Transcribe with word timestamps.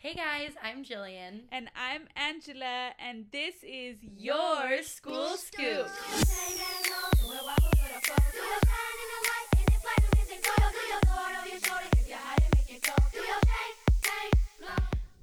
Hey 0.00 0.14
guys, 0.14 0.52
I'm 0.62 0.84
Jillian. 0.84 1.40
And 1.50 1.68
I'm 1.74 2.02
Angela, 2.14 2.92
and 3.00 3.24
this 3.32 3.56
is 3.64 3.96
your 4.00 4.80
School 4.84 5.36
Scoop. 5.36 5.88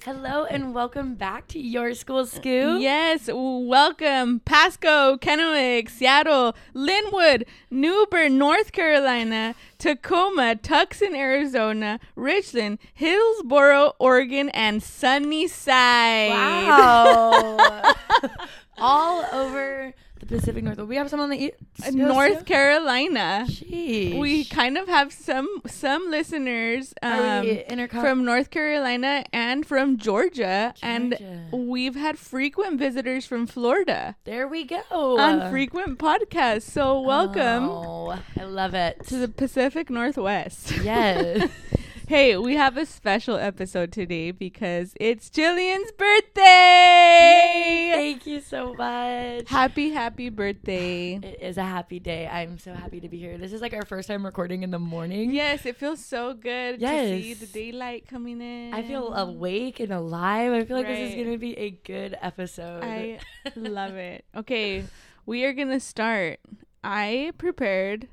Hello 0.06 0.46
and 0.46 0.76
welcome 0.76 1.16
back 1.16 1.48
to 1.48 1.58
Your 1.58 1.96
School 1.96 2.20
uh, 2.20 2.26
Scoop. 2.26 2.80
Yes, 2.80 3.28
welcome 3.34 4.40
Pasco, 4.40 5.18
Kennewick, 5.18 5.90
Seattle, 5.90 6.56
Linwood, 6.76 7.48
New 7.72 8.06
Bern, 8.12 8.38
North 8.38 8.72
Carolina, 8.72 9.56
Tacoma, 9.80 10.58
Tucson, 10.58 11.16
Arizona, 11.16 12.00
Richland, 12.16 12.78
Hillsboro, 12.94 13.94
Oregon, 13.98 14.50
and 14.50 14.84
Sunnyside. 14.84 16.30
Wow. 16.30 17.94
All 18.78 19.26
over 19.34 19.92
Pacific 20.28 20.64
Northwest. 20.64 20.88
We 20.90 20.96
have 20.96 21.10
some 21.10 21.20
on 21.20 21.30
the 21.30 21.38
east 21.38 21.94
North 21.94 22.46
Carolina. 22.46 23.46
Sheesh. 23.50 24.18
We 24.20 24.46
kind 24.46 24.78
of 24.78 24.88
have 24.88 25.12
some 25.14 25.48
some 25.68 26.10
listeners 26.10 26.94
um, 27.02 27.46
intercom- 27.46 28.02
from 28.02 28.26
North 28.26 28.50
Carolina 28.50 29.24
and 29.34 29.66
from 29.66 29.98
Georgia, 29.98 30.74
Georgia. 30.76 30.76
and 30.84 31.18
we've 31.52 31.96
had 31.96 32.18
frequent 32.18 32.80
visitors 32.80 33.26
from 33.26 33.46
Florida 33.48 34.16
there 34.26 34.48
we 34.48 34.64
go. 34.64 34.82
on 34.92 35.50
frequent 35.52 36.00
podcasts. 36.00 36.64
So 36.64 37.00
welcome 37.02 37.66
Oh, 37.70 38.18
I 38.40 38.44
love 38.44 38.74
it. 38.74 39.06
to 39.08 39.18
the 39.18 39.28
Pacific 39.28 39.90
Northwest. 39.90 40.72
yes. 40.84 41.50
hey, 42.08 42.38
we 42.38 42.56
have 42.56 42.78
a 42.78 42.86
special 42.86 43.36
episode 43.38 43.92
today 43.92 44.30
because 44.30 44.94
it's 45.00 45.30
Jillian's 45.30 45.92
birthday. 45.94 47.92
Thank 47.94 48.28
you 48.28 48.42
so 48.42 48.74
much. 48.76 49.50
Happy 49.50 49.90
happy 49.90 50.30
birthday. 50.30 51.16
It 51.16 51.40
is 51.42 51.58
a 51.58 51.64
happy 51.64 52.00
day. 52.00 52.28
I'm 52.28 52.60
so 52.60 52.74
happy 52.74 53.00
to 53.00 53.10
be 53.10 53.18
here. 53.18 53.38
This 53.38 53.54
is 53.54 53.62
like 53.62 53.74
our 53.74 53.86
first 53.86 54.08
time 54.08 54.24
recording 54.24 54.62
in 54.62 54.70
the 54.70 54.80
morning. 54.80 55.32
Yes, 55.34 55.66
it 55.66 55.78
feels 55.78 56.04
so 56.04 56.34
good 56.36 56.80
to 56.80 56.88
see 56.88 57.34
the 57.34 57.48
daylight 57.48 58.08
coming 58.08 58.40
in. 58.40 58.74
I 58.74 58.84
feel 58.84 59.14
awake 59.14 59.80
and 59.80 59.92
alive. 59.92 60.54
I 60.54 60.64
feel 60.64 60.78
like 60.78 60.88
this 60.88 61.10
is 61.10 61.16
going 61.16 61.32
to 61.32 61.38
be 61.40 61.58
a 61.58 61.72
good 61.72 62.16
episode. 62.22 62.84
I 62.84 63.20
love 63.56 63.96
it. 63.96 64.26
Okay, 64.36 64.84
we 65.26 65.44
are 65.46 65.54
gonna 65.54 65.80
start. 65.80 66.40
I 66.84 67.32
prepared 67.40 68.10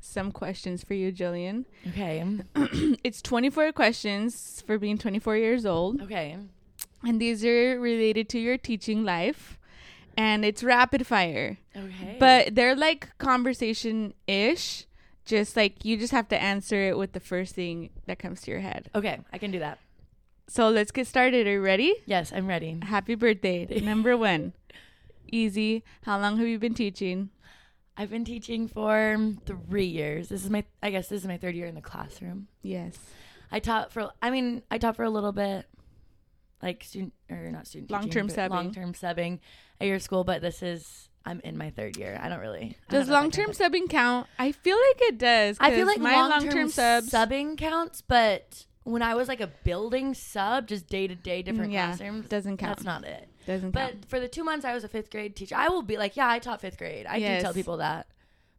some 0.00 0.32
questions 0.32 0.84
for 0.84 0.94
you, 0.94 1.12
Jillian. 1.12 1.64
okay. 1.88 2.24
it's 3.04 3.20
24 3.22 3.72
questions 3.72 4.62
for 4.66 4.78
being 4.78 4.98
24 4.98 5.36
years 5.36 5.66
old, 5.66 6.02
Okay. 6.02 6.36
and 7.02 7.20
these 7.20 7.44
are 7.44 7.78
related 7.80 8.28
to 8.30 8.38
your 8.38 8.56
teaching 8.58 9.04
life, 9.04 9.58
and 10.16 10.44
it's 10.44 10.62
rapid 10.62 11.06
fire. 11.06 11.58
Okay. 11.76 12.16
But 12.18 12.54
they're 12.54 12.76
like 12.76 13.16
conversation 13.18 14.14
ish. 14.26 14.84
Just 15.24 15.56
like 15.56 15.84
you 15.84 15.96
just 15.96 16.12
have 16.12 16.28
to 16.28 16.40
answer 16.40 16.80
it 16.88 16.96
with 16.96 17.12
the 17.12 17.18
first 17.18 17.56
thing 17.56 17.90
that 18.06 18.18
comes 18.20 18.42
to 18.42 18.50
your 18.52 18.60
head. 18.60 18.88
okay, 18.94 19.18
I 19.32 19.38
can 19.38 19.50
do 19.50 19.58
that. 19.58 19.80
So 20.48 20.68
let's 20.68 20.92
get 20.92 21.08
started. 21.08 21.48
Are 21.48 21.52
you 21.54 21.60
ready? 21.60 21.92
Yes, 22.06 22.32
I'm 22.32 22.46
ready. 22.46 22.78
Happy 22.84 23.16
birthday. 23.16 23.66
Number 23.82 24.16
one. 24.16 24.52
Easy. 25.32 25.82
How 26.04 26.20
long 26.20 26.36
have 26.38 26.46
you 26.46 26.60
been 26.60 26.74
teaching? 26.74 27.30
I've 27.96 28.10
been 28.10 28.24
teaching 28.24 28.68
for 28.68 29.16
three 29.46 29.86
years. 29.86 30.28
This 30.28 30.44
is 30.44 30.50
my, 30.50 30.64
I 30.82 30.90
guess 30.90 31.08
this 31.08 31.22
is 31.22 31.28
my 31.28 31.38
third 31.38 31.54
year 31.54 31.66
in 31.66 31.74
the 31.74 31.80
classroom. 31.80 32.48
Yes. 32.62 32.96
I 33.50 33.58
taught 33.60 33.92
for, 33.92 34.10
I 34.20 34.30
mean, 34.30 34.62
I 34.70 34.78
taught 34.78 34.96
for 34.96 35.04
a 35.04 35.10
little 35.10 35.32
bit, 35.32 35.66
like 36.62 36.82
student 36.84 37.12
or 37.30 37.50
not 37.50 37.66
student 37.66 37.90
Long-term 37.90 38.28
subbing. 38.28 38.50
long 38.50 38.72
term 38.72 38.92
subbing 38.92 39.38
at 39.80 39.86
your 39.86 39.98
school. 39.98 40.24
But 40.24 40.42
this 40.42 40.62
is, 40.62 41.08
I'm 41.24 41.40
in 41.44 41.56
my 41.56 41.70
third 41.70 41.96
year. 41.96 42.18
I 42.22 42.28
don't 42.28 42.40
really. 42.40 42.76
I 42.88 42.90
Does 42.90 42.90
don't 42.90 42.92
know 42.92 43.00
if 43.02 43.08
I 43.08 43.20
long 43.20 43.30
term 43.30 43.50
subbing 43.50 43.88
count? 43.90 44.26
I 44.38 44.52
feel 44.52 44.76
like 44.76 45.02
it 45.08 45.18
does. 45.18 45.56
I 45.60 45.70
feel 45.70 45.86
like 45.86 45.98
my 45.98 46.14
long 46.14 46.30
long-term 46.30 46.52
term 46.52 46.68
subs. 46.70 47.10
subbing 47.10 47.56
counts, 47.56 48.02
but 48.02 48.66
when 48.84 49.02
I 49.02 49.14
was 49.14 49.28
like 49.28 49.40
a 49.40 49.48
building 49.64 50.14
sub, 50.14 50.66
just 50.68 50.86
day 50.88 51.06
to 51.06 51.14
day 51.14 51.42
different 51.42 51.70
Mm, 51.70 51.74
yeah, 51.74 51.86
classrooms, 51.88 52.28
doesn't 52.28 52.56
count. 52.58 52.76
That's 52.76 52.84
not 52.84 53.04
it. 53.04 53.28
Doesn't 53.46 53.70
But 53.70 53.92
count. 53.92 54.08
for 54.08 54.20
the 54.20 54.28
two 54.28 54.44
months 54.44 54.64
I 54.64 54.74
was 54.74 54.84
a 54.84 54.88
fifth 54.88 55.10
grade 55.10 55.34
teacher, 55.36 55.54
I 55.56 55.68
will 55.68 55.82
be 55.82 55.96
like, 55.96 56.16
yeah, 56.16 56.28
I 56.28 56.38
taught 56.38 56.60
fifth 56.60 56.78
grade. 56.78 57.06
I 57.06 57.16
Yes. 57.16 57.40
do 57.40 57.44
tell 57.44 57.54
people 57.54 57.76
that, 57.78 58.06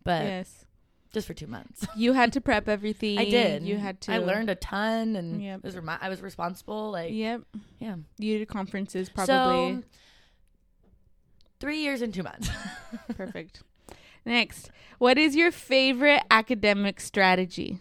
but 0.04 0.24
yes. 0.24 0.66
just 1.14 1.28
for 1.28 1.34
two 1.34 1.48
months. 1.48 1.86
You 1.96 2.14
had 2.14 2.34
to 2.34 2.42
prep 2.42 2.68
everything. 2.70 3.18
I 3.20 3.26
did. 3.26 3.64
You 3.64 3.78
had 3.78 4.02
to. 4.02 4.14
I 4.14 4.18
learned 4.20 4.50
a 4.50 4.56
ton, 4.56 5.16
and 5.16 5.42
Yep. 5.44 5.64
was 5.64 5.76
remi- 5.76 5.98
I 6.02 6.10
was 6.10 6.22
responsible. 6.22 6.92
Like, 6.92 7.12
Yep. 7.14 7.42
yeah. 7.80 7.96
You 8.18 8.38
did 8.40 8.48
conferences 8.48 9.10
probably. 9.10 9.34
So, 9.34 9.84
three 11.60 11.80
years 11.80 12.02
and 12.02 12.14
two 12.14 12.24
months. 12.24 12.50
Perfect. 13.16 13.64
Next, 14.26 14.70
what 15.00 15.18
is 15.18 15.36
your 15.36 15.52
favorite 15.52 16.22
academic 16.30 17.00
strategy? 17.00 17.80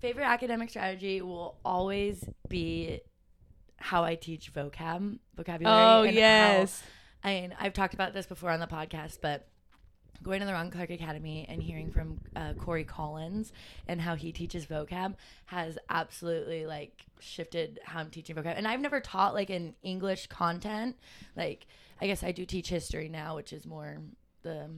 Favorite 0.00 0.24
academic 0.24 0.70
strategy 0.70 1.20
will 1.22 1.56
always 1.64 2.24
be 2.48 3.00
how 3.80 4.04
I 4.04 4.14
teach 4.14 4.52
vocab, 4.52 5.18
vocabulary. 5.36 5.76
Oh 5.76 6.02
and 6.02 6.14
how- 6.14 6.20
yes. 6.20 6.82
I 7.22 7.40
mean, 7.40 7.54
I've 7.58 7.74
talked 7.74 7.94
about 7.94 8.14
this 8.14 8.26
before 8.26 8.50
on 8.50 8.60
the 8.60 8.66
podcast, 8.66 9.18
but 9.20 9.46
going 10.22 10.40
to 10.40 10.46
the 10.46 10.52
Ron 10.52 10.70
Clark 10.70 10.90
Academy 10.90 11.46
and 11.48 11.62
hearing 11.62 11.90
from 11.90 12.18
uh, 12.36 12.52
Corey 12.54 12.84
Collins 12.84 13.52
and 13.88 14.00
how 14.00 14.14
he 14.14 14.32
teaches 14.32 14.66
vocab 14.66 15.14
has 15.46 15.78
absolutely 15.88 16.66
like 16.66 16.92
shifted 17.20 17.80
how 17.84 18.00
I'm 18.00 18.10
teaching 18.10 18.36
vocab. 18.36 18.54
And 18.56 18.68
I've 18.68 18.80
never 18.80 19.00
taught 19.00 19.34
like 19.34 19.50
an 19.50 19.74
English 19.82 20.26
content. 20.26 20.96
Like, 21.36 21.66
I 22.00 22.06
guess 22.06 22.22
I 22.22 22.32
do 22.32 22.44
teach 22.44 22.68
history 22.68 23.08
now, 23.08 23.36
which 23.36 23.52
is 23.52 23.66
more 23.66 23.98
the 24.42 24.68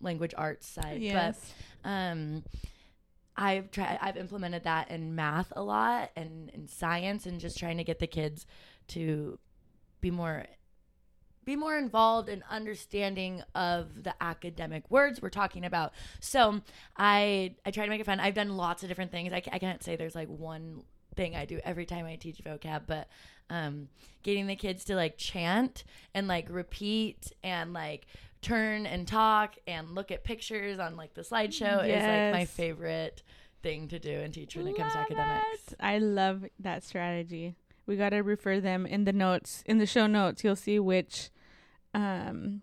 language 0.00 0.34
arts 0.36 0.66
side. 0.68 1.00
Yes. 1.00 1.52
But 1.82 1.88
um, 1.88 2.44
I've 3.36 3.70
tried. 3.70 3.98
I've 4.00 4.16
implemented 4.16 4.64
that 4.64 4.90
in 4.90 5.14
math 5.14 5.52
a 5.56 5.62
lot 5.62 6.10
and 6.16 6.50
in 6.50 6.68
science, 6.68 7.26
and 7.26 7.40
just 7.40 7.58
trying 7.58 7.78
to 7.78 7.84
get 7.84 7.98
the 7.98 8.06
kids 8.06 8.46
to 8.88 9.38
be 10.00 10.10
more 10.10 10.46
be 11.44 11.56
more 11.56 11.76
involved 11.76 12.28
in 12.28 12.42
understanding 12.50 13.42
of 13.54 14.02
the 14.02 14.14
academic 14.20 14.90
words 14.90 15.20
we're 15.20 15.28
talking 15.28 15.64
about. 15.64 15.92
So 16.20 16.62
I 16.96 17.54
I 17.66 17.70
try 17.70 17.84
to 17.84 17.90
make 17.90 18.00
it 18.00 18.06
fun. 18.06 18.20
I've 18.20 18.34
done 18.34 18.56
lots 18.56 18.82
of 18.82 18.88
different 18.88 19.10
things. 19.10 19.32
I, 19.32 19.42
I 19.52 19.58
can't 19.58 19.82
say 19.82 19.96
there's 19.96 20.14
like 20.14 20.28
one 20.28 20.84
thing 21.16 21.36
I 21.36 21.44
do 21.44 21.60
every 21.64 21.86
time 21.86 22.06
I 22.06 22.16
teach 22.16 22.42
vocab, 22.44 22.82
but 22.86 23.08
um, 23.50 23.88
getting 24.22 24.46
the 24.46 24.56
kids 24.56 24.84
to 24.86 24.96
like 24.96 25.16
chant 25.16 25.84
and 26.14 26.26
like 26.26 26.46
repeat 26.48 27.32
and 27.42 27.72
like 27.72 28.06
turn 28.44 28.86
and 28.86 29.08
talk 29.08 29.56
and 29.66 29.90
look 29.94 30.10
at 30.10 30.22
pictures 30.24 30.78
on 30.78 30.96
like 30.96 31.14
the 31.14 31.22
slideshow 31.22 31.84
is 31.86 32.02
like 32.02 32.32
my 32.32 32.44
favorite 32.44 33.22
thing 33.62 33.88
to 33.88 33.98
do 33.98 34.10
and 34.20 34.32
teach 34.34 34.54
when 34.56 34.66
it 34.68 34.76
comes 34.76 34.92
to 34.92 34.98
academics. 34.98 35.72
it. 35.72 35.76
I 35.80 35.98
love 35.98 36.44
that 36.58 36.84
strategy. 36.84 37.56
We 37.86 37.96
got 37.96 38.10
to 38.10 38.18
refer 38.20 38.60
them 38.60 38.86
in 38.86 39.04
the 39.04 39.12
notes, 39.12 39.62
in 39.66 39.78
the 39.78 39.86
show 39.86 40.06
notes. 40.06 40.44
You'll 40.44 40.56
see 40.56 40.78
which 40.78 41.30
um, 41.94 42.62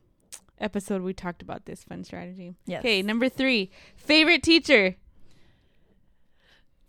episode 0.59 1.01
we 1.01 1.13
talked 1.13 1.41
about 1.41 1.65
this 1.65 1.83
fun 1.83 2.03
strategy. 2.03 2.55
Yes. 2.65 2.79
Okay, 2.79 3.01
number 3.01 3.29
three, 3.29 3.71
favorite 3.95 4.43
teacher. 4.43 4.95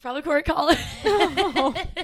Probably 0.00 0.22
Corey 0.22 0.42
Collins. 0.42 0.80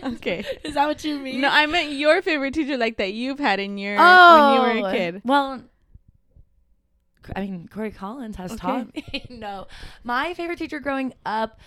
okay. 0.05 0.45
Is 0.65 0.75
that 0.75 0.87
what 0.87 1.03
you 1.03 1.19
mean? 1.19 1.41
No, 1.41 1.49
I 1.51 1.67
meant 1.67 1.91
your 1.93 2.23
favorite 2.23 2.55
teacher, 2.55 2.77
like 2.77 2.97
that 2.99 3.13
you've 3.13 3.41
had 3.41 3.59
in 3.59 3.77
your 3.77 3.97
when 3.97 4.55
you 4.55 4.83
were 4.83 4.89
a 4.89 4.93
kid. 4.93 5.17
Oh, 5.17 5.21
Well, 5.25 5.63
I 7.37 7.41
mean, 7.43 7.69
Corey 7.73 7.91
Collins 7.91 8.37
has 8.37 8.53
Okay. 8.53 8.61
taught 8.61 8.95
me. 8.95 9.27
no, 9.31 9.67
my 10.05 10.35
favorite 10.35 10.59
teacher 10.59 10.81
growing 10.81 11.13
up 11.27 11.59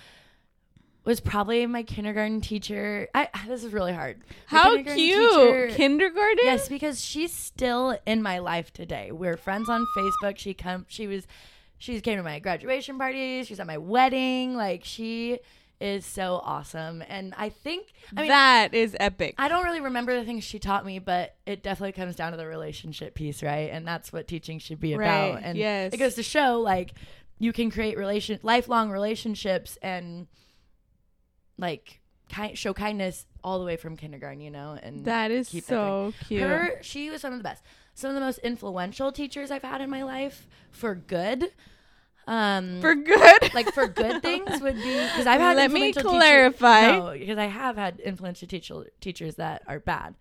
was 1.04 1.20
probably 1.20 1.66
my 1.66 1.84
kindergarten 1.84 2.42
teacher. 2.42 3.08
I 3.16 3.28
this 3.48 3.64
is 3.64 3.74
really 3.74 3.94
hard. 3.94 4.20
My 4.52 4.58
How 4.58 4.64
kindergarten 4.76 4.96
cute! 5.04 5.32
teacher- 5.32 5.76
Kindergarten. 5.76 6.40
Yes, 6.44 6.70
because 6.70 7.04
she's 7.04 7.34
still 7.34 7.98
in 8.06 8.22
my 8.22 8.40
life 8.40 8.72
today. 8.72 9.12
We're 9.12 9.38
friends 9.38 9.70
on 9.70 9.86
Facebook. 9.98 10.38
She 10.38 10.54
come. 10.54 10.86
She 10.90 11.08
was. 11.08 11.26
She 11.78 12.00
came 12.02 12.18
to 12.18 12.24
my 12.24 12.38
graduation 12.38 13.00
party. 13.00 13.44
She's 13.44 13.60
at 13.60 13.66
my 13.66 13.80
wedding. 13.80 14.56
Like 14.56 14.84
she 14.86 15.40
is 15.82 16.06
so 16.06 16.42
awesome. 16.44 17.04
And 17.08 17.34
I 17.38 17.50
think. 17.50 17.94
I 18.16 18.22
mean, 18.22 18.30
that 18.30 18.74
is 18.74 18.96
epic. 19.00 19.36
I 19.38 19.48
don't 19.48 19.64
really 19.64 19.82
remember 19.82 20.18
the 20.18 20.26
things 20.26 20.44
she 20.44 20.60
taught 20.60 20.86
me, 20.86 21.00
but 21.00 21.36
it 21.46 21.64
definitely 21.64 21.94
comes 21.94 22.16
down 22.16 22.32
to 22.32 22.38
the 22.38 22.46
relationship 22.48 23.16
piece, 23.16 23.42
right? 23.44 23.70
And 23.72 23.88
that's 23.88 24.14
what 24.14 24.28
teaching 24.28 24.60
should 24.60 24.80
be 24.80 24.94
about. 24.94 25.34
Right, 25.36 25.42
And 25.44 25.58
yes. 25.58 25.94
it 25.94 25.98
goes 25.98 26.16
to 26.16 26.24
show 26.24 26.60
like 26.60 26.94
you 27.40 27.52
can 27.54 27.72
create 27.72 27.98
relation 27.98 28.40
lifelong 28.44 28.92
relationships 28.92 29.78
and 29.82 30.28
like 31.58 32.00
ki- 32.30 32.56
show 32.56 32.74
kindness 32.74 33.26
all 33.44 33.60
the 33.60 33.66
way 33.66 33.76
from 33.78 33.98
kindergarten, 33.98 34.42
you 34.42 34.52
know, 34.52 34.78
and 34.82 35.06
that 35.06 35.32
is 35.32 35.50
keep 35.50 35.66
that 35.66 35.70
so 35.76 36.14
cute. 36.28 36.42
her 36.42 36.78
she 36.82 37.10
was 37.10 37.22
some 37.22 37.34
of 37.34 37.40
the 37.40 37.44
best 37.44 37.64
some 37.94 38.10
of 38.10 38.16
the 38.16 38.22
most 38.22 38.38
influential 38.40 39.12
teachers 39.12 39.52
i've 39.52 39.64
had 39.64 39.82
in 39.82 39.90
my 39.90 40.02
life 40.04 40.48
for 40.72 40.96
good 40.96 41.52
Um, 42.28 42.82
For 42.82 42.94
good. 42.96 43.54
like 43.54 43.74
for 43.74 43.88
good 43.88 44.22
things 44.22 44.62
would 44.62 44.76
be 44.76 44.94
because 44.94 45.28
I've 45.28 45.42
had 45.42 45.58
Let 45.58 45.72
me 45.72 45.92
clarify. 45.92 46.98
no, 46.98 47.12
because 47.18 47.38
I 47.38 47.46
have 47.46 47.78
had 47.78 48.00
influential 48.00 48.48
teacher, 48.48 48.86
teachers 49.00 49.36
that 49.36 49.64
are 49.68 49.80
bad. 49.80 50.16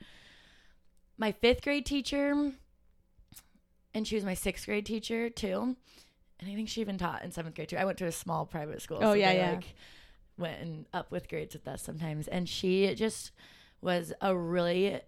My 1.18 1.32
fifth 1.32 1.62
grade 1.62 1.84
teacher, 1.84 2.52
and 3.94 4.06
she 4.08 4.14
was 4.14 4.24
my 4.24 4.34
sixth 4.34 4.64
grade 4.66 4.86
teacher 4.86 5.28
too, 5.28 5.76
and 6.40 6.50
I 6.50 6.54
think 6.54 6.68
she 6.68 6.80
even 6.80 6.96
taught 6.96 7.22
in 7.22 7.30
seventh 7.30 7.54
grade 7.54 7.68
too. 7.68 7.76
I 7.76 7.84
went 7.84 7.98
to 7.98 8.06
a 8.06 8.12
small 8.12 8.46
private 8.46 8.80
school. 8.80 8.98
Oh, 9.02 9.12
yeah, 9.12 9.32
they, 9.32 9.38
yeah. 9.38 9.50
Like, 9.52 9.74
went 10.38 10.60
and 10.62 10.86
up 10.94 11.10
with 11.10 11.28
grades 11.28 11.54
with 11.54 11.68
us 11.68 11.82
sometimes, 11.82 12.26
and 12.28 12.48
she 12.48 12.94
just 12.94 13.32
was 13.82 14.12
a 14.22 14.34
really 14.34 15.00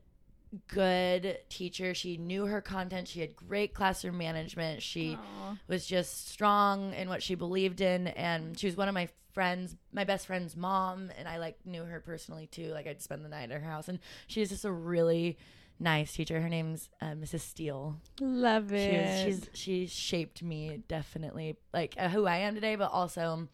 good 0.69 1.39
teacher. 1.49 1.95
She 1.95 2.17
knew 2.17 2.47
her 2.47 2.61
content. 2.61 3.09
She 3.09 3.21
had 3.21 3.35
great 3.35 3.75
classroom 3.75 4.19
management. 4.19 4.83
She 4.83 5.17
Aw. 5.17 5.57
was 5.69 5.87
just 5.87 6.29
strong 6.29 6.93
in 6.95 7.09
what 7.09 7.23
she 7.23 7.35
believed 7.35 7.81
in 7.81 8.09
and 8.09 8.59
she 8.59 8.67
was 8.67 8.77
one 8.77 8.89
of 8.89 8.95
my 8.95 9.09
friends 9.33 9.75
my 9.93 10.05
best 10.05 10.27
friend's 10.27 10.55
mom 10.55 11.11
and 11.17 11.27
i 11.27 11.39
like 11.39 11.57
knew 11.65 11.85
her 11.85 12.01
personally 12.01 12.47
too 12.47 12.71
like 12.73 12.87
i'd 12.87 13.01
spend 13.01 13.25
the 13.25 13.29
night 13.31 13.51
at 13.51 13.63
her 13.63 13.67
house 13.67 13.89
and 13.89 13.99
she's 14.27 14.51
just 14.51 14.65
a 14.65 14.71
really 14.71 15.39
nice 15.81 16.13
teacher 16.13 16.39
her 16.41 16.51
name's 16.51 16.91
uh, 17.01 17.13
mrs 17.13 17.41
steele 17.41 17.97
Love 18.21 18.69
she 18.69 18.77
it. 18.77 19.07
was, 19.07 19.23
she's 19.23 19.51
she 19.55 19.87
shaped 19.87 20.43
me 20.43 20.83
definitely 20.87 21.57
like 21.73 21.95
uh, 21.99 22.09
who 22.09 22.27
i 22.27 22.37
am 22.37 22.55
today 22.55 22.77
but 22.77 22.93
also 22.93 23.49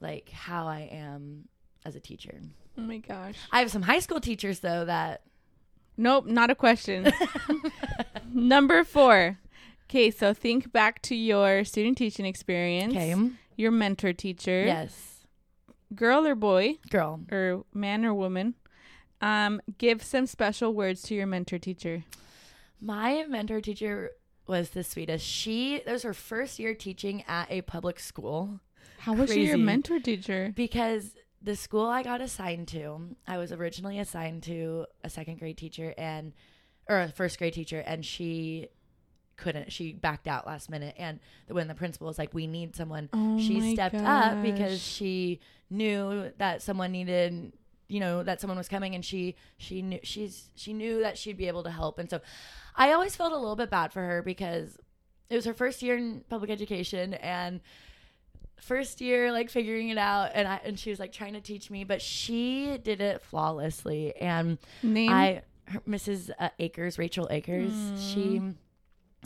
like 0.00 0.28
how 0.28 0.66
i 0.66 0.80
am 0.92 1.48
as 1.86 1.96
a 1.96 2.00
teacher 2.00 2.38
oh 2.76 2.82
my 2.82 2.98
gosh. 2.98 3.36
i 3.50 3.60
have 3.60 3.70
some 3.70 3.82
high 3.82 4.00
school 4.00 4.20
teachers 4.20 4.60
though 4.60 4.84
that 4.84 5.22
Nope, 6.00 6.26
not 6.26 6.48
a 6.50 6.54
question. 6.54 7.12
Number 8.32 8.84
four. 8.84 9.38
Okay, 9.88 10.10
so 10.10 10.32
think 10.32 10.72
back 10.72 11.02
to 11.02 11.14
your 11.14 11.64
student 11.64 11.98
teaching 11.98 12.24
experience. 12.24 12.94
okay 12.94 13.14
Your 13.56 13.70
mentor 13.70 14.12
teacher. 14.12 14.64
yes 14.64 15.26
Girl 15.94 16.24
or 16.26 16.36
boy, 16.36 16.78
girl 16.88 17.20
or 17.32 17.64
man 17.74 18.04
or 18.04 18.14
woman. 18.14 18.54
Um, 19.20 19.60
give 19.76 20.02
some 20.02 20.26
special 20.26 20.72
words 20.72 21.02
to 21.02 21.14
your 21.16 21.26
mentor 21.26 21.58
teacher. 21.58 22.04
My 22.80 23.24
mentor 23.28 23.60
teacher 23.60 24.12
was 24.46 24.70
the 24.70 24.82
sweetest. 24.84 25.26
She 25.26 25.82
that 25.84 25.92
was 25.92 26.04
her 26.04 26.14
first 26.14 26.58
year 26.60 26.74
teaching 26.74 27.24
at 27.28 27.50
a 27.50 27.60
public 27.62 27.98
school 28.00 28.60
How 29.00 29.12
was 29.12 29.32
she 29.32 29.46
your 29.46 29.58
mentor 29.58 29.98
teacher? 29.98 30.52
because 30.54 31.10
the 31.42 31.56
school 31.56 31.86
I 31.86 32.02
got 32.02 32.20
assigned 32.20 32.68
to, 32.68 33.16
I 33.26 33.38
was 33.38 33.52
originally 33.52 33.98
assigned 33.98 34.42
to 34.44 34.86
a 35.02 35.10
second 35.10 35.38
grade 35.38 35.56
teacher 35.56 35.94
and 35.96 36.32
or 36.88 37.00
a 37.00 37.08
first 37.08 37.38
grade 37.38 37.54
teacher 37.54 37.80
and 37.80 38.04
she 38.04 38.68
couldn't 39.36 39.72
she 39.72 39.92
backed 39.94 40.28
out 40.28 40.46
last 40.46 40.70
minute. 40.70 40.94
And 40.98 41.18
when 41.48 41.66
the 41.68 41.74
principal 41.74 42.06
was 42.08 42.18
like 42.18 42.34
we 42.34 42.46
need 42.46 42.76
someone 42.76 43.08
Oh 43.12 43.38
she 43.38 43.72
stepped 43.72 43.94
up 43.96 44.42
because 44.42 44.80
she 44.80 45.40
knew 45.70 46.30
that 46.38 46.62
someone 46.62 46.92
needed 46.92 47.52
you 47.88 48.00
know 48.00 48.22
that 48.22 48.40
someone 48.40 48.58
was 48.58 48.68
coming 48.68 48.94
and 48.94 49.04
she 49.04 49.34
she 49.56 49.82
knew 49.82 49.98
she's 50.02 50.50
she 50.54 50.72
knew 50.74 51.00
that 51.00 51.16
she'd 51.16 51.36
be 51.38 51.48
able 51.48 51.62
to 51.62 51.70
help. 51.70 51.98
And 51.98 52.10
so 52.10 52.20
i 52.76 52.92
always 52.92 53.16
felt 53.16 53.32
a 53.32 53.36
little 53.36 53.56
bit 53.56 53.70
bad 53.70 53.92
for 53.92 54.00
her 54.00 54.22
because 54.22 54.78
it 55.28 55.36
was 55.36 55.44
her 55.44 55.54
first 55.54 55.80
year 55.82 55.96
in 55.96 56.22
public 56.28 56.50
education 56.50 57.14
and 57.14 57.60
first 58.60 59.00
year 59.00 59.32
like 59.32 59.50
figuring 59.50 59.88
it 59.88 59.98
out 59.98 60.30
and 60.34 60.46
i 60.46 60.60
and 60.64 60.78
she 60.78 60.90
was 60.90 60.98
like 60.98 61.12
trying 61.12 61.32
to 61.32 61.40
teach 61.40 61.70
me 61.70 61.84
but 61.84 62.00
she 62.02 62.78
did 62.78 63.00
it 63.00 63.20
flawlessly 63.22 64.14
and 64.16 64.58
name. 64.82 65.10
I, 65.10 65.42
her, 65.66 65.80
Mrs. 65.88 66.30
Uh, 66.38 66.48
Akers, 66.58 66.98
Rachel 66.98 67.28
Akers, 67.30 67.72
she 67.98 68.42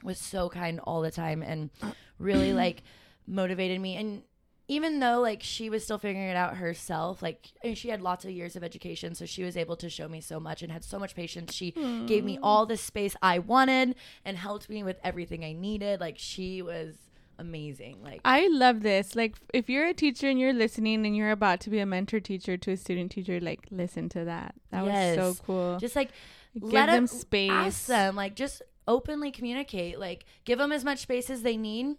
was 0.02 0.19
so 0.19 0.48
kind 0.48 0.81
all 0.81 1.00
the 1.00 1.10
time 1.10 1.42
and 1.42 1.70
really 2.19 2.52
like 2.64 2.82
motivated 3.26 3.81
me. 3.81 3.96
And 3.96 4.22
even 4.69 4.98
though 4.98 5.20
like 5.20 5.42
she 5.42 5.69
was 5.70 5.84
still 5.84 5.98
figuring 5.98 6.28
it 6.28 6.36
out 6.36 6.56
herself, 6.56 7.22
like 7.22 7.52
and 7.62 7.76
she 7.76 7.88
had 7.88 8.00
lots 8.00 8.25
of 8.25 8.31
years 8.31 8.56
of 8.56 8.64
education, 8.64 9.14
so 9.14 9.26
she 9.26 9.42
was 9.42 9.56
able 9.56 9.76
to 9.76 9.88
show 9.90 10.08
me 10.08 10.20
so 10.20 10.38
much 10.40 10.62
and 10.62 10.70
had 10.72 10.84
so 10.84 10.98
much 10.98 11.14
patience. 11.14 11.52
She 11.52 11.72
gave 12.06 12.25
me 12.25 12.38
all 12.42 12.66
the 12.66 12.76
space 12.76 13.16
I 13.22 13.38
wanted 13.38 13.94
and 14.25 14.36
helped 14.36 14.69
me 14.69 14.82
with 14.82 14.98
everything 15.04 15.44
I 15.44 15.52
needed. 15.52 16.00
Like 16.00 16.16
she 16.19 16.62
was 16.62 16.94
amazing. 17.38 18.02
Like 18.02 18.20
I 18.25 18.48
love 18.48 18.82
this. 18.82 19.14
Like, 19.16 19.36
if 19.52 19.69
you're 19.69 19.86
a 19.86 19.94
teacher 19.94 20.28
and 20.28 20.38
you're 20.38 20.52
listening 20.52 21.04
and 21.06 21.16
you're 21.16 21.31
about 21.31 21.60
to 21.60 21.70
be 21.70 21.78
a 21.81 21.86
mentor 21.86 22.20
teacher 22.20 22.56
to 22.56 22.70
a 22.72 22.76
student 22.76 23.10
teacher, 23.12 23.40
like, 23.40 23.66
listen 23.70 24.08
to 24.10 24.25
that. 24.25 24.54
That 24.70 24.84
was 24.84 25.14
so 25.16 25.42
cool. 25.44 25.78
just 25.78 25.96
like 25.96 26.10
Give 26.54 26.64
let 26.72 26.86
them 26.86 26.94
them 26.94 27.06
space. 27.08 27.50
ask 27.50 27.86
them 27.86 28.14
like 28.16 28.36
just 28.36 28.62
openly 28.86 29.31
communicate 29.32 29.98
like 29.98 30.25
give 30.44 30.58
them 30.58 30.70
as 30.70 30.84
much 30.84 30.98
space 30.98 31.31
as 31.31 31.40
they 31.42 31.56
need 31.56 31.96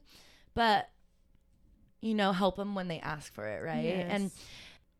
but 0.53 0.87
you 1.99 2.13
know 2.13 2.31
help 2.31 2.55
them 2.55 2.75
when 2.75 2.87
they 2.87 2.99
ask 2.99 3.33
for 3.33 3.45
it 3.47 3.63
right 3.63 3.83
Yes. 3.83 4.07
and 4.11 4.31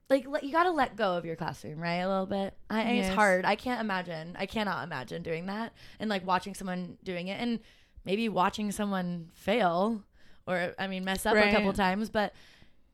like 0.09 0.25
you 0.43 0.51
got 0.51 0.63
to 0.63 0.71
let 0.71 0.95
go 0.95 1.15
of 1.15 1.25
your 1.25 1.35
classroom 1.35 1.79
right 1.79 1.97
a 1.97 2.07
little 2.09 2.25
bit 2.25 2.53
I, 2.71 2.91
Yes. 2.93 3.05
it's 3.07 3.15
hard 3.15 3.45
i 3.45 3.55
can't 3.55 3.79
imagine 3.79 4.35
i 4.39 4.45
cannot 4.47 4.83
imagine 4.83 5.21
doing 5.21 5.45
that 5.45 5.73
and 5.99 6.09
like 6.09 6.25
watching 6.25 6.55
someone 6.55 6.97
doing 7.03 7.27
it 7.27 7.39
and 7.39 7.59
maybe 8.03 8.27
watching 8.29 8.71
someone 8.71 9.29
fail 9.35 10.01
or 10.47 10.73
i 10.79 10.87
mean 10.87 11.03
mess 11.03 11.25
up 11.25 11.35
a 11.35 11.51
couple 11.51 11.73
times 11.73 12.09
but 12.09 12.33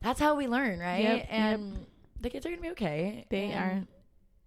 that's 0.00 0.18
how 0.20 0.34
we 0.34 0.46
learn 0.48 0.78
right 0.78 1.02
Yep, 1.02 1.16
yep. 1.18 1.26
and 1.30 1.86
the 2.20 2.30
kids 2.30 2.44
are 2.46 2.50
gonna 2.50 2.62
be 2.62 2.70
okay 2.70 3.26
They 3.30 3.52
are. 3.52 3.82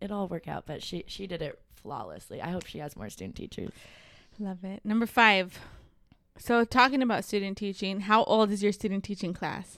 it'll 0.02 0.19
all 0.19 0.28
work 0.28 0.48
out 0.48 0.66
but 0.66 0.81
she 0.84 1.04
she 1.07 1.28
did 1.28 1.42
it 1.42 1.60
flawlessly 1.75 2.42
i 2.42 2.50
hope 2.50 2.66
she 2.66 2.80
has 2.80 2.96
more 2.96 3.10
student 3.10 3.36
teachers 3.36 3.72
Love 4.38 4.66
it. 4.66 4.81
Number 4.84 5.06
five. 5.06 5.57
So, 6.38 6.66
talking 6.66 7.02
about 7.02 7.24
student 7.24 7.57
teaching, 7.57 8.02
how 8.02 8.25
old 8.25 8.52
is 8.52 8.62
your 8.62 8.74
student 8.74 9.06
teaching 9.06 9.34
class? 9.34 9.78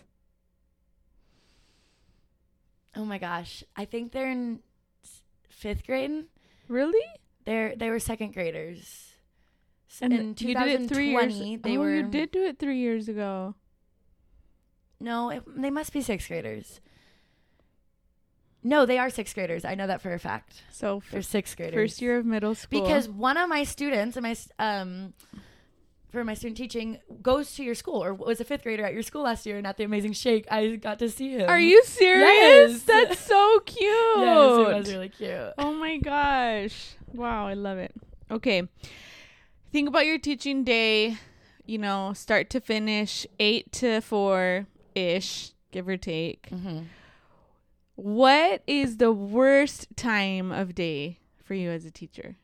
Oh 2.96 3.06
my 3.06 3.20
gosh. 3.20 3.64
I 3.76 3.86
think 3.86 4.12
they're 4.12 4.32
in 4.32 4.62
fifth 5.48 5.86
grade. 5.86 6.26
Really? 6.68 7.06
They're 7.46 7.76
they 7.76 7.90
were 7.92 8.00
second 8.00 8.34
graders. 8.34 9.12
And 10.02 10.14
in 10.14 10.36
you 10.40 10.56
did 10.56 10.82
it 10.82 10.90
three 10.90 11.10
years. 11.10 11.34
2020, 11.34 11.56
they 11.58 11.78
oh, 11.78 11.80
were 11.80 11.96
you 11.96 12.04
did 12.04 12.32
do 12.32 12.44
it 12.44 12.60
three 12.60 12.78
years 12.78 13.08
ago. 13.08 13.56
No, 15.00 15.30
it, 15.30 15.44
they 15.48 15.70
must 15.70 15.94
be 15.94 16.02
sixth 16.02 16.28
graders. 16.28 16.82
No, 18.64 18.86
they 18.86 18.98
are 18.98 19.10
sixth 19.10 19.36
graders. 19.36 19.64
I 19.64 19.76
know 19.76 19.88
that 19.88 20.02
for 20.02 20.14
a 20.14 20.20
fact. 20.20 20.64
So, 20.72 21.02
They're 21.12 21.22
sixth 21.22 21.56
graders. 21.56 21.76
first 21.76 22.02
year 22.02 22.18
of 22.18 22.26
middle 22.26 22.56
school. 22.56 22.82
because 22.82 23.08
one 23.08 23.38
of 23.38 23.48
my 23.48 23.64
students 23.64 24.18
and 24.18 24.24
my 24.24 24.36
um 24.60 25.14
for 26.12 26.24
my 26.24 26.34
student 26.34 26.58
teaching 26.58 27.00
goes 27.22 27.54
to 27.56 27.64
your 27.64 27.76
school 27.76 28.04
or 28.04 28.14
was 28.14 28.42
a 28.42 28.44
fifth 28.44 28.64
grader 28.64 28.84
at 28.84 28.94
your 28.94 29.04
school 29.04 29.24
last 29.24 29.46
year 29.46 29.58
and 29.58 29.68
at 29.68 29.78
the 29.78 29.84
Amazing 29.84 30.14
Shake 30.14 30.46
I 30.52 30.76
got 30.78 31.00
to 31.00 31.10
see 31.10 31.32
him. 31.32 31.50
Are 31.50 31.60
you 31.60 31.84
serious? 31.84 32.28
Yes. 32.28 32.84
That's 32.84 33.20
so 33.28 33.60
cute. 33.66 33.88
Yes, 34.18 34.70
it 34.70 34.78
was 34.78 34.92
really 34.92 35.10
cute. 35.10 35.54
Oh 35.58 35.74
my 35.74 35.98
gosh. 35.98 36.96
Wow, 37.14 37.48
I 37.48 37.54
love 37.54 37.78
it. 37.78 37.94
Okay. 38.32 38.68
Think 39.78 39.90
about 39.90 40.08
your 40.08 40.18
teaching 40.18 40.64
day, 40.64 41.20
you 41.68 41.78
know, 41.78 42.12
start 42.14 42.50
to 42.50 42.60
finish, 42.60 43.28
8 43.38 43.72
to 43.74 44.02
4 44.02 44.66
ish, 44.96 45.52
give 45.70 45.88
or 45.88 45.98
take. 45.98 46.50
Mm-hmm. 46.50 46.80
What 47.94 48.64
is 48.66 48.98
the 48.98 49.12
worst 49.12 49.96
time 49.96 50.52
of 50.52 50.74
day 50.74 51.20
for 51.44 51.54
you 51.54 51.70
as 51.70 51.86
a 51.86 51.92
teacher? 51.92 52.38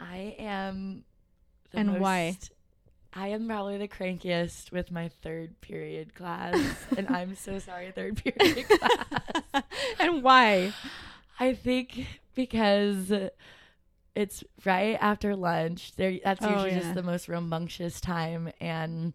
I 0.00 0.34
am. 0.38 1.04
The 1.72 1.80
And 1.80 2.00
why? 2.00 2.38
I 3.12 3.28
am 3.28 3.46
probably 3.46 3.76
the 3.76 3.88
crankiest 3.88 4.72
with 4.72 4.90
my 4.90 5.08
third 5.08 5.60
period 5.60 6.14
class, 6.14 6.56
and 6.96 7.06
I'm 7.10 7.34
so 7.34 7.58
sorry, 7.58 7.90
third 7.90 8.16
period 8.16 8.66
class. 8.66 9.62
and 10.00 10.22
why? 10.22 10.72
I 11.38 11.52
think 11.52 12.06
because 12.34 13.12
it's 14.14 14.44
right 14.64 14.96
after 15.00 15.34
lunch. 15.36 15.92
There, 15.96 16.18
that's 16.22 16.44
Oh, 16.44 16.50
usually 16.50 16.70
yeah. 16.72 16.80
just 16.80 16.94
the 16.94 17.02
most 17.02 17.28
rambunctious 17.28 18.00
time, 18.00 18.50
and 18.60 19.12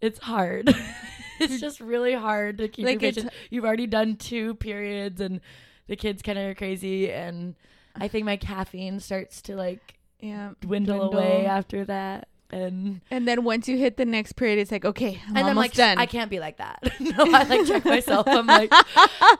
it's 0.00 0.18
hard. 0.20 0.74
it's 1.40 1.60
just 1.60 1.80
really 1.80 2.14
hard 2.14 2.58
to 2.58 2.68
keep 2.68 2.84
Like, 2.86 3.02
it's- 3.02 3.26
You've 3.50 3.64
already 3.64 3.86
done 3.86 4.16
two 4.16 4.54
periods, 4.54 5.20
and 5.20 5.40
the 5.86 5.96
kids 5.96 6.22
kind 6.22 6.38
of 6.38 6.46
are 6.46 6.54
crazy, 6.54 7.10
and 7.12 7.54
I 7.94 8.08
think 8.08 8.24
my 8.24 8.36
caffeine 8.36 9.00
starts 9.00 9.42
to 9.42 9.56
like 9.56 9.94
Yeah. 10.20 10.52
dwindle, 10.60 11.10
Dwindle. 11.10 11.18
away 11.20 11.46
after 11.46 11.84
that, 11.84 12.28
and 12.50 13.00
And 13.10 13.26
then 13.26 13.44
once 13.44 13.68
you 13.68 13.76
hit 13.76 13.96
the 13.96 14.04
next 14.04 14.34
period, 14.34 14.58
it's 14.58 14.70
like, 14.70 14.84
okay, 14.84 15.20
I'm 15.28 15.36
and 15.36 15.46
I'm 15.48 15.56
like, 15.56 15.72
done. 15.74 15.98
I 15.98 16.06
can't 16.06 16.30
be 16.30 16.38
like 16.40 16.58
that. 16.58 16.80
no, 17.00 17.14
I 17.18 17.42
like 17.44 17.66
check 17.66 17.84
myself. 17.96 18.26
I'm 18.28 18.46
like, 18.46 18.72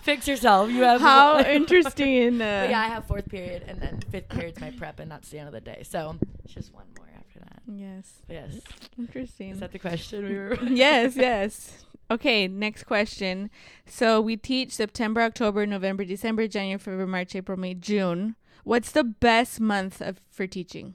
fix 0.03 0.27
yourself. 0.27 0.71
You 0.71 0.83
have 0.83 1.01
How 1.01 1.39
interesting. 1.47 2.41
Uh, 2.41 2.67
yeah, 2.71 2.81
I 2.81 2.89
have 2.89 3.07
fourth 3.07 3.29
period, 3.29 3.65
and 3.69 3.81
then 3.81 4.01
fifth 4.11 4.29
period's 4.29 4.61
my 4.61 4.71
prep, 4.71 5.01
and 5.01 5.11
that's 5.11 5.29
the 5.31 5.39
end 5.39 5.49
of 5.49 5.55
the 5.55 5.61
day. 5.61 5.83
So 5.89 6.17
it's 6.45 6.55
just 6.55 6.73
one 6.73 6.87
more 6.97 7.09
after 7.19 7.41
that. 7.41 7.63
Yes. 7.67 8.13
Yes, 8.29 8.61
Interesting. 8.99 9.51
is 9.51 9.61
that 9.61 9.73
the 9.73 9.79
question 9.79 10.25
we 10.25 10.35
were? 10.37 10.59
yes, 10.65 11.17
yes. 11.17 11.85
Okay, 12.11 12.47
next 12.49 12.85
question. 12.85 13.49
So 13.87 14.21
we 14.21 14.37
teach 14.37 14.73
September, 14.73 15.23
October, 15.23 15.67
November, 15.67 16.05
December, 16.05 16.47
January, 16.47 16.79
February, 16.79 17.07
March, 17.07 17.35
April, 17.35 17.59
May, 17.59 17.75
June. 17.75 18.37
What's 18.63 18.91
the 18.93 19.05
best 19.05 19.59
month 19.61 20.01
of 20.03 20.21
for 20.31 20.47
teaching? 20.47 20.95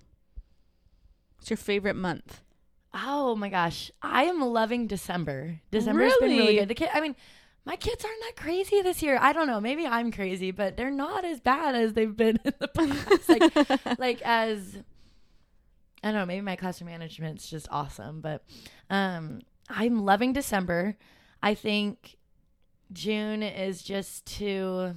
What's 1.40 1.50
your 1.50 1.58
favorite 1.58 1.96
month? 1.96 2.42
Oh 2.94 3.36
my 3.36 3.50
gosh, 3.50 3.92
I 4.02 4.24
am 4.24 4.42
loving 4.42 4.88
December. 4.88 5.62
December's 5.72 6.14
been 6.20 6.30
really 6.32 6.40
Really? 6.42 6.56
good. 6.60 6.68
The 6.68 6.76
kid, 6.76 6.90
I 6.94 7.02
mean, 7.02 7.16
my 7.66 7.76
kids 7.76 8.04
aren't 8.04 8.20
that 8.22 8.36
crazy 8.36 8.82
this 8.82 9.02
year. 9.02 9.18
I 9.22 9.32
don't 9.32 9.48
know. 9.48 9.62
Maybe 9.62 9.86
I'm 9.86 10.12
crazy, 10.12 10.52
but 10.52 10.76
they're 10.76 10.90
not 10.92 11.24
as 11.24 11.40
bad 11.40 11.76
as 11.76 11.94
they've 11.94 12.16
been 12.16 12.40
in 12.46 12.54
the 12.60 12.68
past. 12.68 13.30
like, 13.30 14.00
like 14.00 14.22
as 14.24 14.78
I 16.04 16.08
don't 16.12 16.16
know. 16.16 16.26
Maybe 16.26 16.42
my 16.42 16.56
classroom 16.56 16.90
management's 16.90 17.50
just 17.50 17.68
awesome, 17.72 18.22
but 18.22 18.44
um, 18.90 19.42
I'm 19.70 20.04
loving 20.06 20.34
December. 20.34 20.98
I 21.44 21.54
think 21.54 22.18
June 22.92 23.44
is 23.44 23.82
just 23.82 24.26
too. 24.26 24.94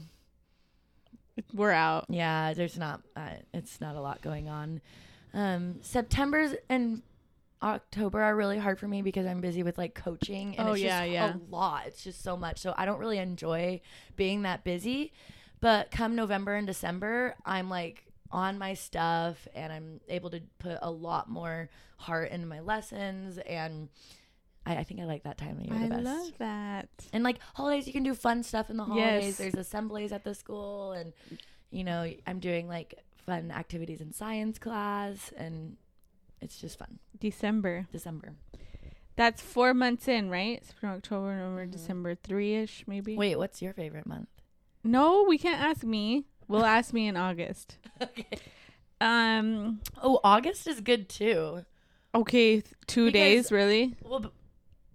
We're 1.53 1.71
out. 1.73 2.07
Yeah, 2.09 2.53
there's 2.55 2.79
not. 2.79 3.03
Uh, 3.17 3.31
it's 3.53 3.81
not 3.81 3.97
a 3.97 4.01
lot 4.01 4.23
going 4.23 4.49
on. 4.49 4.81
Um, 5.35 5.77
September's 5.83 6.55
and 6.69 7.03
October 7.63 8.21
are 8.23 8.35
really 8.35 8.59
hard 8.59 8.79
for 8.79 8.89
me 8.89 9.03
because 9.03 9.25
I'm 9.27 9.41
busy 9.41 9.63
with 9.63 9.79
like 9.79 9.95
coaching 9.95 10.57
and 10.59 10.69
Oh, 10.69 10.73
it's 10.73 10.83
yeah, 10.83 11.01
just 11.01 11.13
yeah. 11.13 11.35
a 11.35 11.39
lot. 11.55 11.87
It's 11.87 12.03
just 12.03 12.23
so 12.23 12.37
much. 12.37 12.59
So 12.59 12.75
I 12.77 12.85
don't 12.85 12.99
really 12.99 13.19
enjoy 13.19 13.81
being 14.17 14.43
that 14.43 14.65
busy. 14.65 15.13
But 15.61 15.91
come 15.93 16.17
November 16.17 16.55
and 16.55 16.67
December, 16.67 17.37
I'm 17.47 17.71
like 17.71 18.05
on 18.33 18.59
my 18.59 18.75
stuff 18.75 19.47
and 19.55 19.73
I'm 19.73 20.01
able 20.09 20.31
to 20.31 20.41
put 20.59 20.79
a 20.83 20.91
lot 20.91 21.29
more 21.31 21.71
heart 21.99 22.31
into 22.33 22.47
my 22.47 22.61
lessons 22.61 23.39
and 23.39 23.89
I, 24.67 24.77
I 24.79 24.85
think 24.85 25.01
I 25.01 25.05
like 25.05 25.23
that 25.25 25.39
time 25.39 25.59
of 25.59 25.65
year 25.67 25.75
I 25.75 25.83
the 25.85 25.89
best. 25.89 26.05
love 26.05 26.33
that. 26.39 26.89
And 27.13 27.23
like 27.23 27.39
holidays, 27.55 27.87
you 27.87 27.93
can 27.93 28.03
do 28.03 28.15
fun 28.15 28.43
stuff 28.43 28.71
in 28.71 28.77
the 28.77 28.85
holidays. 28.85 29.25
Yes. 29.25 29.37
There's 29.37 29.55
assemblies 29.55 30.13
at 30.13 30.23
the 30.25 30.35
school, 30.35 30.93
and 30.93 31.13
you 31.71 31.83
know, 31.85 32.09
I'm 32.29 32.39
doing 32.39 32.69
like 32.69 32.95
fun 33.27 33.51
activities 33.51 34.01
in 34.01 34.13
science 34.13 34.59
class, 34.59 35.33
and 35.37 35.77
it's 36.41 36.57
just 36.61 36.79
fun. 36.79 36.99
December. 37.19 37.87
December. 37.93 38.35
That's 39.17 39.43
four 39.43 39.75
months 39.75 40.09
in, 40.09 40.31
right? 40.31 40.65
September, 40.65 40.97
October, 40.97 41.37
November, 41.37 41.67
Mhm. 41.67 41.71
December, 41.73 42.15
three 42.15 42.55
ish, 42.55 42.85
maybe. 42.87 43.17
Wait, 43.17 43.37
what's 43.37 43.61
your 43.61 43.73
favorite 43.75 44.07
month? 44.07 44.29
No, 44.83 45.25
we 45.29 45.39
can't 45.39 45.63
ask 45.63 45.85
me. 45.85 46.25
We'll 46.49 46.65
ask 46.65 46.93
me 46.93 47.07
in 47.09 47.17
August. 47.17 47.79
okay. 48.03 48.27
Um. 49.01 49.81
Oh, 50.03 50.21
August 50.25 50.67
is 50.67 50.81
good 50.81 51.09
too. 51.09 51.65
Okay, 52.15 52.63
two 52.87 53.07
Because- 53.07 53.13
days, 53.13 53.53
really? 53.53 53.97
Well, 54.03 54.33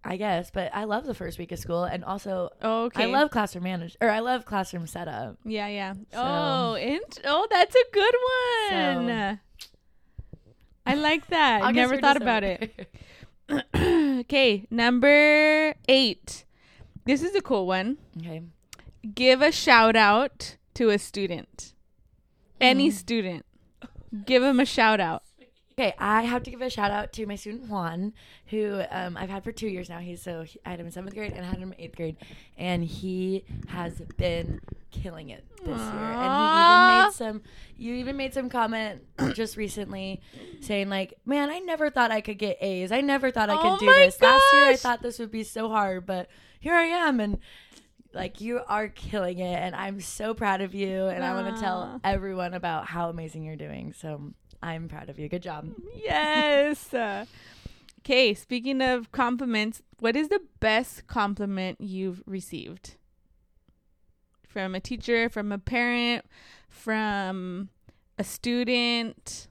I 0.04 0.16
guess, 0.18 0.52
but 0.52 0.72
I 0.74 0.86
love 0.86 1.06
the 1.06 1.14
first 1.14 1.38
week 1.38 1.52
of 1.52 1.60
school, 1.60 1.84
and 1.84 2.04
also 2.06 2.50
Oh, 2.62 2.86
okay. 2.86 3.04
I 3.04 3.06
love 3.08 3.30
classroom 3.32 3.64
manage 3.66 3.98
or 4.00 4.10
I 4.10 4.20
love 4.20 4.46
classroom 4.46 4.88
setup. 4.88 5.38
Yeah, 5.44 5.68
yeah. 5.68 5.94
So- 6.14 6.20
oh, 6.20 6.74
int- 6.76 7.20
oh, 7.26 7.48
that's 7.50 7.76
a 7.76 7.84
good 7.92 8.16
one. 8.72 9.08
So- 9.08 9.38
I 10.86 10.94
like 10.96 11.28
that. 11.28 11.62
I 11.64 11.72
never 11.72 11.98
thought 12.00 12.18
about 12.22 12.44
it. 12.44 12.90
Okay, 14.20 14.66
number 14.70 15.74
eight. 15.88 16.46
This 17.06 17.24
is 17.24 17.34
a 17.36 17.42
cool 17.42 17.66
one. 17.68 17.98
okay. 18.20 18.42
Give 19.14 19.42
a 19.42 19.52
shout 19.52 19.96
out 19.96 20.58
to 20.74 20.90
a 20.90 20.98
student. 21.00 21.74
Any 22.60 22.90
Mm. 22.90 22.94
student. 22.94 23.46
Give 24.26 24.44
him 24.44 24.60
a 24.60 24.66
shout 24.66 25.00
out. 25.00 25.24
Okay, 25.80 25.94
I 26.00 26.24
have 26.24 26.42
to 26.42 26.50
give 26.50 26.62
a 26.62 26.72
shout 26.72 26.90
out 26.90 27.14
to 27.14 27.28
my 27.28 27.36
student 27.36 27.70
Juan, 27.70 28.14
who 28.48 28.82
um, 28.90 29.16
I've 29.16 29.30
had 29.30 29.44
for 29.44 29.52
two 29.52 29.68
years 29.68 29.90
now. 29.90 30.00
He's 30.00 30.24
so 30.24 30.44
I 30.66 30.72
had 30.72 30.80
him 30.80 30.88
in 30.88 30.92
seventh 30.92 31.14
grade 31.14 31.34
and 31.34 31.46
I 31.46 31.50
had 31.50 31.60
him 31.60 31.72
in 31.72 31.80
eighth 31.80 31.96
grade, 31.96 32.18
and 32.58 32.84
he 32.84 33.46
has 33.68 34.02
been 34.18 34.60
killing 34.90 35.30
it 35.30 35.46
this 35.60 35.68
year. 35.68 35.78
And 35.78 36.34
he 36.34 36.96
even 36.96 37.06
made 37.06 37.14
some. 37.14 37.42
You 37.78 37.94
even 37.94 38.18
made 38.18 38.34
some 38.34 38.50
comment 38.50 39.04
just 39.36 39.56
recently, 39.56 40.20
saying 40.62 40.90
like, 40.90 41.14
"Man, 41.28 41.52
I 41.52 41.60
never 41.60 41.92
thought 41.92 42.10
I 42.10 42.22
could 42.22 42.40
get 42.40 42.58
A's. 42.60 42.92
I 42.92 43.02
never 43.02 43.30
thought 43.30 43.52
I 43.52 43.58
Oh 43.58 43.62
could 43.78 43.80
do 43.80 43.86
my 43.86 43.94
this. 43.94 44.20
Last 44.20 44.46
year, 44.54 44.66
I 44.66 44.78
thought 44.78 45.04
this 45.04 45.20
would 45.20 45.30
be 45.30 45.44
so 45.44 45.70
hard, 45.70 46.08
but 46.08 46.28
here 46.60 46.74
I 46.74 46.86
am." 46.86 47.20
And 47.20 47.38
like 48.16 48.42
you 48.42 48.62
are 48.68 48.88
killing 48.88 49.38
it, 49.38 49.60
and 49.60 49.76
I'm 49.76 50.02
so 50.02 50.34
proud 50.34 50.62
of 50.62 50.74
you. 50.74 51.06
And 51.06 51.24
I 51.24 51.36
want 51.36 51.56
to 51.56 51.62
tell 51.62 52.02
everyone 52.04 52.56
about 52.56 52.88
how 52.88 53.12
amazing 53.12 53.44
you're 53.44 53.56
doing. 53.56 53.94
So 53.94 54.34
I'm 54.62 54.88
proud 54.88 55.10
of 55.10 55.20
you. 55.20 55.30
Good 55.30 55.44
job. 55.44 55.70
Yes. 55.96 56.94
Okay, 58.00 58.34
speaking 58.34 58.82
of 58.82 59.12
compliments, 59.12 59.82
what 60.00 60.16
is 60.16 60.30
the 60.30 60.42
best 60.60 61.08
compliment 61.08 61.82
you've 61.82 62.24
received? 62.26 62.96
From 64.48 64.74
a 64.76 64.80
teacher, 64.80 65.30
from 65.30 65.52
a 65.52 65.58
parent, 65.58 66.26
from 66.70 67.70
a 68.18 68.24
student? 68.24 69.48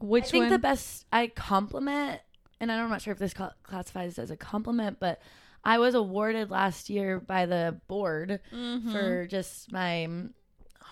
Which 0.00 0.24
I 0.24 0.28
think 0.28 0.42
one? 0.44 0.50
the 0.50 0.58
best 0.58 1.04
I 1.12 1.26
compliment, 1.28 2.20
and 2.60 2.72
I'm 2.72 2.88
not 2.88 3.02
sure 3.02 3.12
if 3.12 3.18
this 3.18 3.34
classifies 3.62 4.18
as 4.18 4.30
a 4.30 4.36
compliment, 4.36 4.98
but 4.98 5.20
I 5.62 5.78
was 5.78 5.94
awarded 5.94 6.50
last 6.50 6.88
year 6.88 7.20
by 7.20 7.44
the 7.44 7.78
board 7.86 8.40
Mhm. 8.52 8.90
for 8.90 9.26
just 9.26 9.70
my 9.70 10.08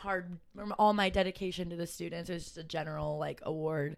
hard, 0.02 0.38
all 0.78 0.93
my 0.93 1.09
dedication 1.09 1.71
to 1.71 1.76
the 1.76 1.87
students. 1.87 2.31
It 2.31 2.35
was 2.35 2.45
just 2.45 2.59
a 2.59 2.64
general 2.64 3.19
like 3.19 3.40
award, 3.43 3.97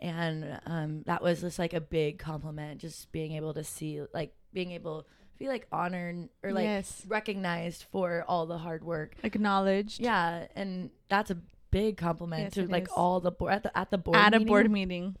and 0.00 0.60
um, 0.66 1.02
that 1.06 1.22
was 1.22 1.40
just 1.42 1.58
like 1.58 1.72
a 1.74 1.80
big 1.80 2.18
compliment. 2.18 2.80
Just 2.80 3.12
being 3.12 3.32
able 3.32 3.54
to 3.54 3.64
see, 3.64 4.02
like, 4.12 4.34
being 4.52 4.72
able 4.72 5.02
to 5.02 5.08
be 5.38 5.48
like 5.48 5.66
honored 5.72 6.28
or 6.42 6.52
like 6.52 6.64
yes, 6.64 7.02
recognized 7.08 7.84
for 7.90 8.24
all 8.28 8.46
the 8.46 8.58
hard 8.58 8.84
work. 8.84 9.14
acknowledged. 9.22 10.00
Yeah, 10.00 10.46
and 10.54 10.90
that's 11.08 11.30
a 11.30 11.38
big 11.70 11.96
compliment 11.96 12.42
Yes, 12.44 12.52
to 12.54 12.66
like 12.66 12.84
is. 12.84 12.88
all 12.94 13.18
the 13.20 13.30
board 13.30 13.52
at 13.52 13.62
the 13.62 13.76
at 13.76 13.90
the 13.90 13.98
board 13.98 14.16
At 14.16 14.34
a 14.34 14.40
board 14.40 14.70
meeting. 14.70 15.16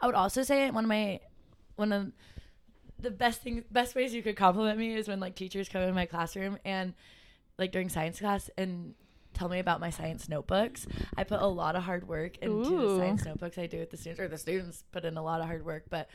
I 0.00 0.06
would 0.06 0.14
also 0.14 0.42
say 0.42 0.70
one 0.70 0.84
of 0.84 0.88
my 0.88 1.20
one 1.76 1.92
of 1.92 2.12
the 2.98 3.10
best 3.10 3.42
things 3.42 3.64
best 3.70 3.94
ways 3.94 4.12
you 4.14 4.22
could 4.22 4.36
compliment 4.36 4.78
me 4.78 4.94
is 4.94 5.08
when 5.08 5.20
like 5.20 5.34
teachers 5.34 5.68
come 5.68 5.82
in 5.82 5.94
my 5.94 6.06
classroom 6.06 6.58
and 6.64 6.94
like 7.58 7.70
during 7.70 7.88
science 7.88 8.18
class 8.18 8.50
and 8.58 8.94
tell 9.34 9.48
me 9.48 9.58
about 9.58 9.80
my 9.80 9.90
science 9.90 10.28
notebooks. 10.28 10.86
I 11.16 11.24
put 11.24 11.40
a 11.40 11.46
lot 11.46 11.76
of 11.76 11.82
hard 11.82 12.08
work 12.08 12.38
into 12.38 12.54
Ooh. 12.56 12.88
the 12.88 12.98
science 12.98 13.24
notebooks 13.24 13.58
I 13.58 13.66
do 13.66 13.78
with 13.78 13.90
the 13.90 13.96
students 13.96 14.20
or 14.20 14.28
the 14.28 14.38
students 14.38 14.84
put 14.92 15.04
in 15.04 15.16
a 15.16 15.22
lot 15.22 15.40
of 15.40 15.46
hard 15.46 15.64
work, 15.64 15.84
but 15.90 16.08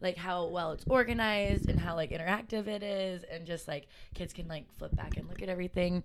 like 0.00 0.16
how 0.16 0.46
well 0.48 0.72
it's 0.72 0.84
organized 0.88 1.70
and 1.70 1.80
how 1.80 1.94
like 1.94 2.10
interactive 2.10 2.66
it 2.66 2.82
is 2.82 3.22
and 3.30 3.46
just 3.46 3.66
like 3.66 3.86
kids 4.14 4.32
can 4.32 4.46
like 4.48 4.66
flip 4.78 4.94
back 4.94 5.16
and 5.16 5.28
look 5.28 5.42
at 5.42 5.48
everything. 5.48 6.02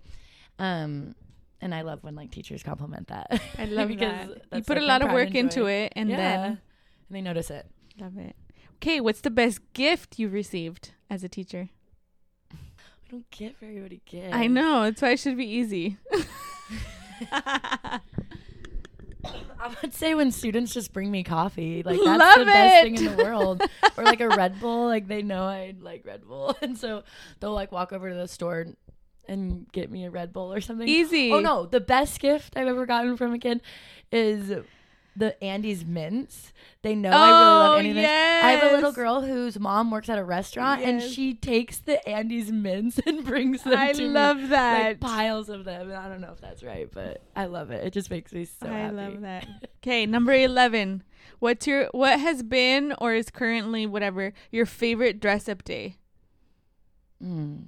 Um 0.58 1.14
and 1.60 1.74
I 1.74 1.82
love 1.82 2.02
when 2.02 2.14
like 2.14 2.30
teachers 2.30 2.62
compliment 2.62 3.08
that. 3.08 3.40
I 3.58 3.64
love 3.66 3.90
it 3.90 3.98
Because 3.98 4.28
that. 4.28 4.56
You 4.56 4.62
put 4.62 4.76
like, 4.76 4.82
a 4.82 4.86
lot 4.86 5.02
of 5.02 5.12
work 5.12 5.34
into 5.34 5.66
it 5.66 5.92
and 5.94 6.08
yeah. 6.08 6.16
then 6.16 6.44
and 6.44 6.58
they 7.10 7.20
notice 7.20 7.50
it. 7.50 7.66
love 8.00 8.16
it. 8.18 8.34
Okay, 8.76 9.00
what's 9.00 9.20
the 9.20 9.30
best 9.30 9.60
gift 9.74 10.18
you've 10.18 10.32
received 10.32 10.90
as 11.08 11.22
a 11.22 11.28
teacher? 11.28 11.68
We 12.50 12.58
don't 13.10 13.30
get 13.30 13.58
very 13.60 13.78
many 13.78 14.00
gifts. 14.06 14.34
I 14.34 14.46
know, 14.48 14.84
that's 14.84 15.02
why 15.02 15.10
it 15.10 15.20
should 15.20 15.36
be 15.36 15.46
easy. 15.46 15.98
I 17.32 18.00
would 19.80 19.94
say 19.94 20.14
when 20.14 20.32
students 20.32 20.74
just 20.74 20.92
bring 20.92 21.10
me 21.10 21.22
coffee, 21.22 21.82
like 21.84 22.00
that's 22.04 22.18
Love 22.18 22.38
the 22.40 22.44
best 22.44 22.82
thing 22.82 22.96
in 22.96 23.16
the 23.16 23.22
world. 23.22 23.62
or 23.96 24.04
like 24.04 24.20
a 24.20 24.28
Red 24.28 24.58
Bull, 24.60 24.86
like 24.86 25.06
they 25.06 25.22
know 25.22 25.44
I 25.44 25.74
like 25.80 26.04
Red 26.04 26.26
Bull, 26.26 26.56
and 26.62 26.76
so 26.76 27.04
they'll 27.38 27.54
like 27.54 27.70
walk 27.70 27.92
over 27.92 28.08
to 28.08 28.14
the 28.14 28.26
store 28.26 28.66
and 29.28 29.70
get 29.70 29.90
me 29.90 30.04
a 30.04 30.10
Red 30.10 30.32
Bull 30.32 30.52
or 30.52 30.60
something. 30.60 30.88
easy. 30.88 31.30
Oh 31.30 31.38
no, 31.38 31.66
the 31.66 31.80
best 31.80 32.18
gift 32.18 32.56
I've 32.56 32.66
ever 32.66 32.86
gotten 32.86 33.16
from 33.16 33.34
a 33.34 33.38
kid 33.38 33.60
is 34.10 34.52
the 35.14 35.42
Andes 35.44 35.84
mints. 35.84 36.52
They 36.82 36.94
know 36.94 37.10
I 37.10 37.12
really 37.28 37.30
love 37.44 37.70
Oh, 37.74 37.78
Andes 37.78 37.94
mints. 37.94 38.08
I 38.10 38.50
have 38.52 38.72
a 38.72 38.74
little 38.74 38.92
girl 38.92 39.20
whose 39.20 39.58
mom 39.58 39.90
works 39.90 40.08
at 40.08 40.18
a 40.18 40.24
restaurant, 40.24 40.82
and 40.82 41.02
she 41.02 41.34
takes 41.34 41.78
the 41.78 42.06
Andes 42.08 42.50
mints 42.50 42.98
and 43.06 43.24
brings 43.24 43.62
them 43.62 43.76
I 43.78 43.92
to 43.92 43.98
me. 44.02 44.08
love 44.08 44.48
that. 44.48 44.82
like 44.84 45.00
piles 45.00 45.48
of 45.48 45.64
them. 45.64 45.90
And 45.90 45.98
I 45.98 46.08
don't 46.08 46.20
know 46.20 46.32
if 46.32 46.40
that's 46.40 46.62
right, 46.62 46.88
but 46.92 47.22
I 47.36 47.46
love 47.46 47.70
it. 47.70 47.84
It 47.84 47.92
just 47.92 48.10
makes 48.10 48.32
me 48.32 48.44
so 48.46 48.66
I 48.66 48.70
happy. 48.78 48.96
love 48.96 49.20
that. 49.22 49.46
Okay, 49.82 50.06
number 50.06 50.32
11. 50.32 51.02
What's 51.40 51.66
your 51.66 51.86
what 51.92 52.20
has 52.20 52.42
been 52.44 52.94
or 52.98 53.14
is 53.14 53.30
currently 53.30 53.84
whatever 53.84 54.32
your 54.52 54.64
favorite 54.64 55.18
dress 55.20 55.48
up 55.48 55.64
day? 55.64 55.96
Mm. 57.22 57.64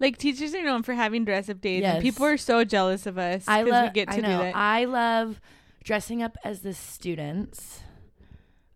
Like 0.00 0.16
teachers 0.18 0.54
are 0.54 0.62
known 0.64 0.82
for 0.82 0.94
having 0.94 1.24
dress 1.24 1.48
up 1.48 1.60
days 1.60 1.82
Yes. 1.82 1.94
and 1.94 2.02
people 2.02 2.24
are 2.24 2.36
so 2.36 2.64
jealous 2.64 3.06
of 3.06 3.18
us 3.18 3.44
I 3.48 3.62
cuz 3.62 3.70
love. 3.72 3.84
we 3.84 3.90
get 3.92 4.08
to 4.10 4.14
I 4.14 4.20
know. 4.20 4.28
do 4.38 4.44
that. 4.44 4.56
I 4.56 4.84
love 4.84 5.40
dressing 5.88 6.22
up 6.22 6.36
as 6.44 6.60
the 6.60 6.74
students. 6.74 7.80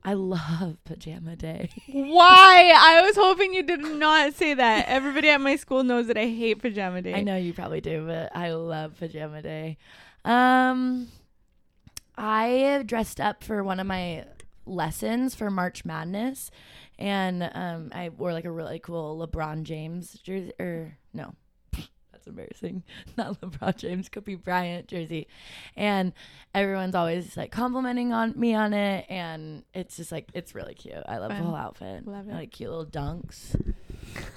I 0.03 0.15
love 0.15 0.79
pajama 0.87 1.37
day. 1.37 1.69
Why? 1.93 2.73
I 2.75 3.03
was 3.03 3.17
hoping 3.17 3.53
you 3.53 3.63
did 3.63 3.83
not 3.83 4.33
say 4.33 4.55
that. 4.55 4.87
Everybody 4.89 5.29
at 5.29 5.39
my 5.39 5.57
school 5.57 5.85
knows 5.85 6.07
that 6.07 6.17
I 6.17 6.25
hate 6.25 6.63
pajama 6.63 7.03
day. 7.03 7.13
I 7.13 7.21
know 7.21 7.37
you 7.37 7.53
probably 7.53 7.83
do, 7.83 8.07
but 8.07 8.35
I 8.35 8.53
love 8.53 8.99
pajama 8.99 9.43
day. 9.43 9.77
Um, 10.25 11.09
I 12.17 12.83
dressed 12.87 13.21
up 13.21 13.45
for 13.45 13.63
one 13.63 13.79
of 13.79 13.87
my 13.87 14.25
lessons 14.65 15.35
for 15.35 15.51
March 15.51 15.85
Madness, 15.85 16.51
and 16.99 17.43
um, 17.53 17.91
I 17.95 18.09
wore 18.09 18.33
like 18.33 18.47
a 18.47 18.51
really 18.51 18.79
cool 18.79 19.19
LeBron 19.19 19.65
James 19.65 20.15
jersey. 20.23 20.55
Or 20.59 20.97
no, 21.13 21.35
that's 22.23 22.29
embarrassing. 22.29 22.83
Not 23.17 23.41
LeBron 23.41 23.77
James, 23.77 24.09
Kobe 24.09 24.35
Bryant 24.37 24.87
jersey, 24.89 25.27
and 25.77 26.13
everyone's 26.55 26.95
always 26.95 27.37
like 27.37 27.51
complimenting 27.51 28.13
on 28.13 28.35
me 28.37 28.55
on 28.55 28.73
it, 28.73 29.07
and 29.09 29.65
it's 29.75 29.97
just 29.97 30.13
like 30.13 30.29
it's 30.35 30.55
really 30.55 30.75
cute. 30.75 30.95
I 31.07 31.19
love 31.19 31.31
Fun. 31.31 31.41
the 31.41 31.47
whole 31.47 31.57
outfit. 31.57 32.07
Love 32.07 32.29
it. 32.29 32.33
I 32.33 32.37
like 32.37 32.53
cute 32.53 32.71
little 32.71 32.87
dunks. 32.87 33.55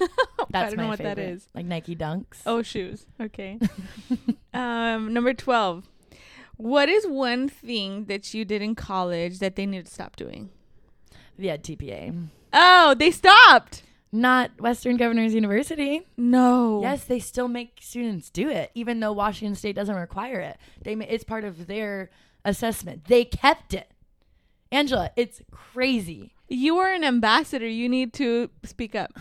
I 0.00 0.44
That's 0.50 0.70
don't 0.70 0.76
my 0.78 0.82
know 0.84 0.88
what 0.88 0.98
favorite. 0.98 1.16
that 1.16 1.22
is. 1.22 1.48
Like 1.54 1.66
Nike 1.66 1.94
dunks. 1.96 2.42
Oh, 2.46 2.62
shoes. 2.62 3.06
Okay. 3.20 3.58
um, 4.54 5.12
number 5.12 5.34
12. 5.34 5.88
What 6.56 6.88
is 6.88 7.06
one 7.06 7.48
thing 7.48 8.06
that 8.06 8.32
you 8.32 8.44
did 8.44 8.62
in 8.62 8.74
college 8.74 9.38
that 9.40 9.56
they 9.56 9.66
need 9.66 9.86
to 9.86 9.92
stop 9.92 10.16
doing? 10.16 10.50
yeah, 11.38 11.58
TPA. 11.58 12.28
Oh, 12.54 12.94
they 12.94 13.10
stopped. 13.10 13.82
Not 14.12 14.60
Western 14.60 14.96
Governors 14.96 15.34
University. 15.34 16.06
No. 16.16 16.80
Yes, 16.80 17.04
they 17.04 17.18
still 17.18 17.48
make 17.48 17.78
students 17.80 18.30
do 18.30 18.48
it, 18.48 18.70
even 18.74 19.00
though 19.00 19.12
Washington 19.12 19.54
State 19.54 19.76
doesn't 19.76 19.96
require 19.96 20.40
it. 20.40 20.58
They 20.82 20.94
it's 20.94 21.24
part 21.24 21.44
of 21.44 21.66
their 21.66 22.10
assessment. 22.44 23.06
They 23.06 23.24
kept 23.24 23.74
it. 23.74 23.90
Angela, 24.72 25.10
it's 25.16 25.42
crazy. 25.50 26.32
You 26.48 26.78
are 26.78 26.92
an 26.92 27.04
ambassador. 27.04 27.66
You 27.66 27.88
need 27.88 28.12
to 28.14 28.50
speak 28.64 28.94
up. 28.94 29.12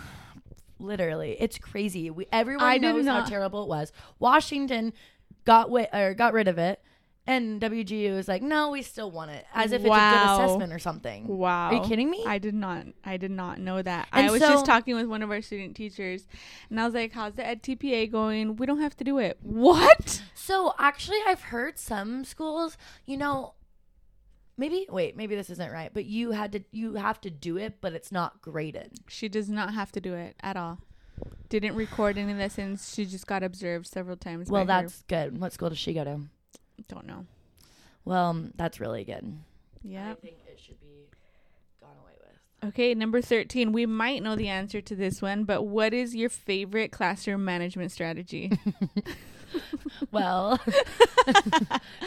Literally, 0.80 1.36
it's 1.40 1.58
crazy. 1.58 2.10
We 2.10 2.28
everyone 2.32 2.64
I 2.66 2.78
knows 2.78 3.06
how 3.08 3.24
terrible 3.26 3.64
it 3.64 3.70
was. 3.70 3.92
Washington 4.20 4.94
got 5.46 5.64
wi- 5.64 5.90
or 5.94 6.14
got 6.14 6.34
rid 6.34 6.48
of 6.48 6.58
it, 6.58 6.82
and 7.28 7.60
WGU 7.60 8.14
was 8.16 8.28
like, 8.28 8.42
"No, 8.44 8.70
we 8.70 8.82
still 8.82 9.10
want 9.12 9.32
it," 9.32 9.46
as 9.54 9.72
if 9.72 9.82
it's 9.82 9.86
a 9.86 9.90
good 9.90 10.44
assessment 10.44 10.72
or 10.74 10.80
something. 10.80 11.28
Wow. 11.28 11.70
Are 11.70 11.74
you 11.76 11.82
kidding 11.82 12.10
me? 12.10 12.24
I 12.28 12.38
did 12.38 12.54
not. 12.54 12.86
I 13.04 13.18
did 13.18 13.32
not 13.32 13.60
know 13.60 13.82
that. 13.82 14.08
And 14.14 14.28
I 14.28 14.32
was 14.32 14.42
so- 14.42 14.50
just 14.50 14.66
talking 14.66 14.96
with 14.96 15.08
one 15.08 15.22
of 15.24 15.32
our 15.32 15.42
student 15.42 15.76
teachers, 15.76 16.28
and 16.70 16.80
I 16.80 16.86
was 16.86 16.94
like, 16.94 17.14
"How's 17.14 17.34
the 17.34 17.44
edTPA 17.44 18.12
going? 18.12 18.56
We 18.58 18.66
don't 18.66 18.82
have 18.82 18.96
to 18.98 19.04
do 19.04 19.18
it." 19.18 19.38
What? 19.42 20.22
So 20.36 20.74
actually, 20.78 21.20
I've 21.26 21.42
heard 21.44 21.80
some 21.80 22.24
schools, 22.26 22.78
you 23.06 23.18
know, 23.18 23.56
maybe 24.58 24.86
wait, 24.90 25.18
maybe 25.18 25.36
this 25.36 25.50
isn't 25.50 25.72
right, 25.72 25.92
but 25.94 26.06
you 26.06 26.32
had 26.32 26.52
to 26.52 26.64
you 26.72 26.94
have 26.96 27.20
to 27.22 27.30
do 27.32 27.58
it, 27.58 27.82
but 27.82 27.94
it's 27.94 28.12
not 28.12 28.42
graded. 28.42 28.94
She 29.08 29.28
does 29.30 29.50
not 29.50 29.74
have 29.74 29.92
to 29.94 30.00
do 30.02 30.14
it 30.14 30.36
at 30.42 30.56
all. 30.56 30.80
Didn't 31.50 31.76
record 31.76 32.18
any 32.18 32.34
lessons. 32.34 32.94
She 32.94 33.06
just 33.06 33.26
got 33.26 33.42
observed 33.42 33.88
several 33.88 34.18
times. 34.18 34.50
Well, 34.50 34.66
by 34.66 34.76
her- 34.76 34.82
that's 34.84 35.02
good. 35.04 35.40
What 35.40 35.54
school 35.54 35.70
does 35.70 35.78
she 35.78 35.94
go 35.94 36.04
to? 36.04 36.20
Don't 36.88 37.06
know. 37.06 37.26
Well, 38.04 38.30
um, 38.30 38.54
that's 38.56 38.80
really 38.80 39.04
good. 39.04 39.38
Yeah. 39.84 40.12
I 40.12 40.16
think 40.16 40.38
it 40.48 40.60
should 40.60 40.80
be 40.80 41.08
gone 41.82 41.96
away 42.04 42.14
with. 42.20 42.70
Okay, 42.70 42.94
number 42.94 43.22
13. 43.22 43.72
We 43.72 43.86
might 43.86 44.22
know 44.22 44.36
the 44.36 44.48
answer 44.50 44.82
to 44.82 44.96
this 44.96 45.22
one, 45.22 45.44
but 45.44 45.64
what 45.64 45.94
is 45.94 46.16
your 46.16 46.30
favorite 46.30 46.92
classroom 46.92 47.46
management 47.46 47.92
strategy? 47.92 48.52
Well, 50.12 50.60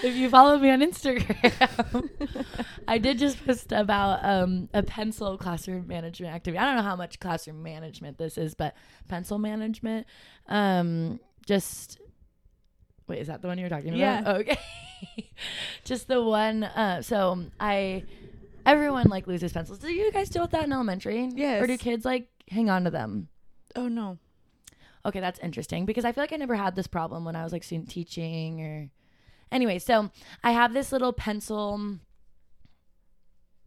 if 0.03 0.15
you 0.15 0.29
follow 0.29 0.59
me 0.59 0.71
on 0.71 0.81
Instagram, 0.81 2.09
I 2.87 2.99
did 2.99 3.19
just 3.19 3.45
post 3.45 3.73
about 3.73 4.25
um, 4.25 4.69
a 4.73 4.83
pencil 4.83 5.37
classroom 5.39 5.87
management 5.87 6.35
activity. 6.35 6.59
I 6.59 6.65
don't 6.65 6.77
know 6.77 6.83
how 6.83 6.97
much 6.97 7.21
classroom 7.21 7.63
management 7.63 8.19
this 8.19 8.39
is, 8.39 8.55
but 8.55 8.75
pencil 9.09 9.39
management. 9.39 10.07
Um, 10.49 11.21
just 11.47 11.99
wait, 13.09 13.21
is 13.21 13.29
that 13.29 13.43
the 13.43 13.49
one 13.49 13.59
you're 13.59 13.69
talking 13.69 13.89
about? 13.89 13.99
Yeah. 13.99 14.23
Okay, 14.27 14.59
just 15.85 16.09
the 16.09 16.23
one. 16.23 16.65
Uh, 16.65 17.03
so 17.03 17.45
I, 17.59 18.05
everyone 18.67 19.09
like 19.09 19.27
loses 19.27 19.53
pencils. 19.53 19.79
Do 19.79 19.93
you 19.93 20.13
guys 20.13 20.29
deal 20.29 20.43
with 20.43 20.53
that 20.53 20.65
in 20.65 20.73
elementary? 20.73 21.31
Yes. 21.35 21.63
Or 21.63 21.67
do 21.67 21.77
kids 21.79 22.05
like 22.05 22.29
hang 22.51 22.71
on 22.71 22.85
to 22.85 22.91
them? 22.91 23.29
oh, 23.77 23.89
no. 23.89 24.19
Okay, 25.07 25.21
that's 25.21 25.39
interesting 25.41 25.87
because 25.87 26.05
I 26.05 26.13
feel 26.13 26.23
like 26.23 26.33
I 26.33 26.37
never 26.37 26.57
had 26.57 26.75
this 26.75 26.87
problem 26.89 27.25
when 27.25 27.37
I 27.37 27.45
was 27.45 27.53
like 27.53 27.63
student 27.63 27.89
teaching 27.89 28.61
or 28.61 28.91
anyway, 29.53 29.79
so 29.79 30.11
I 30.43 30.51
have 30.51 30.75
this 30.75 30.91
little 30.93 31.13
pencil 31.13 31.99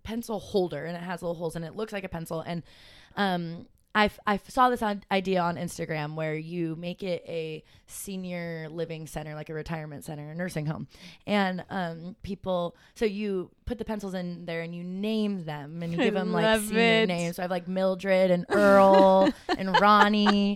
pencil 0.04 0.40
holder 0.40 0.86
and 0.86 0.98
it 0.98 1.04
has 1.04 1.22
little 1.22 1.36
holes 1.36 1.56
and 1.56 1.64
it 1.64 1.76
looks 1.76 1.94
like 1.94 2.04
a 2.04 2.10
pencil 2.10 2.42
and 2.42 2.64
um 3.16 3.68
I, 3.94 4.10
I 4.26 4.38
saw 4.48 4.70
this 4.70 4.82
on, 4.82 5.04
idea 5.12 5.42
on 5.42 5.58
Instagram 5.58 6.16
where 6.16 6.36
you 6.36 6.76
make 6.78 7.04
it 7.04 7.24
a 7.28 7.64
senior 7.88 8.68
living 8.70 9.06
center, 9.06 9.36
like 9.36 9.50
a 9.50 9.54
retirement 9.54 10.06
center, 10.06 10.32
a 10.32 10.36
nursing 10.36 10.66
home. 10.66 10.88
And 11.28 11.64
um, 11.70 12.16
people, 12.24 12.76
so 12.96 13.06
you 13.06 13.52
put 13.66 13.78
the 13.78 13.86
pencils 13.86 14.14
in 14.14 14.46
there 14.46 14.62
and 14.62 14.74
you 14.74 14.84
name 14.84 15.44
them 15.44 15.84
and 15.84 15.92
you 15.92 16.00
I 16.00 16.04
give 16.06 16.14
them 16.14 16.32
like 16.32 16.62
senior 16.62 16.80
it. 16.80 17.08
names. 17.08 17.36
So 17.36 17.42
I 17.42 17.44
have 17.44 17.52
like 17.52 17.68
Mildred 17.68 18.32
and 18.32 18.46
Earl 18.50 19.30
and 19.58 19.80
Ronnie. 19.80 20.56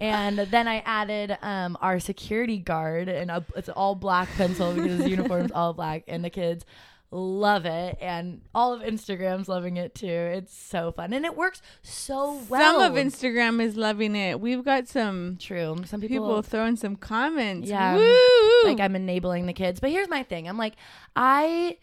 And 0.00 0.38
then 0.38 0.66
I 0.66 0.78
added 0.78 1.38
um, 1.42 1.78
our 1.80 2.00
security 2.00 2.58
guard, 2.58 3.08
and 3.08 3.30
a, 3.30 3.44
it's 3.54 3.68
all 3.68 3.94
black 3.94 4.28
pencil 4.30 4.74
because 4.74 4.98
his 4.98 5.08
uniform's 5.08 5.52
all 5.52 5.74
black, 5.74 6.02
and 6.08 6.24
the 6.24 6.30
kids 6.30 6.64
love 7.12 7.66
it, 7.66 7.98
and 8.00 8.40
all 8.54 8.72
of 8.72 8.80
Instagram's 8.80 9.48
loving 9.48 9.76
it 9.76 9.94
too. 9.94 10.06
It's 10.06 10.56
so 10.56 10.92
fun, 10.92 11.12
and 11.12 11.24
it 11.24 11.36
works 11.36 11.60
so 11.82 12.40
well. 12.48 12.80
Some 12.80 12.82
of 12.82 12.98
Instagram 12.98 13.62
is 13.62 13.76
loving 13.76 14.16
it. 14.16 14.40
We've 14.40 14.64
got 14.64 14.88
some 14.88 15.36
true. 15.38 15.76
Some 15.84 16.00
people, 16.00 16.26
people 16.26 16.42
throwing 16.42 16.76
some 16.76 16.96
comments. 16.96 17.68
Yeah. 17.68 17.96
Woo! 17.96 18.64
like 18.64 18.80
I'm 18.80 18.96
enabling 18.96 19.46
the 19.46 19.52
kids, 19.52 19.78
but 19.78 19.90
here's 19.90 20.08
my 20.08 20.22
thing: 20.22 20.48
I'm 20.48 20.58
like, 20.58 20.74
I. 21.14 21.78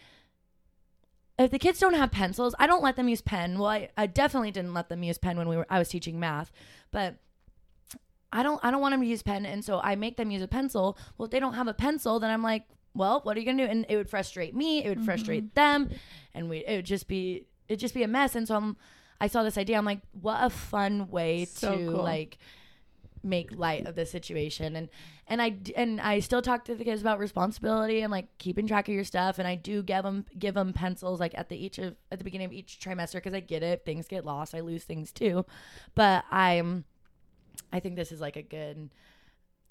If 1.38 1.52
the 1.52 1.60
kids 1.60 1.80
don't 1.80 1.94
have 1.94 2.12
pencils, 2.12 2.54
I 2.60 2.68
don't 2.68 2.84
let 2.84 2.98
them 2.98 3.08
use 3.08 3.22
pen. 3.22 3.60
Well, 3.60 3.70
I, 3.70 3.88
I 3.96 4.08
definitely 4.08 4.52
didn't 4.52 4.74
let 4.74 4.90
them 4.90 5.04
use 5.04 5.18
pen 5.18 5.38
when 5.38 5.48
we 5.48 5.56
were 5.56 5.66
I 5.70 5.80
was 5.80 5.88
teaching 5.88 6.20
math, 6.20 6.52
but 6.92 7.16
I 8.34 8.44
don't 8.44 8.60
I 8.64 8.72
don't 8.72 8.82
want 8.82 8.94
them 8.94 9.02
to 9.02 9.08
use 9.08 9.24
pen, 9.24 9.46
and 9.46 9.64
so 9.64 9.80
I 9.80 9.96
make 9.96 10.18
them 10.18 10.32
use 10.32 10.42
a 10.42 10.48
pencil. 10.48 10.98
Well, 11.18 11.26
if 11.26 11.32
they 11.32 11.40
don't 11.40 11.54
have 11.54 11.68
a 11.68 11.74
pencil, 11.74 12.20
then 12.20 12.30
I'm 12.30 12.44
like, 12.44 12.66
well, 12.94 13.22
what 13.24 13.38
are 13.38 13.40
you 13.40 13.46
gonna 13.46 13.66
do? 13.66 13.70
And 13.70 13.86
it 13.90 13.96
would 13.96 14.10
frustrate 14.10 14.56
me. 14.56 14.84
It 14.84 14.90
would 14.90 15.06
frustrate 15.06 15.54
mm-hmm. 15.54 15.88
them, 15.88 15.90
and 16.34 16.50
we 16.50 16.60
it 16.66 16.78
would 16.78 16.86
just 16.86 17.08
be 17.08 17.46
it'd 17.68 17.80
just 17.80 17.94
be 17.94 18.04
a 18.04 18.08
mess. 18.08 18.36
And 18.36 18.48
so 18.48 18.56
I'm, 18.56 18.78
I 19.22 19.28
saw 19.28 19.44
this 19.44 19.58
idea. 19.58 19.78
I'm 19.78 19.86
like, 19.86 20.02
what 20.20 20.44
a 20.44 20.50
fun 20.50 21.10
way 21.10 21.46
So 21.46 21.78
to 21.78 21.92
cool. 21.92 22.04
like 22.04 22.38
make 23.24 23.52
light 23.58 23.86
of 23.86 23.96
the 23.96 24.06
situation 24.06 24.76
and 24.78 24.90
and 25.28 25.42
I 25.42 25.58
and 25.76 26.00
I 26.00 26.20
still 26.20 26.42
talk 26.42 26.66
to 26.66 26.76
the 26.76 26.86
kids 26.86 27.02
about 27.02 27.20
responsibility 27.20 28.02
and 28.02 28.12
like 28.12 28.38
keeping 28.38 28.66
track 28.66 28.88
of 28.88 28.94
your 28.94 29.04
stuff 29.04 29.40
and 29.40 29.48
I 29.48 29.56
do 29.56 29.84
give 29.84 30.04
them 30.04 30.26
give 30.38 30.56
them 30.56 30.72
pencils 30.72 31.20
like 31.20 31.38
at 31.38 31.50
the 31.50 31.58
each 31.58 31.80
of 31.80 31.96
at 32.12 32.20
the 32.20 32.24
beginning 32.24 32.46
of 32.46 32.54
each 32.54 32.80
trimester 32.82 33.16
because 33.16 33.34
I 33.34 33.42
get 33.42 33.62
it 33.62 33.84
things 33.86 34.08
get 34.08 34.26
lost 34.26 34.56
I 34.56 34.62
lose 34.62 34.86
things 34.86 35.12
too 35.12 35.46
but 35.96 36.24
I'm 36.32 36.86
I 37.74 37.82
think 37.82 37.98
this 37.98 38.12
is 38.12 38.22
like 38.22 38.38
a 38.38 38.42
good 38.42 38.90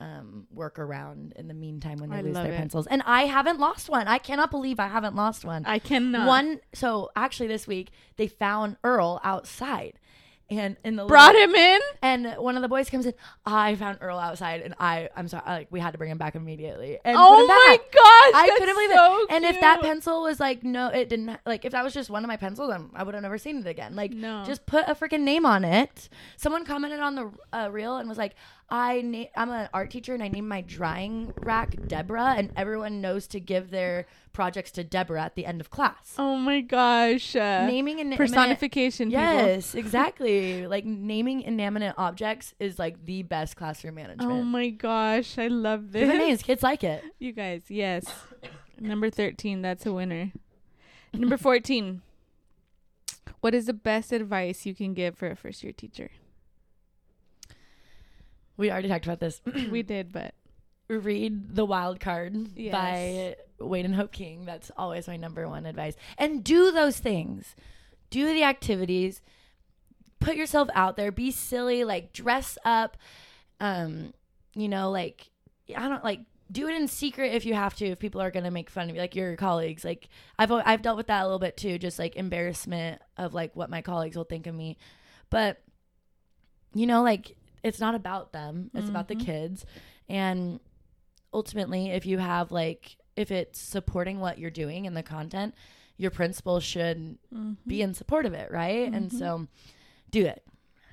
um 0.01 0.47
workaround 0.55 1.33
in 1.33 1.49
the 1.49 1.55
meantime 1.55 1.99
when 1.99 2.11
they 2.11 2.17
I 2.19 2.21
lose 2.23 2.35
their 2.35 2.53
it. 2.53 2.57
pencils 2.57 2.87
and 2.87 3.03
I 3.05 3.23
haven't 3.27 3.59
lost 3.59 3.89
one 3.89 4.07
I 4.07 4.19
cannot 4.19 4.51
believe 4.51 4.79
I 4.79 4.87
haven't 4.89 5.17
lost 5.17 5.45
one 5.45 5.65
I 5.67 5.79
cannot. 5.81 6.27
one 6.29 6.61
so 6.73 7.11
actually 7.17 7.49
this 7.49 7.67
week 7.67 7.91
they 8.17 8.29
found 8.29 8.77
Earl 8.85 9.21
outside 9.25 9.95
and 10.51 10.77
in 10.83 10.97
the 10.97 11.05
brought 11.05 11.35
little- 11.35 11.51
him 11.51 11.55
in. 11.57 11.81
and 12.01 12.27
one 12.39 12.57
of 12.57 12.63
the 12.63 12.69
boys 12.69 12.89
comes 12.89 13.05
in. 13.05 13.13
I 13.45 13.75
found 13.75 13.99
Earl 14.01 14.19
outside, 14.19 14.63
and 14.63 14.75
I, 14.81 15.11
I'm 15.15 15.29
sorry, 15.29 15.43
like 15.47 15.69
we 15.71 15.79
had 15.79 15.91
to 15.91 15.99
bring 15.99 16.11
him 16.11 16.17
back 16.17 16.37
immediately. 16.37 16.99
And 17.05 17.19
Oh 17.21 17.47
my 17.47 17.77
back. 17.77 17.93
gosh! 17.93 18.33
I 18.35 18.55
couldn't 18.57 18.75
believe 18.75 18.91
so 18.91 19.21
it. 19.25 19.27
And 19.31 19.45
if 19.45 19.61
that 19.61 19.83
pencil 19.83 20.23
was 20.23 20.41
like, 20.41 20.63
no, 20.65 20.89
it 20.89 21.11
didn't. 21.11 21.39
Like 21.45 21.67
if 21.67 21.73
that 21.73 21.85
was 21.85 21.93
just 21.93 22.09
one 22.09 22.25
of 22.25 22.29
my 22.29 22.39
pencils, 22.39 22.71
then 22.71 22.89
I 22.95 23.03
would 23.03 23.13
have 23.13 23.23
never 23.23 23.37
seen 23.37 23.59
it 23.59 23.67
again. 23.67 23.95
Like, 23.95 24.13
No. 24.13 24.43
just 24.47 24.65
put 24.65 24.89
a 24.89 24.95
freaking 24.95 25.21
name 25.21 25.45
on 25.45 25.67
it. 25.67 26.09
Someone 26.39 26.65
commented 26.65 27.01
on 27.01 27.15
the 27.15 27.31
uh, 27.53 27.69
reel 27.71 27.99
and 27.99 28.09
was 28.09 28.17
like, 28.17 28.35
I 28.71 29.01
na- 29.01 29.25
I'm 29.35 29.51
an 29.51 29.69
art 29.73 29.91
teacher 29.91 30.13
and 30.13 30.23
I 30.23 30.29
named 30.29 30.47
my 30.49 30.61
drying 30.61 31.33
rack 31.41 31.75
Deborah, 31.87 32.35
and 32.37 32.51
everyone 32.55 33.01
knows 33.01 33.27
to 33.29 33.41
give 33.41 33.71
their 33.71 34.07
projects 34.35 34.71
to 34.73 34.85
Deborah 34.85 35.23
at 35.23 35.37
the 35.37 35.47
end 35.47 35.61
of 35.61 35.71
class. 35.71 36.15
Oh 36.19 36.37
my 36.37 36.61
gosh! 36.61 37.35
Uh, 37.35 37.67
Naming 37.67 37.99
and 38.01 38.15
personification. 38.17 39.11
Yes, 39.11 39.75
exactly. 39.75 40.67
like 40.75 40.85
naming 40.85 41.41
inanimate 41.43 41.95
objects 41.97 42.55
is 42.61 42.79
like 42.79 43.07
the 43.07 43.23
best 43.23 43.57
classroom 43.57 43.95
management. 43.95 44.31
Oh 44.31 44.43
my 44.43 44.69
gosh! 44.69 45.39
I 45.39 45.49
love 45.49 45.91
Give 45.91 46.07
this. 46.09 46.19
names. 46.19 46.43
Kids 46.43 46.63
like 46.63 46.85
it. 46.85 47.03
You 47.19 47.33
guys, 47.33 47.63
yes. 47.69 48.05
Number 48.81 49.11
13, 49.11 49.63
that's 49.63 49.87
a 49.87 49.93
winner. 49.93 50.33
Number 51.13 51.37
14. 51.37 52.03
What 53.41 53.55
is 53.55 53.67
the 53.67 53.73
best 53.73 54.13
advice 54.13 54.67
you 54.67 54.75
can 54.75 54.95
give 54.95 55.17
for 55.17 55.31
a 55.31 55.37
first 55.37 55.65
year 55.65 55.73
teacher? 55.73 56.11
We 58.59 58.71
already 58.71 58.89
talked 58.89 59.07
about 59.07 59.21
this. 59.21 59.41
we 59.71 59.83
did, 59.83 60.13
but 60.13 60.35
Read 60.89 61.55
The 61.55 61.65
Wild 61.65 62.01
Card 62.01 62.37
Yes. 62.57 62.73
by 62.73 63.37
Wade 63.65 63.85
and 63.87 63.95
Hope 63.95 64.13
King. 64.13 64.45
That's 64.45 64.71
always 64.77 65.07
my 65.09 65.17
number 65.17 65.49
one 65.49 65.65
advice. 65.65 65.95
And 66.19 66.45
do 66.45 66.71
those 66.71 66.99
things. 66.99 67.55
Do 68.11 68.27
the 68.27 68.43
activities. 68.43 69.23
Put 70.21 70.37
yourself 70.37 70.69
out 70.75 70.97
there. 70.97 71.13
Be 71.13 71.31
silly. 71.31 71.85
Like 71.85 72.13
dress 72.13 72.59
up. 72.65 72.97
Um, 73.61 74.13
you 74.55 74.69
know, 74.69 74.91
like 74.91 75.31
I 75.77 75.89
don't 75.89 76.03
like 76.05 76.21
do 76.51 76.67
it 76.67 76.75
in 76.75 76.89
secret 76.89 77.35
if 77.35 77.45
you 77.45 77.53
have 77.55 77.75
to 77.77 77.85
if 77.87 77.99
people 77.99 78.21
are 78.23 78.31
going 78.31 78.45
to 78.45 78.51
make 78.51 78.71
fun 78.71 78.89
of 78.89 78.95
you 78.97 79.01
like 79.03 79.15
your 79.15 79.37
colleagues 79.37 79.85
like 79.85 80.09
I've 80.39 80.51
I've 80.51 80.81
dealt 80.81 80.97
with 80.97 81.09
that 81.09 81.21
a 81.21 81.25
little 81.25 81.39
bit 81.39 81.59
too 81.59 81.77
just 81.79 81.99
like 81.99 82.17
embarrassment 82.17 83.03
of 83.19 83.35
like 83.35 83.55
what 83.55 83.69
my 83.69 83.83
colleagues 83.83 84.17
will 84.17 84.25
think 84.25 84.47
of 84.47 84.55
me 84.55 84.79
but 85.29 85.61
you 86.73 86.87
know 86.87 87.03
like 87.03 87.37
it's 87.69 87.81
not 87.81 87.95
about 87.95 88.33
them 88.33 88.71
it's 88.75 88.89
about 88.89 89.07
the 89.09 89.15
Mhm. 89.17 89.25
kids 89.25 89.65
And 90.09 90.59
ultimately, 91.35 91.91
if 91.91 92.07
you 92.07 92.17
have 92.19 92.51
like, 92.51 92.97
if 93.17 93.31
it's 93.31 93.61
supporting 93.61 94.21
what 94.21 94.39
you're 94.39 94.51
doing 94.51 94.87
in 94.87 94.95
the 94.95 95.03
content, 95.03 95.55
your 95.99 96.11
principal 96.11 96.61
should 96.61 97.19
Mhm. 97.35 97.57
be 97.67 97.83
in 97.83 97.93
support 97.93 98.25
of 98.25 98.33
it, 98.33 98.51
right? 98.51 98.91
And 98.93 99.11
Mhm. 99.11 99.19
so 99.19 99.47
do 100.11 100.25
it. 100.25 100.43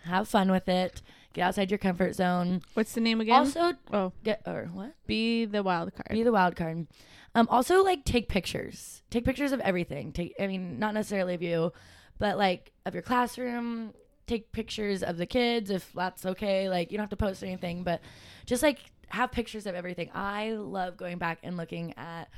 Have 0.04 0.28
fun 0.28 0.52
with 0.52 0.68
it. 0.68 1.02
Get 1.34 1.44
outside 1.44 1.72
your 1.72 1.78
comfort 1.78 2.14
zone. 2.14 2.62
What's 2.74 2.94
the 2.94 3.00
name 3.02 3.22
again? 3.22 3.36
Also, 3.36 3.74
oh, 3.94 4.12
get 4.24 4.42
or 4.46 4.70
what? 4.74 4.94
be 5.08 5.46
the 5.46 5.64
wild 5.64 5.94
card. 5.96 6.10
Be 6.10 6.24
the 6.24 6.32
wild 6.34 6.56
card. 6.58 6.88
Um, 7.34 7.48
also, 7.50 7.84
like 7.84 8.04
take 8.06 8.28
pictures. 8.28 9.02
Take 9.10 9.24
pictures 9.26 9.52
of 9.54 9.60
everything. 9.62 10.12
Take, 10.12 10.34
I 10.40 10.48
mean, 10.48 10.78
not 10.80 10.94
necessarily 10.94 11.34
of 11.36 11.42
you, 11.42 11.72
but 12.20 12.38
like 12.38 12.72
of 12.86 12.94
your 12.94 13.04
classroom. 13.04 13.94
Take 14.28 14.52
pictures 14.52 15.04
of 15.04 15.18
the 15.18 15.26
kids 15.26 15.70
if 15.70 15.92
that's 15.94 16.26
okay. 16.26 16.68
Like 16.70 16.92
you 16.92 16.98
don't 16.98 17.04
have 17.04 17.10
to 17.12 17.16
post 17.18 17.44
anything, 17.44 17.84
but 17.84 18.02
just 18.46 18.64
like 18.64 18.80
have 19.10 19.32
pictures 19.32 19.66
of 19.68 19.76
everything. 19.76 20.10
I 20.14 20.52
love 20.54 20.98
going 20.98 21.18
back 21.20 21.40
and 21.44 21.58
looking 21.58 21.94
at 21.98 22.30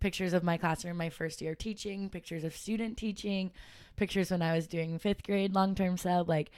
pictures 0.00 0.32
of 0.32 0.42
my 0.42 0.56
classroom, 0.58 0.96
my 0.96 1.08
first 1.08 1.40
year 1.40 1.54
teaching, 1.54 2.10
pictures 2.10 2.42
of 2.44 2.54
student 2.56 2.96
teaching, 2.96 3.52
pictures 3.96 4.30
when 4.30 4.42
I 4.42 4.54
was 4.56 4.66
doing 4.66 4.98
fifth 4.98 5.22
grade 5.22 5.54
long 5.54 5.74
term 5.74 5.96
sub. 5.96 6.28
Like 6.28 6.50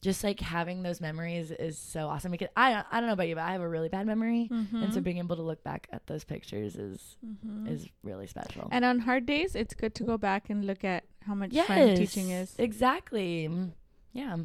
just 0.00 0.24
like 0.24 0.40
having 0.40 0.82
those 0.82 1.00
memories 1.00 1.50
is 1.50 1.78
so 1.78 2.08
awesome 2.08 2.30
because 2.30 2.48
I 2.56 2.82
I 2.90 3.00
don't 3.00 3.06
know 3.08 3.12
about 3.14 3.28
you, 3.28 3.34
but 3.34 3.42
I 3.44 3.52
have 3.52 3.60
a 3.62 3.68
really 3.68 3.88
bad 3.90 4.06
memory. 4.06 4.48
And 4.50 4.92
so 4.92 5.00
Mhm. 5.00 5.04
being 5.04 5.18
able 5.18 5.36
to 5.36 5.42
look 5.42 5.62
back 5.62 5.86
at 5.92 6.06
those 6.06 6.24
pictures 6.24 6.76
is 6.76 7.16
Mhm. 7.24 7.68
is 7.68 7.88
really 8.02 8.26
special. 8.26 8.68
And 8.72 8.84
on 8.86 9.00
hard 9.00 9.26
days, 9.26 9.54
it's 9.54 9.74
good 9.74 9.94
to 9.96 10.04
go 10.04 10.16
back 10.18 10.48
and 10.50 10.64
look 10.66 10.82
at 10.82 11.04
how 11.26 11.34
much 11.34 11.54
fun 11.58 11.94
teaching 11.94 12.30
is. 12.30 12.54
Exactly. 12.58 13.48
Yeah. 14.14 14.36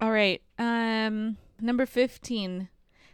All 0.00 0.10
right. 0.12 0.40
Um, 0.58 1.36
number 1.60 1.84
15. 1.84 2.68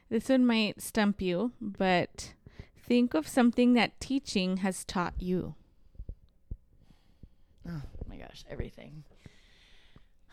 This 0.09 0.29
one 0.29 0.47
might 0.47 0.81
stump 0.81 1.21
you, 1.21 1.53
but 1.61 2.35
think 2.79 3.15
of 3.15 3.27
something 3.27 3.73
that 3.73 3.99
teaching 3.99 4.59
has 4.59 4.85
taught 4.85 5.15
you. 5.19 5.57
Oh 7.69 7.83
my 8.09 8.17
gosh, 8.17 8.45
everything. 8.49 9.03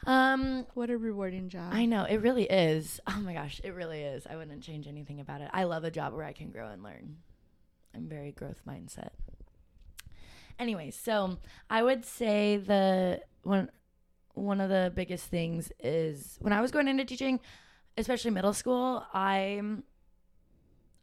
Um 0.06 0.68
What 0.76 0.92
a 0.92 0.98
rewarding 0.98 1.50
job. 1.50 1.74
I 1.74 1.86
know 1.86 2.04
it 2.04 2.18
really 2.18 2.44
is. 2.44 3.00
Oh 3.08 3.20
my 3.22 3.34
gosh, 3.34 3.60
it 3.64 3.72
really 3.72 4.04
is. 4.04 4.28
I 4.28 4.36
wouldn't 4.36 4.62
change 4.62 4.86
anything 4.86 5.20
about 5.20 5.42
it. 5.42 5.50
I 5.52 5.64
love 5.64 5.84
a 5.84 5.90
job 5.90 6.14
where 6.14 6.26
I 6.26 6.34
can 6.34 6.52
grow 6.52 6.68
and 6.68 6.84
learn. 6.84 7.18
I'm 7.96 8.08
very 8.08 8.32
growth 8.32 8.62
mindset. 8.68 9.10
Anyway, 10.60 10.92
so 10.92 11.40
I 11.70 11.82
would 11.82 12.06
say 12.06 12.58
the 12.58 13.22
one 13.42 13.72
one 14.34 14.60
of 14.62 14.70
the 14.70 14.92
biggest 14.96 15.26
things 15.26 15.72
is 15.80 16.38
when 16.42 16.54
I 16.54 16.62
was 16.62 16.72
going 16.72 16.88
into 16.88 17.06
teaching, 17.06 17.40
especially 17.98 18.32
middle 18.32 18.54
school, 18.54 19.06
I 19.14 19.62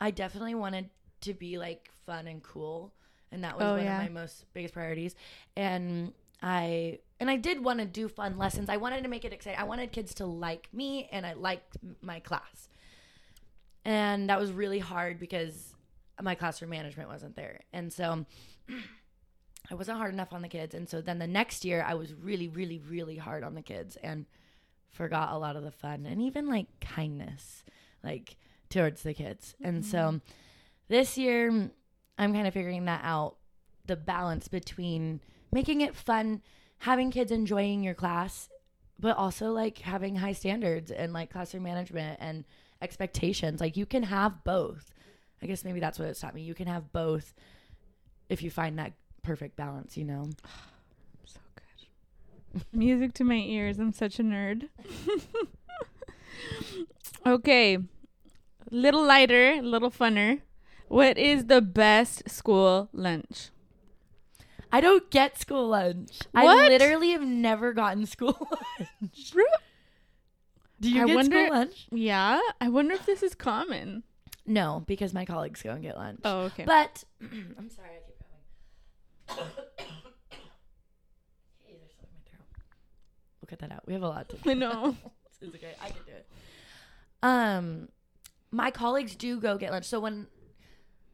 I 0.01 0.11
definitely 0.11 0.55
wanted 0.55 0.91
to 1.23 1.35
be 1.35 1.59
like 1.59 1.91
fun 2.07 2.27
and 2.27 2.43
cool, 2.43 2.93
and 3.31 3.45
that 3.45 3.57
was 3.57 3.65
Oh, 3.65 3.75
one 3.77 3.85
yeah. 3.85 3.99
of 4.03 4.03
my 4.05 4.21
most 4.21 4.45
biggest 4.55 4.75
priorities. 4.75 5.15
And 5.57 6.13
I 6.43 6.99
and 7.21 7.31
I 7.31 7.37
did 7.37 7.63
want 7.63 7.81
to 7.81 7.85
do 7.87 8.09
fun 8.09 8.39
lessons. 8.39 8.69
I 8.69 8.79
wanted 8.79 9.03
to 9.03 9.09
make 9.09 9.25
it 9.25 9.33
exciting. 9.33 9.61
I 9.61 9.65
wanted 9.65 9.93
kids 9.93 10.15
to 10.15 10.27
like 10.27 10.69
me, 10.73 11.09
and 11.13 11.27
I 11.27 11.35
liked 11.35 11.77
my 12.01 12.21
class. 12.21 12.69
And 13.85 14.29
that 14.29 14.39
was 14.41 14.53
really 14.53 14.79
hard 14.79 15.19
because 15.19 15.75
my 16.21 16.35
classroom 16.35 16.71
management 16.71 17.09
wasn't 17.09 17.37
there, 17.37 17.61
and 17.73 17.93
so. 17.93 18.27
I 19.71 19.75
wasn't 19.75 19.99
hard 19.99 20.13
enough 20.13 20.33
on 20.33 20.43
the 20.43 20.49
kids. 20.49 20.75
And 20.75 20.89
so 20.89 21.01
then 21.01 21.19
the 21.19 21.27
next 21.27 21.65
year, 21.65 21.85
I 21.87 21.95
was 21.95 22.13
really, 22.15 22.49
really, 22.49 22.79
really 22.79 23.17
hard 23.17 23.45
on 23.45 23.55
the 23.55 23.63
kids 23.63 23.97
and 24.03 24.27
forgot 24.91 25.33
a 25.33 25.39
lot 25.39 25.57
of 25.57 25.63
the 25.63 25.71
fun 25.71 26.07
and 26.07 26.21
even 26.21 26.49
like 26.49 26.67
kindness, 26.81 27.65
like 28.03 28.37
towards 28.69 29.03
the 29.03 29.15
kids. 29.15 29.55
And 29.63 29.85
so 29.85 29.99
mm-hmm. 29.99 30.17
this 30.89 31.17
year, 31.17 31.71
I'm 32.19 32.33
kind 32.33 32.47
of 32.47 32.55
figuring 32.55 32.87
that 32.87 33.03
out 33.05 33.37
the 33.87 33.97
balance 33.97 34.49
between 34.49 35.21
making 35.53 35.81
it 35.81 35.95
fun, 35.95 36.43
having 36.79 37.11
kids 37.11 37.31
enjoying 37.31 37.83
your 37.85 37.95
class, 37.95 38.49
but 38.99 39.17
also 39.17 39.53
like 39.53 39.79
having 39.79 40.17
high 40.17 40.33
standards 40.33 40.91
and 40.91 41.13
like 41.13 41.31
classroom 41.31 41.63
management 41.63 42.19
and 42.21 42.45
expectations. 42.83 43.61
Like 43.61 43.77
you 43.77 43.87
can 43.87 44.03
have 44.03 44.43
both. 44.45 44.93
I 45.43 45.47
guess 45.47 45.65
maybe 45.65 45.81
that's 45.81 45.99
what 45.99 46.09
it's 46.09 46.21
taught 46.21 46.35
me. 46.35 46.43
You 46.43 46.55
can 46.55 46.67
have 46.67 46.93
both 46.93 47.35
if 48.29 48.43
you 48.43 48.51
find 48.51 48.79
that 48.79 48.93
perfect 49.23 49.57
balance, 49.57 49.97
you 49.97 50.05
know? 50.05 50.31
So 51.27 51.39
good. 51.55 52.63
Music 52.73 53.13
to 53.15 53.25
my 53.25 53.37
ears. 53.37 53.79
I'm 53.79 53.93
such 53.93 54.19
a 54.19 54.25
nerd. 54.25 54.69
okay. 57.27 57.79
Little 58.71 59.05
lighter, 59.05 59.61
little 59.63 59.91
funner. 59.91 60.41
What 60.89 61.19
is 61.19 61.47
the 61.47 61.61
best 61.61 62.29
school 62.29 62.89
lunch? 62.93 63.51
I 64.73 64.81
don't 64.81 65.11
get 65.11 65.39
school 65.39 65.69
lunch. 65.69 66.19
I 66.35 66.45
literally 66.69 67.11
have 67.11 67.23
never 67.23 67.73
gotten 67.73 68.07
school 68.07 68.37
lunch. 69.01 69.33
Do 70.81 70.91
you 70.91 71.03
I 71.03 71.07
get 71.07 71.15
wonder- 71.15 71.47
school 71.47 71.57
lunch? 71.57 71.87
Yeah, 71.91 72.41
I 72.61 72.69
wonder 72.69 72.95
if 72.95 73.07
this 73.07 73.23
is 73.23 73.35
common. 73.35 74.05
No, 74.47 74.83
because 74.87 75.13
my 75.13 75.25
colleagues 75.25 75.63
go 75.63 75.71
and 75.71 75.83
get 75.83 75.97
lunch. 75.97 76.21
Oh, 76.25 76.41
okay. 76.43 76.65
But 76.65 77.05
I'm 77.23 77.71
sorry, 77.71 77.91
I 77.91 78.01
going. 78.01 78.10
Hey, 79.37 79.45
there's 81.79 81.93
something 81.93 82.11
in 82.11 82.15
my 82.15 82.31
throat. 82.31 82.47
We'll 83.41 83.49
cut 83.49 83.59
that 83.61 83.73
out. 83.73 83.87
We 83.87 83.93
have 83.95 84.03
a 84.03 84.09
lot 84.09 84.29
to 84.31 84.37
I 84.51 84.55
know. 84.55 84.97
it's 85.41 85.55
okay. 85.55 85.75
I 85.83 85.87
can 85.89 86.03
do 86.07 86.13
it. 86.13 86.27
Um, 87.23 87.89
my 88.51 88.71
colleagues 88.71 89.15
do 89.15 89.41
go 89.41 89.59
get 89.59 89.73
lunch. 89.73 89.85
So 89.85 90.01
when, 90.01 90.27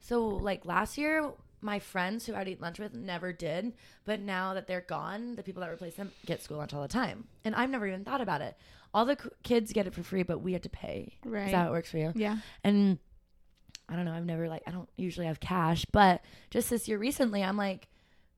so 0.01 0.27
like 0.27 0.65
last 0.65 0.99
year, 0.99 1.31
my 1.61 1.79
friends 1.79 2.27
who 2.27 2.35
I'd 2.35 2.49
eat 2.49 2.61
lunch 2.61 2.79
with 2.79 2.95
never 2.95 3.33
did. 3.33 3.73
But 4.05 4.21
now 4.21 4.55
that 4.55 4.67
they're 4.67 4.83
gone, 4.83 5.37
the 5.37 5.43
people 5.43 5.61
that 5.63 5.71
replace 5.71 5.95
them 5.95 6.13
get 6.25 6.43
school 6.43 6.59
lunch 6.59 6.75
all 6.75 6.83
the 6.83 6.89
time. 6.89 7.27
And 7.45 7.55
I've 7.55 7.71
never 7.71 7.87
even 7.87 8.05
thought 8.05 8.21
about 8.21 8.41
it. 8.41 8.57
All 8.95 9.05
the 9.05 9.17
c- 9.21 9.29
kids 9.43 9.73
get 9.73 9.87
it 9.87 9.95
for 9.95 10.03
free, 10.03 10.23
but 10.23 10.41
we 10.41 10.53
have 10.53 10.63
to 10.63 10.69
pay. 10.71 11.15
Right. 11.25 11.47
Is 11.47 11.53
that 11.53 11.59
how 11.59 11.69
it 11.69 11.73
works 11.73 11.91
for 11.91 11.99
you? 11.99 12.13
yeah. 12.15 12.39
And 12.63 12.99
I 13.89 13.97
don't 13.97 14.05
know. 14.05 14.13
I've 14.13 14.25
never 14.25 14.49
like 14.49 14.63
I 14.67 14.71
don't 14.71 14.89
usually 14.97 15.27
have 15.27 15.41
cash, 15.41 15.85
but 15.93 16.23
just 16.51 16.71
this 16.71 16.89
year 16.89 16.99
recently, 16.99 17.43
I'm 17.43 17.57
like, 17.57 17.89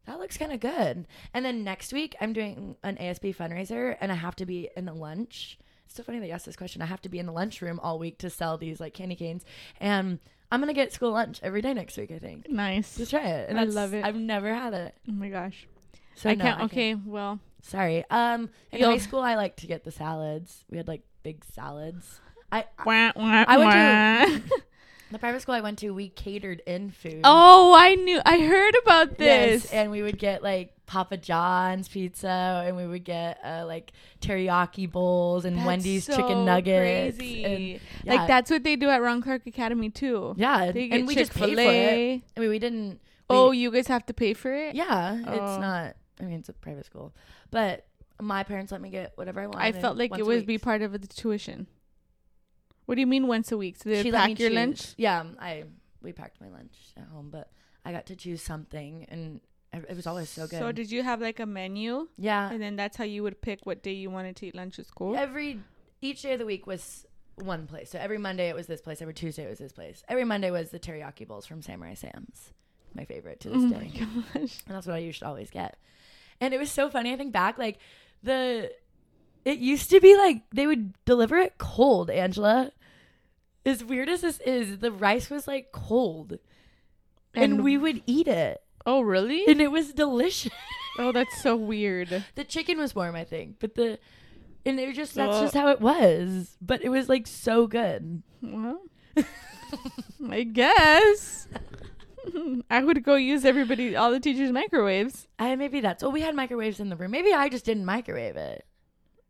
that 0.08 0.18
looks 0.18 0.36
kind 0.36 0.52
of 0.52 0.58
good. 0.60 1.06
And 1.32 1.44
then 1.44 1.62
next 1.62 1.92
week, 1.92 2.16
I'm 2.20 2.32
doing 2.32 2.74
an 2.82 2.96
ASB 2.96 3.36
fundraiser, 3.36 3.96
and 4.00 4.10
I 4.10 4.16
have 4.16 4.34
to 4.36 4.46
be 4.46 4.68
in 4.76 4.84
the 4.84 4.94
lunch. 4.94 5.58
It's 5.86 5.94
so 5.94 6.02
funny 6.02 6.18
that 6.18 6.26
you 6.26 6.32
asked 6.32 6.46
this 6.46 6.56
question. 6.56 6.82
I 6.82 6.86
have 6.86 7.00
to 7.02 7.08
be 7.08 7.18
in 7.18 7.26
the 7.26 7.32
lunchroom 7.32 7.78
all 7.80 7.98
week 7.98 8.18
to 8.18 8.30
sell 8.30 8.58
these 8.58 8.80
like 8.80 8.94
candy 8.94 9.14
canes, 9.14 9.44
and 9.80 10.18
I'm 10.50 10.60
gonna 10.60 10.74
get 10.74 10.92
school 10.92 11.12
lunch 11.12 11.40
every 11.42 11.62
day 11.62 11.72
next 11.74 11.96
week. 11.96 12.10
I 12.10 12.18
think. 12.18 12.48
Nice. 12.48 12.96
Just 12.96 13.10
try 13.10 13.24
it. 13.26 13.48
And 13.48 13.60
I 13.60 13.64
love 13.64 13.94
it. 13.94 14.04
I've 14.04 14.16
never 14.16 14.52
had 14.52 14.74
it. 14.74 14.94
Oh 15.08 15.12
my 15.12 15.28
gosh. 15.28 15.66
So 16.14 16.28
I 16.30 16.34
no, 16.34 16.44
can't. 16.44 16.62
Okay. 16.62 16.94
Well, 16.94 17.38
Sorry. 17.62 18.04
Um, 18.10 18.50
in 18.72 18.80
You'll- 18.80 18.90
high 18.90 18.98
school, 18.98 19.20
I 19.20 19.34
like 19.34 19.56
to 19.56 19.66
get 19.66 19.84
the 19.84 19.90
salads. 19.92 20.64
We 20.70 20.76
had 20.78 20.88
like 20.88 21.02
big 21.22 21.44
salads. 21.44 22.20
I 22.50 22.64
wah, 22.84 23.12
wah, 23.14 23.44
I 23.46 23.58
went 23.58 24.42
wah. 24.52 24.56
the 25.10 25.18
private 25.18 25.40
school 25.42 25.54
I 25.54 25.60
went 25.60 25.78
to, 25.80 25.90
we 25.90 26.08
catered 26.10 26.60
in 26.66 26.90
food. 26.90 27.20
oh, 27.24 27.74
I 27.76 27.94
knew. 27.94 28.20
I 28.24 28.38
heard 28.40 28.74
about 28.82 29.18
this. 29.18 29.64
Yes, 29.64 29.72
and 29.72 29.90
we 29.90 30.02
would 30.02 30.18
get 30.18 30.42
like 30.42 30.74
Papa 30.86 31.16
John's 31.16 31.88
pizza, 31.88 32.62
and 32.66 32.76
we 32.76 32.86
would 32.86 33.04
get 33.04 33.38
uh, 33.44 33.64
like 33.66 33.92
teriyaki 34.20 34.90
bowls 34.90 35.44
and 35.44 35.56
That's 35.56 35.66
Wendy's 35.66 36.04
so 36.04 36.16
chicken 36.16 36.44
nuggets. 36.44 37.16
crazy. 37.18 37.44
And, 37.44 37.80
yeah, 38.04 38.14
Like 38.14 38.28
that's 38.28 38.50
what 38.50 38.64
they 38.64 38.76
do 38.76 38.88
at 38.88 39.00
Ron 39.02 39.22
Clark 39.22 39.46
Academy 39.46 39.90
too. 39.90 40.34
Yeah, 40.36 40.72
They 40.72 40.90
and 40.90 41.06
we 41.06 41.14
just 41.14 41.34
paid 41.34 41.54
for 41.54 41.60
it. 41.60 42.22
I 42.36 42.40
mean, 42.40 42.50
we 42.50 42.58
didn't. 42.58 42.90
we- 42.90 42.98
Oh, 43.30 43.50
you 43.50 43.70
guys 43.70 43.86
have 43.88 44.06
to 44.06 44.14
pay 44.14 44.32
for 44.34 44.52
it. 44.54 44.74
yeah, 44.74 45.22
Oh. 45.26 45.32
it's 45.32 45.60
not. 45.60 45.96
I 46.20 46.24
mean, 46.24 46.38
it's 46.40 46.48
a 46.48 46.52
private 46.54 46.86
school, 46.86 47.14
but 47.50 47.84
my 48.20 48.42
parents 48.42 48.72
let 48.72 48.80
me 48.80 48.90
get 48.90 49.12
whatever 49.16 49.40
I 49.40 49.46
wanted. 49.46 49.62
I 49.62 49.72
felt 49.72 49.96
like 49.96 50.18
it 50.18 50.26
would 50.26 50.46
be 50.46 50.58
part 50.58 50.82
of 50.82 50.92
the 50.92 51.06
tuition. 51.06 51.66
What 52.88 52.94
do 52.94 53.02
you 53.02 53.06
mean 53.06 53.26
once 53.26 53.52
a 53.52 53.58
week? 53.58 53.76
So 53.76 53.90
they 53.90 54.00
She 54.02 54.10
would 54.10 54.14
let 54.14 54.28
me 54.28 54.32
pack 54.32 54.40
your 54.40 54.48
choose. 54.48 54.56
lunch? 54.56 54.94
Yeah, 54.96 55.20
um, 55.20 55.36
I 55.38 55.64
we 56.00 56.12
packed 56.12 56.40
my 56.40 56.48
lunch 56.48 56.72
at 56.96 57.04
home, 57.04 57.28
but 57.30 57.50
I 57.84 57.92
got 57.92 58.06
to 58.06 58.16
choose 58.16 58.40
something, 58.40 59.04
and 59.10 59.42
it 59.74 59.94
was 59.94 60.06
always 60.06 60.30
so 60.30 60.46
good. 60.46 60.58
So 60.58 60.72
did 60.72 60.90
you 60.90 61.02
have 61.02 61.20
like 61.20 61.38
a 61.38 61.44
menu, 61.44 62.08
yeah, 62.16 62.50
and 62.50 62.62
then 62.62 62.76
that's 62.76 62.96
how 62.96 63.04
you 63.04 63.22
would 63.24 63.42
pick 63.42 63.66
what 63.66 63.82
day 63.82 63.92
you 63.92 64.08
wanted 64.08 64.36
to 64.36 64.46
eat 64.46 64.54
lunch 64.54 64.78
at 64.78 64.86
school? 64.86 65.14
every 65.16 65.60
each 66.00 66.22
day 66.22 66.32
of 66.32 66.38
the 66.38 66.46
week 66.46 66.66
was 66.66 67.04
one 67.34 67.66
place. 67.66 67.90
So 67.90 67.98
every 67.98 68.16
Monday 68.16 68.48
it 68.48 68.54
was 68.54 68.66
this 68.68 68.80
place. 68.80 69.02
Every 69.02 69.12
Tuesday 69.12 69.44
it 69.44 69.50
was 69.50 69.58
this 69.58 69.72
place. 69.72 70.02
Every 70.08 70.24
Monday 70.24 70.50
was 70.50 70.70
the 70.70 70.80
teriyaki 70.80 71.28
bowls 71.28 71.44
from 71.44 71.60
Samurai 71.60 71.92
Sam's. 71.92 72.54
My 72.94 73.04
favorite 73.04 73.40
to 73.40 73.50
this 73.50 73.64
Oh 73.64 73.68
day. 73.68 73.92
And 74.34 74.50
that's 74.66 74.86
what 74.86 74.96
I 74.96 75.00
used 75.00 75.18
to 75.18 75.26
always 75.26 75.50
get. 75.50 75.76
And 76.40 76.54
it 76.54 76.58
was 76.58 76.70
so 76.70 76.88
funny. 76.88 77.12
I 77.12 77.16
think 77.16 77.34
back 77.34 77.58
like 77.58 77.80
the 78.22 78.72
it 79.44 79.58
used 79.58 79.90
to 79.90 80.00
be 80.00 80.16
like 80.16 80.42
they 80.54 80.66
would 80.66 80.94
deliver 81.04 81.36
it 81.36 81.58
cold, 81.58 82.08
Angela. 82.10 82.72
As 83.68 83.84
weird 83.84 84.08
as 84.08 84.22
this 84.22 84.40
is, 84.40 84.78
the 84.78 84.90
rice 84.90 85.28
was 85.30 85.46
like 85.46 85.72
cold. 85.72 86.38
And, 87.34 87.54
And- 87.54 87.64
we 87.64 87.76
would 87.76 88.02
eat 88.06 88.26
it. 88.28 88.62
Oh 88.86 89.00
really? 89.02 89.44
And 89.46 89.60
it 89.60 89.70
was 89.70 89.92
delicious. 89.92 90.52
oh, 90.98 91.12
that's 91.12 91.42
so 91.42 91.54
weird. 91.56 92.24
the 92.34 92.44
chicken 92.44 92.78
was 92.78 92.94
warm, 92.94 93.14
I 93.14 93.24
think, 93.24 93.56
but 93.60 93.74
the 93.74 93.98
And 94.64 94.80
it 94.80 94.86
was 94.86 94.96
just 94.96 95.14
that's 95.14 95.30
Well- 95.30 95.42
just 95.42 95.54
how 95.54 95.68
it 95.68 95.80
was. 95.80 96.56
But 96.62 96.82
it 96.82 96.88
was 96.88 97.08
like 97.08 97.26
so 97.26 97.66
good. 97.66 98.22
Well, 98.40 98.80
I 100.30 100.44
guess. 100.44 101.48
I 102.70 102.82
would 102.84 103.02
go 103.04 103.14
use 103.16 103.44
everybody, 103.44 103.96
all 103.96 104.10
the 104.10 104.20
teachers' 104.20 104.52
microwaves. 104.52 105.26
I 105.38 105.54
maybe 105.56 105.80
that's 105.80 106.02
oh 106.02 106.10
we 106.10 106.20
had 106.22 106.34
microwaves 106.34 106.80
in 106.80 106.88
the 106.88 106.96
room. 106.96 107.10
Maybe 107.10 107.32
I 107.32 107.48
just 107.48 107.64
didn't 107.64 107.84
microwave 107.84 108.36
it. 108.36 108.64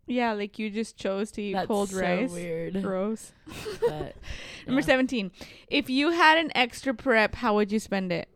Yeah, 0.08 0.32
like 0.32 0.58
you 0.58 0.70
just 0.70 0.96
chose 0.96 1.30
to 1.32 1.42
eat 1.42 1.52
That's 1.52 1.66
cold 1.66 1.90
so 1.90 2.00
rice. 2.00 2.30
weird. 2.30 2.82
Gross. 2.82 3.32
But 3.86 4.16
Number 4.66 4.82
17. 4.82 5.30
If 5.68 5.88
you 5.88 6.10
had 6.10 6.38
an 6.38 6.50
extra 6.54 6.94
prep, 6.94 7.36
how 7.36 7.54
would 7.54 7.70
you 7.70 7.78
spend 7.78 8.10
it? 8.12 8.28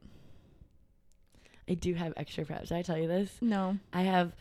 I 1.68 1.74
do 1.74 1.94
have 1.94 2.12
extra 2.16 2.44
prep. 2.44 2.62
Did 2.62 2.72
I 2.72 2.82
tell 2.82 2.98
you 2.98 3.08
this? 3.08 3.36
No. 3.40 3.78
I 3.92 4.02
have 4.02 4.32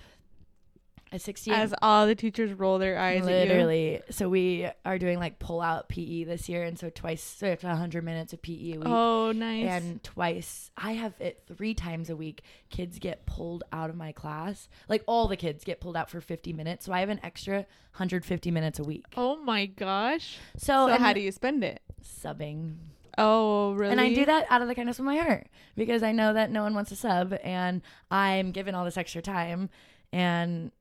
a 1.14 1.20
60 1.20 1.52
As 1.52 1.74
all 1.82 2.08
the 2.08 2.16
teachers 2.16 2.54
roll 2.54 2.78
their 2.80 2.98
eyes 2.98 3.26
at 3.28 3.30
you. 3.48 3.54
literally. 3.54 4.02
So 4.12 4.30
we 4.30 4.68
are 4.86 4.98
doing 4.98 5.20
like 5.20 5.40
pull 5.40 5.60
out 5.62 5.90
PE 5.90 6.24
this 6.24 6.48
year, 6.48 6.64
and 6.64 6.80
so 6.80 6.90
twice, 6.90 7.22
so 7.22 7.48
we 7.48 7.50
have 7.52 7.64
100 7.64 8.04
minutes 8.04 8.32
of 8.34 8.42
PE 8.42 8.74
a 8.74 8.78
week. 8.80 8.84
Oh, 8.86 9.32
nice. 9.34 9.68
And 9.70 10.02
twice, 10.04 10.72
I 10.78 10.94
have 10.94 11.14
it 11.20 11.44
three 11.54 11.74
times 11.74 12.10
a 12.10 12.16
week. 12.16 12.44
Kids 12.70 12.98
get 13.00 13.26
pulled 13.26 13.64
out 13.74 13.90
of 13.90 13.96
my 13.98 14.12
class. 14.14 14.70
Like 14.88 15.04
all 15.06 15.28
the 15.28 15.36
kids 15.38 15.64
get 15.66 15.82
pulled 15.82 15.98
out 15.98 16.10
for 16.10 16.22
50 16.22 16.54
minutes. 16.54 16.86
So 16.86 16.94
I 16.94 17.02
have 17.02 17.10
an 17.10 17.20
extra 17.24 17.66
150 17.96 18.52
minutes 18.52 18.80
a 18.80 18.84
week. 18.84 19.06
oh 19.18 19.36
my 19.38 19.66
gosh. 19.66 20.38
So, 20.58 20.88
So, 20.88 20.98
how 20.98 21.12
do 21.14 21.20
you 21.20 21.32
spend 21.32 21.64
it? 21.64 21.82
subbing? 22.02 22.76
Oh, 23.18 23.74
really? 23.74 23.92
And 23.92 24.00
I 24.02 24.14
do 24.14 24.26
that 24.26 24.48
out 24.50 24.62
of 24.62 24.70
the 24.70 24.76
kindness 24.76 24.98
of 24.98 25.04
my 25.06 25.18
heart 25.18 25.48
because 25.76 26.02
I 26.02 26.14
know 26.14 26.34
that 26.34 26.50
no 26.50 26.64
one 26.64 26.74
wants 26.74 26.90
to 26.92 26.96
sub, 26.96 27.34
and 27.44 27.82
I'm 28.10 28.52
given 28.52 28.74
all 28.74 28.86
this 28.86 28.96
extra 28.98 29.22
time, 29.22 29.70
and 30.14 30.72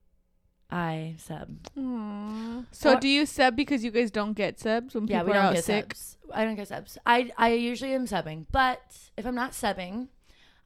I 0.71 1.15
sub. 1.19 1.49
Aw. 1.79 2.63
So, 2.71 2.99
do 2.99 3.09
you 3.09 3.27
sub 3.27 3.57
because 3.57 3.83
you 3.85 3.91
guys 3.91 4.11
don't 4.11 4.35
get 4.35 4.61
subs 4.61 4.95
when 4.95 5.07
Yeah, 5.07 5.21
people 5.21 5.33
we 5.33 5.33
are 5.33 5.43
don't 5.43 5.47
out 5.47 5.55
get 5.55 5.65
sick? 5.65 5.95
subs. 5.95 6.17
I 6.33 6.45
don't 6.45 6.55
get 6.55 6.69
subs. 6.69 6.97
I 7.05 7.33
I 7.37 7.53
usually 7.55 7.93
am 7.95 8.07
subbing, 8.07 8.47
but 8.53 8.81
if 9.17 9.27
I'm 9.27 9.35
not 9.35 9.53
subbing, 9.53 10.09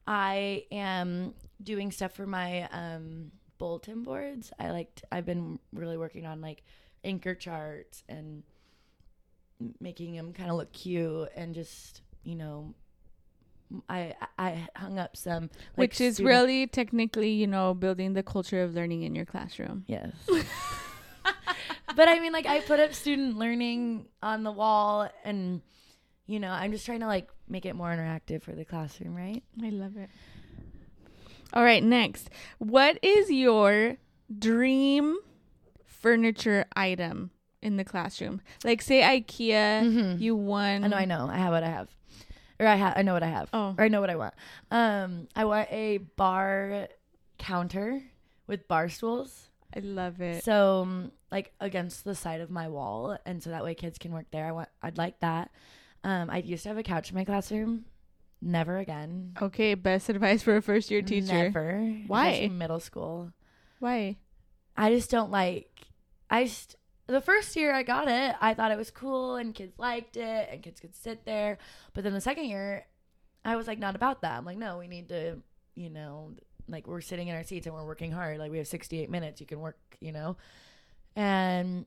I 0.05 0.65
am 0.71 1.33
doing 1.63 1.91
stuff 1.91 2.13
for 2.13 2.27
my 2.27 2.69
um 2.71 3.31
bulletin 3.57 4.03
boards. 4.03 4.51
I 4.59 4.69
like 4.71 5.01
I've 5.11 5.25
been 5.25 5.59
really 5.73 5.97
working 5.97 6.25
on 6.27 6.39
like 6.41 6.63
anchor 7.03 7.33
charts 7.33 8.03
and 8.07 8.43
making 9.79 10.15
them 10.15 10.33
kind 10.33 10.49
of 10.51 10.57
look 10.57 10.71
cute 10.73 11.29
and 11.35 11.55
just 11.55 12.01
you 12.23 12.35
know. 12.35 12.73
I 13.89 14.13
I 14.37 14.67
hung 14.75 14.99
up 14.99 15.17
some 15.17 15.43
like, 15.43 15.77
Which 15.77 16.01
is 16.01 16.15
student- 16.15 16.33
really 16.35 16.67
technically, 16.67 17.31
you 17.31 17.47
know, 17.47 17.73
building 17.73 18.13
the 18.13 18.23
culture 18.23 18.61
of 18.61 18.73
learning 18.73 19.03
in 19.03 19.15
your 19.15 19.25
classroom. 19.25 19.83
Yes. 19.87 20.11
but 21.95 22.07
I 22.07 22.19
mean, 22.19 22.33
like, 22.33 22.45
I 22.45 22.59
put 22.61 22.79
up 22.79 22.93
student 22.93 23.37
learning 23.37 24.05
on 24.21 24.43
the 24.43 24.51
wall, 24.51 25.09
and 25.23 25.61
you 26.27 26.39
know, 26.39 26.49
I'm 26.51 26.71
just 26.71 26.85
trying 26.85 26.99
to 27.01 27.07
like 27.07 27.29
make 27.47 27.65
it 27.65 27.75
more 27.75 27.89
interactive 27.89 28.41
for 28.43 28.53
the 28.53 28.65
classroom, 28.65 29.15
right? 29.15 29.43
I 29.63 29.69
love 29.69 29.95
it. 29.97 30.09
All 31.53 31.63
right, 31.63 31.83
next. 31.83 32.29
What 32.57 32.97
is 33.03 33.31
your 33.31 33.97
dream 34.39 35.17
furniture 35.85 36.65
item 36.75 37.31
in 37.61 37.77
the 37.77 37.83
classroom? 37.85 38.41
Like 38.63 38.81
say 38.81 39.01
IKEA, 39.01 39.83
Mhm. 39.83 40.19
you 40.19 40.35
won 40.35 40.83
I 40.83 40.87
know, 40.87 40.97
I 40.97 41.05
know, 41.05 41.29
I 41.31 41.37
have 41.37 41.51
what 41.53 41.63
I 41.63 41.69
have, 41.69 41.89
or 42.59 42.67
I 42.67 42.75
have, 42.75 42.93
I 42.97 43.01
know 43.01 43.13
what 43.13 43.23
I 43.23 43.27
have, 43.27 43.49
Oh. 43.53 43.75
or 43.77 43.83
I 43.83 43.87
know 43.87 44.01
what 44.01 44.09
I 44.09 44.15
want. 44.15 44.33
Um, 44.71 45.27
I 45.35 45.45
want 45.45 45.69
a 45.71 45.97
bar 46.15 46.87
counter 47.37 48.01
with 48.47 48.67
bar 48.67 48.89
stools. 48.89 49.49
I 49.75 49.79
love 49.79 50.21
it. 50.21 50.43
So, 50.43 50.81
um, 50.83 51.11
like 51.31 51.53
against 51.59 52.05
the 52.05 52.15
side 52.15 52.39
of 52.41 52.49
my 52.49 52.67
wall, 52.69 53.17
and 53.25 53.43
so 53.43 53.49
that 53.49 53.63
way 53.63 53.75
kids 53.75 53.97
can 53.97 54.13
work 54.13 54.27
there. 54.31 54.45
I 54.45 54.51
want, 54.51 54.69
I'd 54.81 54.97
like 54.97 55.19
that. 55.19 55.51
Um, 56.03 56.29
I 56.29 56.37
used 56.37 56.63
to 56.63 56.69
have 56.69 56.77
a 56.77 56.83
couch 56.83 57.09
in 57.09 57.15
my 57.15 57.25
classroom. 57.25 57.85
Never 58.41 58.77
again. 58.77 59.33
Okay, 59.41 59.73
best 59.73 60.07
advice 60.07 60.43
for 60.43 60.55
a 60.55 60.61
first 60.61 60.91
year 60.91 61.01
teacher. 61.01 61.33
Never. 61.33 61.79
Why? 62.07 62.47
Middle 62.47 62.79
school. 62.79 63.31
Why? 63.79 64.17
I 64.77 64.93
just 64.93 65.09
don't 65.09 65.31
like. 65.31 65.71
I 66.29 66.43
just 66.45 66.75
the 67.07 67.21
first 67.21 67.55
year 67.55 67.73
I 67.73 67.83
got 67.83 68.07
it, 68.07 68.35
I 68.41 68.53
thought 68.53 68.71
it 68.71 68.77
was 68.77 68.91
cool 68.91 69.35
and 69.35 69.53
kids 69.53 69.77
liked 69.77 70.17
it 70.17 70.49
and 70.51 70.61
kids 70.63 70.79
could 70.79 70.95
sit 70.95 71.25
there. 71.25 71.57
But 71.93 72.03
then 72.03 72.13
the 72.13 72.21
second 72.21 72.45
year, 72.45 72.85
I 73.43 73.55
was 73.55 73.67
like 73.67 73.79
not 73.79 73.95
about 73.95 74.21
that. 74.21 74.37
I'm 74.37 74.45
like, 74.45 74.57
no, 74.57 74.77
we 74.79 74.87
need 74.87 75.09
to, 75.09 75.37
you 75.75 75.89
know, 75.89 76.31
like 76.67 76.87
we're 76.87 77.01
sitting 77.01 77.27
in 77.27 77.35
our 77.35 77.43
seats 77.43 77.67
and 77.67 77.75
we're 77.75 77.85
working 77.85 78.11
hard. 78.11 78.39
Like 78.39 78.51
we 78.51 78.57
have 78.57 78.67
68 78.67 79.09
minutes, 79.09 79.39
you 79.39 79.47
can 79.47 79.59
work, 79.59 79.77
you 79.99 80.11
know, 80.11 80.37
and 81.15 81.85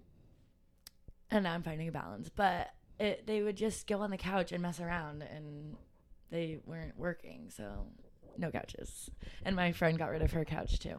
and 1.30 1.44
now 1.44 1.52
I'm 1.52 1.62
finding 1.62 1.88
a 1.88 1.92
balance. 1.92 2.30
But 2.34 2.70
it, 2.98 3.26
they 3.26 3.42
would 3.42 3.56
just 3.56 3.86
go 3.86 4.00
on 4.00 4.10
the 4.10 4.16
couch 4.16 4.52
and 4.52 4.62
mess 4.62 4.80
around, 4.80 5.22
and 5.22 5.76
they 6.30 6.58
weren't 6.64 6.96
working, 6.96 7.50
so 7.54 7.86
no 8.36 8.50
couches. 8.50 9.10
And 9.44 9.56
my 9.56 9.72
friend 9.72 9.98
got 9.98 10.10
rid 10.10 10.22
of 10.22 10.32
her 10.32 10.44
couch 10.44 10.78
too. 10.78 10.96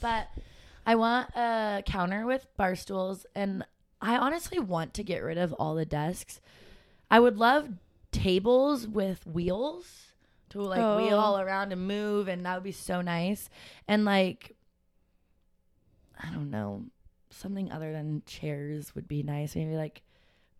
But 0.00 0.28
I 0.86 0.94
want 0.96 1.30
a 1.36 1.82
counter 1.86 2.26
with 2.26 2.46
bar 2.56 2.74
stools, 2.74 3.24
and 3.34 3.64
I 4.00 4.16
honestly 4.16 4.58
want 4.58 4.94
to 4.94 5.04
get 5.04 5.22
rid 5.22 5.38
of 5.38 5.52
all 5.54 5.74
the 5.74 5.84
desks. 5.86 6.40
I 7.10 7.20
would 7.20 7.36
love 7.38 7.68
tables 8.10 8.86
with 8.88 9.26
wheels 9.26 10.12
to 10.50 10.60
like 10.60 10.96
wheel 10.96 11.16
Oh. 11.16 11.20
all 11.20 11.38
around 11.40 11.72
and 11.72 11.86
move, 11.86 12.26
and 12.28 12.44
that 12.44 12.54
would 12.56 12.64
be 12.64 12.72
so 12.72 13.00
nice. 13.00 13.48
And 13.86 14.04
like, 14.04 14.56
I 16.22 16.30
don't 16.32 16.50
know, 16.50 16.84
something 17.30 17.70
other 17.72 17.92
than 17.92 18.22
chairs 18.26 18.94
would 18.94 19.08
be 19.08 19.22
nice. 19.22 19.54
Maybe 19.56 19.76
like 19.76 20.02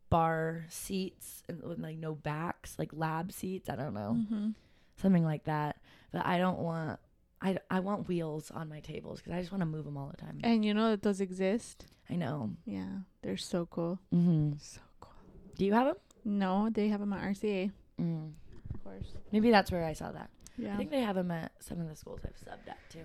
bar 0.09 0.65
seats 0.69 1.43
and 1.49 1.63
with 1.63 1.79
like 1.79 1.99
no 1.99 2.15
backs, 2.15 2.79
like 2.79 2.91
lab 2.93 3.33
seats. 3.33 3.69
I 3.69 3.77
don't 3.77 3.95
know 3.95 4.17
Mm-hmm. 4.19 4.51
something 4.97 5.25
like 5.25 5.45
that. 5.45 5.77
But 6.13 6.27
I 6.27 6.39
don't 6.39 6.59
want. 6.59 7.01
I, 7.43 7.59
I 7.71 7.81
want 7.81 8.09
wheels 8.09 8.51
on 8.53 8.69
my 8.69 8.81
tables 8.81 9.19
because 9.19 9.33
I 9.33 9.41
just 9.41 9.51
want 9.51 9.63
to 9.63 9.67
move 9.67 9.85
them 9.85 9.97
all 9.97 10.09
the 10.09 10.17
time. 10.17 10.39
And 10.45 10.65
you 10.65 10.73
know 10.73 10.91
that 10.91 11.03
those 11.03 11.21
exist? 11.21 11.87
I 12.09 12.15
know. 12.15 12.53
Yeah, 12.65 12.87
they're 13.23 13.37
so 13.37 13.67
cool. 13.67 13.99
Mm-hmm. 14.15 14.53
So 14.61 14.81
cool. 15.01 15.13
Do 15.57 15.65
you 15.65 15.73
have 15.73 15.87
them? 15.87 15.97
No, 16.25 16.71
they 16.71 16.89
have 16.89 17.01
them 17.01 17.13
at 17.13 17.23
RCA. 17.23 17.73
Mm. 18.01 18.33
Of 18.73 18.85
course. 18.85 19.13
Maybe 19.33 19.51
that's 19.51 19.73
where 19.73 19.85
I 19.85 19.93
saw 19.93 20.13
that. 20.13 20.31
Yeah. 20.57 20.75
I 20.75 20.77
think 20.77 20.91
they 20.91 21.01
have 21.01 21.17
them 21.17 21.31
at 21.31 21.53
some 21.61 21.81
of 21.81 21.89
the 21.89 21.97
schools 21.97 22.21
I've 22.25 22.37
subbed 22.37 22.69
at 22.69 22.79
too. 22.91 23.05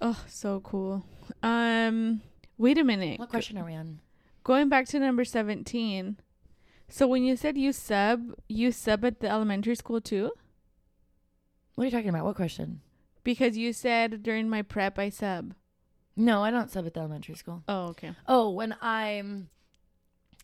Oh, 0.00 0.18
so 0.26 0.60
cool. 0.60 1.04
Um, 1.42 2.22
wait 2.58 2.78
a 2.78 2.84
minute. 2.84 3.20
What 3.20 3.28
question 3.28 3.56
are 3.56 3.64
we 3.64 3.74
on? 3.74 4.00
Going 4.42 4.68
back 4.68 4.86
to 4.88 4.98
number 4.98 5.24
17. 5.24 6.16
So 6.88 7.06
when 7.06 7.22
you 7.22 7.36
said 7.36 7.56
you 7.56 7.72
sub, 7.72 8.32
you 8.48 8.72
sub 8.72 9.04
at 9.04 9.20
the 9.20 9.28
elementary 9.28 9.74
school 9.74 10.00
too? 10.00 10.32
What 11.74 11.82
are 11.82 11.86
you 11.86 11.90
talking 11.90 12.08
about? 12.08 12.24
What 12.24 12.36
question? 12.36 12.80
Because 13.26 13.56
you 13.56 13.72
said 13.72 14.22
during 14.22 14.48
my 14.48 14.62
prep 14.62 15.00
I 15.00 15.08
sub. 15.08 15.52
No, 16.16 16.44
I 16.44 16.52
don't 16.52 16.70
sub 16.70 16.86
at 16.86 16.94
the 16.94 17.00
elementary 17.00 17.34
school. 17.34 17.64
Oh, 17.66 17.88
okay. 17.88 18.12
Oh, 18.28 18.50
when 18.50 18.76
I'm 18.80 19.48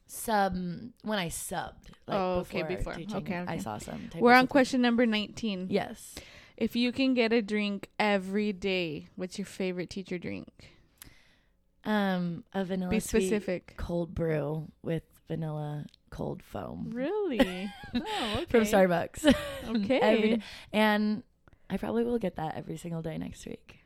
sub, 0.09 0.55
when 0.55 1.19
I 1.19 1.29
subbed. 1.29 1.91
Like 2.09 2.19
Oh, 2.19 2.33
okay, 2.41 2.63
before, 2.63 2.77
before. 2.77 2.95
teaching, 2.95 3.17
Okay, 3.19 3.37
I 3.47 3.59
saw 3.59 3.79
some. 3.79 4.11
We're 4.19 4.35
on 4.35 4.49
question 4.49 4.83
number 4.83 5.07
19. 5.07 5.69
Yes. 5.71 6.17
If 6.57 6.75
you 6.75 6.91
can 6.91 7.15
get 7.15 7.33
a 7.33 7.41
drink 7.41 7.89
every 8.01 8.53
day, 8.53 9.07
what's 9.15 9.39
your 9.39 9.47
favorite 9.47 9.89
teacher 9.89 10.19
drink? 10.19 10.49
Um, 11.85 12.43
a 12.53 12.65
vanilla 12.65 12.91
Be 12.91 12.99
sweet 12.99 13.29
specific. 13.29 13.75
cold 13.77 14.13
brew 14.13 14.73
with 14.83 15.05
vanilla 15.29 15.87
cold 16.11 16.43
foam. 16.43 16.91
Really? 16.93 17.71
oh, 17.95 18.33
okay. 18.39 18.45
from 18.47 18.63
Starbucks. 18.63 19.33
Okay. 19.69 20.41
And 20.73 21.23
I 21.73 21.79
probably 21.79 22.05
will 22.05 22.19
get 22.19 22.37
that 22.37 22.55
every 22.55 22.77
single 22.77 23.01
day 23.01 23.17
next 23.17 23.47
week. 23.47 23.79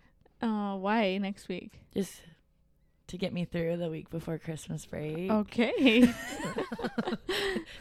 Oh, 0.43 0.75
why 0.77 1.19
next 1.19 1.47
week? 1.49 1.81
Just 1.95 2.21
to 3.07 3.17
get 3.17 3.33
me 3.33 3.45
through 3.45 3.77
the 3.77 3.89
week 3.89 4.11
before 4.11 4.39
Christmas 4.39 4.85
break. 4.85 5.31
Okay. 5.31 5.73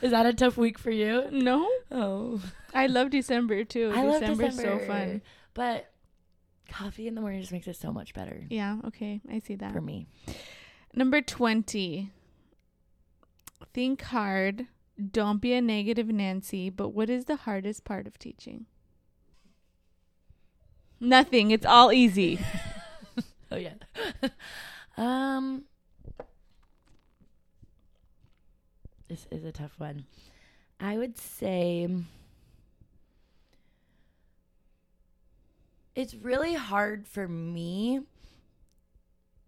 Is 0.01 0.11
that 0.11 0.27
a 0.27 0.33
tough 0.33 0.57
week 0.57 0.77
for 0.77 0.91
you? 0.91 1.25
no, 1.31 1.67
Oh. 1.91 2.39
I 2.73 2.85
love 2.87 3.09
December 3.09 3.63
too. 3.63 3.91
I 3.95 4.03
love 4.03 4.21
December's 4.21 4.55
December. 4.57 4.79
so 4.83 4.87
fun. 4.87 5.21
But 5.55 5.89
coffee 6.69 7.07
in 7.07 7.15
the 7.15 7.21
morning 7.21 7.39
just 7.41 7.51
makes 7.51 7.67
it 7.67 7.75
so 7.75 7.91
much 7.91 8.13
better 8.13 8.43
Yeah, 8.49 8.77
okay. 8.85 9.21
I 9.31 9.39
see 9.39 9.55
that. 9.55 9.73
for 9.73 9.81
me. 9.81 10.05
Number 10.93 11.21
20. 11.21 12.11
Think 13.73 14.01
hard. 14.03 14.67
Don't 15.11 15.41
be 15.41 15.53
a 15.53 15.61
negative 15.61 16.07
Nancy, 16.09 16.69
but 16.69 16.89
what 16.89 17.09
is 17.09 17.25
the 17.25 17.35
hardest 17.37 17.83
part 17.83 18.05
of 18.07 18.17
teaching? 18.19 18.65
Nothing. 20.99 21.51
It's 21.51 21.65
all 21.65 21.91
easy. 21.91 22.39
Oh 23.51 23.57
yeah. 23.57 23.75
um 24.97 25.63
This 29.07 29.27
is 29.31 29.45
a 29.45 29.51
tough 29.51 29.75
one. 29.77 30.05
I 30.79 30.97
would 30.97 31.17
say 31.17 31.87
it's 35.95 36.15
really 36.15 36.55
hard 36.55 37.07
for 37.07 37.27
me 37.27 38.01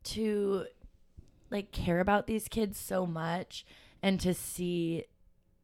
to 0.04 0.66
like 1.50 1.72
care 1.72 2.00
about 2.00 2.28
these 2.28 2.48
kids 2.48 2.80
so 2.80 3.06
much 3.06 3.66
and 4.02 4.20
to 4.20 4.34
see 4.34 5.06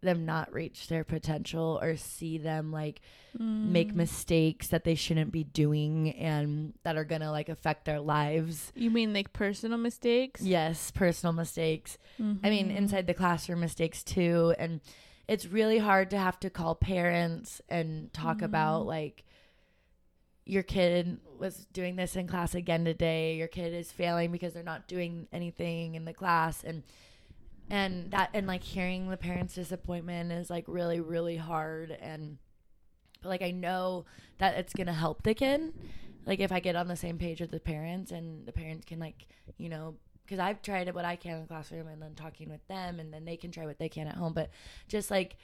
them 0.03 0.25
not 0.25 0.53
reach 0.53 0.87
their 0.87 1.03
potential 1.03 1.79
or 1.81 1.95
see 1.95 2.37
them 2.37 2.71
like 2.71 3.01
make 3.39 3.91
Mm. 3.93 3.95
mistakes 3.95 4.67
that 4.67 4.83
they 4.83 4.93
shouldn't 4.93 5.31
be 5.31 5.43
doing 5.43 6.11
and 6.11 6.73
that 6.83 6.95
are 6.97 7.03
gonna 7.03 7.31
like 7.31 7.49
affect 7.49 7.85
their 7.85 7.99
lives. 7.99 8.71
You 8.75 8.91
mean 8.91 9.11
like 9.13 9.33
personal 9.33 9.79
mistakes? 9.79 10.41
Yes, 10.41 10.91
personal 10.91 11.33
mistakes. 11.33 11.97
I 12.19 12.49
mean, 12.51 12.69
Mhm. 12.69 12.75
inside 12.75 13.07
the 13.07 13.13
classroom 13.15 13.61
mistakes 13.61 14.03
too. 14.03 14.53
And 14.59 14.81
it's 15.27 15.47
really 15.47 15.79
hard 15.79 16.11
to 16.11 16.17
have 16.19 16.39
to 16.41 16.51
call 16.51 16.75
parents 16.75 17.59
and 17.69 18.13
talk 18.13 18.41
about 18.43 18.85
like 18.85 19.23
your 20.45 20.63
kid 20.63 21.19
was 21.39 21.65
doing 21.71 21.95
this 21.95 22.15
in 22.15 22.27
class 22.27 22.53
again 22.53 22.83
today. 22.85 23.35
Your 23.37 23.47
kid 23.47 23.73
is 23.73 23.91
failing 23.91 24.31
because 24.31 24.53
they're 24.53 24.61
not 24.61 24.87
doing 24.87 25.27
anything 25.31 25.95
in 25.95 26.05
the 26.05 26.13
class 26.13 26.63
and 26.63 26.83
and 27.73 28.11
that 28.11 28.29
and 28.35 28.45
like 28.45 28.63
hearing 28.63 29.09
the 29.09 29.17
parents' 29.17 29.55
disappointment 29.55 30.31
is 30.31 30.47
like 30.47 30.65
really, 30.67 30.99
really 30.99 31.37
hard 31.37 31.89
and 31.89 32.37
but 33.23 33.29
like 33.29 33.41
I 33.41 33.49
know 33.49 34.05
that 34.37 34.55
it's 34.57 34.73
gonna 34.73 34.93
help 34.93 35.23
the 35.23 35.33
kid. 35.33 35.73
Like 36.27 36.39
if 36.39 36.51
I 36.51 36.59
get 36.59 36.75
on 36.75 36.87
the 36.87 36.95
same 36.95 37.17
page 37.17 37.41
with 37.41 37.49
the 37.49 37.59
parents 37.59 38.11
and 38.11 38.45
the 38.45 38.51
parents 38.51 38.85
can 38.85 38.99
like, 38.99 39.25
you 39.57 39.69
know, 39.69 39.95
because 40.23 40.37
I've 40.37 40.61
tried 40.61 40.93
what 40.93 41.03
I 41.03 41.15
can 41.15 41.33
in 41.33 41.41
the 41.41 41.47
classroom 41.47 41.87
and 41.87 41.99
then 41.99 42.13
talking 42.13 42.47
with 42.47 42.65
them 42.67 42.99
and 42.99 43.11
then 43.11 43.25
they 43.25 43.37
can 43.37 43.49
try 43.49 43.65
what 43.65 43.79
they 43.79 43.89
can 43.89 44.05
at 44.05 44.15
home. 44.17 44.33
But 44.33 44.51
just 44.87 45.09
like 45.09 45.37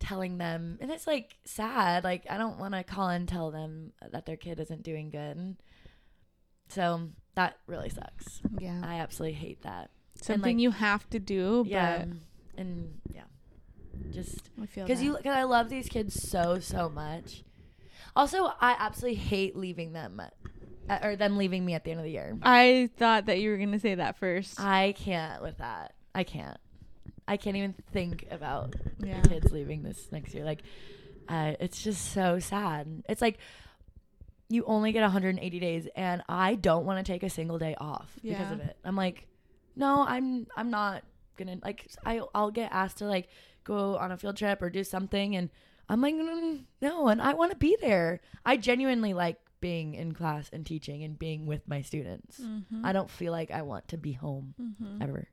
telling 0.00 0.38
them, 0.38 0.78
and 0.80 0.90
it's 0.90 1.06
like 1.06 1.36
sad. 1.44 2.02
Like 2.02 2.26
I 2.28 2.36
don't 2.36 2.58
want 2.58 2.74
to 2.74 2.82
call 2.82 3.10
and 3.10 3.28
tell 3.28 3.52
them 3.52 3.92
that 4.10 4.26
their 4.26 4.36
kid 4.36 4.58
isn't 4.58 4.82
doing 4.82 5.10
good. 5.10 5.56
So 6.68 7.10
that 7.36 7.58
really 7.68 7.90
sucks. 7.90 8.40
yeah, 8.58 8.80
I 8.82 8.94
absolutely 8.94 9.38
hate 9.38 9.62
that. 9.62 9.90
Something 10.22 10.56
like- 10.56 10.62
you 10.62 10.70
have 10.70 11.08
to 11.10 11.18
do. 11.18 11.64
Yeah, 11.66 12.04
but 12.04 12.08
and 12.60 13.00
yeah, 13.14 13.22
just 14.10 14.40
because 14.56 15.02
you 15.02 15.16
because 15.16 15.34
I 15.36 15.44
love 15.44 15.68
these 15.68 15.88
kids 15.88 16.14
so 16.28 16.58
so 16.58 16.88
much. 16.88 17.42
Also, 18.16 18.46
I 18.60 18.74
absolutely 18.78 19.16
hate 19.20 19.54
leaving 19.56 19.92
them, 19.92 20.20
uh, 20.88 20.98
or 21.02 21.14
them 21.14 21.36
leaving 21.36 21.64
me 21.64 21.74
at 21.74 21.84
the 21.84 21.90
end 21.92 22.00
of 22.00 22.04
the 22.04 22.10
year. 22.10 22.36
I 22.42 22.90
thought 22.96 23.26
that 23.26 23.38
you 23.40 23.50
were 23.50 23.58
gonna 23.58 23.78
say 23.78 23.94
that 23.94 24.16
first. 24.16 24.60
I 24.60 24.92
can't 24.98 25.42
with 25.42 25.58
that. 25.58 25.94
I 26.14 26.24
can't. 26.24 26.58
I 27.28 27.36
can't 27.36 27.56
even 27.56 27.74
think 27.92 28.26
about 28.30 28.74
Yeah. 28.98 29.20
the 29.20 29.28
kids 29.28 29.52
leaving 29.52 29.82
this 29.82 30.10
next 30.10 30.34
year. 30.34 30.44
Like, 30.44 30.62
uh, 31.28 31.52
it's 31.60 31.82
just 31.82 32.12
so 32.12 32.38
sad. 32.38 33.02
It's 33.08 33.20
like 33.20 33.38
you 34.48 34.64
only 34.64 34.92
get 34.92 35.02
180 35.02 35.60
days, 35.60 35.86
and 35.94 36.22
I 36.28 36.54
don't 36.54 36.86
want 36.86 37.04
to 37.04 37.12
take 37.12 37.22
a 37.22 37.28
single 37.28 37.58
day 37.58 37.74
off 37.78 38.18
because 38.22 38.50
of 38.50 38.60
it. 38.60 38.78
I'm 38.82 38.96
like, 38.96 39.26
no, 39.78 40.04
I'm 40.06 40.46
I'm 40.56 40.70
not 40.70 41.04
gonna 41.38 41.56
like. 41.64 41.86
I 42.04 42.20
I'll 42.34 42.50
get 42.50 42.70
asked 42.72 42.98
to 42.98 43.06
like 43.06 43.28
go 43.64 43.96
on 43.96 44.12
a 44.12 44.16
field 44.18 44.36
trip 44.36 44.60
or 44.60 44.68
do 44.70 44.84
something, 44.84 45.36
and 45.36 45.48
I'm 45.88 46.00
like, 46.02 46.14
mm, 46.14 46.64
no, 46.82 47.08
and 47.08 47.22
I 47.22 47.32
want 47.34 47.52
to 47.52 47.56
be 47.56 47.76
there. 47.80 48.20
I 48.44 48.56
genuinely 48.58 49.14
like 49.14 49.38
being 49.60 49.94
in 49.94 50.12
class 50.12 50.48
and 50.52 50.64
teaching 50.66 51.02
and 51.02 51.18
being 51.18 51.46
with 51.46 51.66
my 51.66 51.82
students. 51.82 52.38
Mhm. 52.40 52.84
I 52.84 52.92
don't 52.92 53.10
feel 53.10 53.32
like 53.32 53.50
I 53.50 53.62
want 53.62 53.88
to 53.88 53.96
be 53.96 54.12
home 54.12 54.54
Mhm. 54.60 55.02
ever 55.02 55.28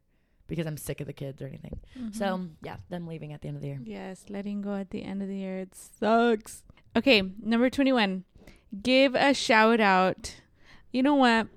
because 0.48 0.66
I'm 0.66 0.78
sick 0.78 1.00
of 1.02 1.06
the 1.08 1.14
kids 1.14 1.42
or 1.44 1.48
anything. 1.48 1.80
Mhm. 1.98 2.16
So 2.16 2.48
yeah, 2.64 2.78
them 2.90 3.06
leaving 3.06 3.34
at 3.34 3.42
the 3.42 3.50
end 3.50 3.58
of 3.58 3.62
the 3.62 3.68
year. 3.68 3.82
Yes, 3.84 4.26
letting 4.30 4.62
go 4.62 4.74
at 4.76 4.90
the 4.90 5.04
end 5.04 5.22
of 5.22 5.28
the 5.28 5.38
year. 5.38 5.60
It 5.60 5.76
sucks. 5.76 6.64
Okay, 6.96 7.22
number 7.40 7.70
21. 7.70 8.24
Give 8.82 9.14
a 9.16 9.34
shout 9.34 9.80
out. 9.80 10.42
You 10.92 11.04
know 11.04 11.16
what? 11.16 11.48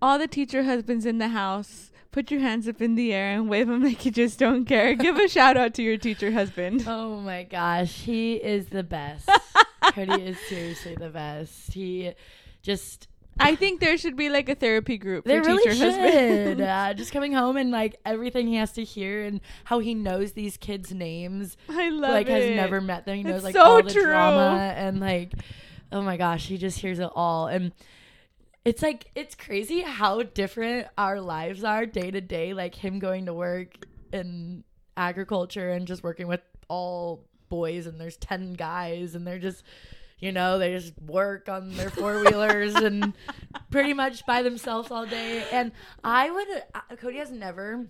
All 0.00 0.18
the 0.18 0.28
teacher 0.28 0.62
husbands 0.64 1.04
in 1.04 1.18
the 1.18 1.28
house, 1.28 1.90
put 2.10 2.30
your 2.30 2.40
hands 2.40 2.68
up 2.68 2.80
in 2.80 2.94
the 2.94 3.12
air 3.12 3.30
and 3.32 3.48
wave 3.48 3.66
them 3.68 3.82
like 3.82 4.04
you 4.04 4.10
just 4.10 4.38
don't 4.38 4.64
care. 4.64 4.94
Give 4.94 5.16
a 5.16 5.28
shout 5.28 5.56
out 5.56 5.74
to 5.74 5.82
your 5.82 5.96
teacher 5.96 6.30
husband. 6.32 6.84
Oh 6.88 7.20
my 7.20 7.42
gosh, 7.44 7.92
he 8.02 8.34
is 8.36 8.66
the 8.68 8.82
best. 8.82 9.28
Cody 9.92 10.22
is 10.22 10.38
seriously 10.48 10.94
the 10.96 11.08
best. 11.10 11.72
He 11.72 12.12
just 12.62 13.08
I 13.40 13.54
think 13.54 13.80
there 13.80 13.96
should 13.96 14.16
be 14.16 14.30
like 14.30 14.48
a 14.48 14.54
therapy 14.56 14.98
group 14.98 15.24
for 15.24 15.30
really 15.40 15.58
teacher 15.62 15.74
should. 15.74 15.92
husbands. 15.94 16.60
Uh, 16.68 16.92
just 16.94 17.12
coming 17.12 17.32
home 17.32 17.56
and 17.56 17.70
like 17.70 17.96
everything 18.04 18.48
he 18.48 18.56
has 18.56 18.72
to 18.72 18.84
hear 18.84 19.24
and 19.24 19.40
how 19.64 19.78
he 19.78 19.94
knows 19.94 20.32
these 20.32 20.56
kids' 20.56 20.92
names. 20.92 21.56
I 21.68 21.90
love 21.90 22.10
like 22.10 22.26
it. 22.28 22.42
has 22.42 22.56
never 22.56 22.80
met 22.80 23.04
them. 23.06 23.16
He 23.16 23.22
knows 23.22 23.36
It's 23.36 23.44
like 23.44 23.54
so 23.54 23.62
all 23.62 23.82
the 23.82 23.90
true. 23.92 24.02
drama 24.04 24.74
and 24.76 24.98
like 25.00 25.32
oh 25.92 26.02
my 26.02 26.16
gosh, 26.16 26.46
he 26.46 26.58
just 26.58 26.80
hears 26.80 26.98
it 26.98 27.10
all. 27.14 27.46
And 27.46 27.72
it's 28.68 28.82
like 28.82 29.10
it's 29.14 29.34
crazy 29.34 29.80
how 29.80 30.22
different 30.22 30.88
our 30.98 31.22
lives 31.22 31.64
are 31.64 31.86
day 31.86 32.10
to 32.10 32.20
day. 32.20 32.52
Like 32.52 32.74
him 32.74 32.98
going 32.98 33.24
to 33.24 33.32
work 33.32 33.86
in 34.12 34.62
agriculture 34.94 35.70
and 35.70 35.86
just 35.86 36.02
working 36.02 36.26
with 36.26 36.42
all 36.68 37.24
boys 37.48 37.86
and 37.86 37.98
there's 37.98 38.18
10 38.18 38.52
guys 38.52 39.14
and 39.14 39.26
they're 39.26 39.38
just 39.38 39.62
you 40.18 40.32
know 40.32 40.58
they 40.58 40.72
just 40.72 40.92
work 41.00 41.48
on 41.48 41.72
their 41.76 41.88
four-wheelers 41.88 42.74
and 42.88 43.14
pretty 43.70 43.94
much 43.94 44.26
by 44.26 44.42
themselves 44.42 44.90
all 44.90 45.06
day 45.06 45.46
and 45.50 45.72
i 46.04 46.30
would 46.30 46.48
uh, 46.74 46.96
cody 46.96 47.16
has 47.16 47.30
never 47.30 47.86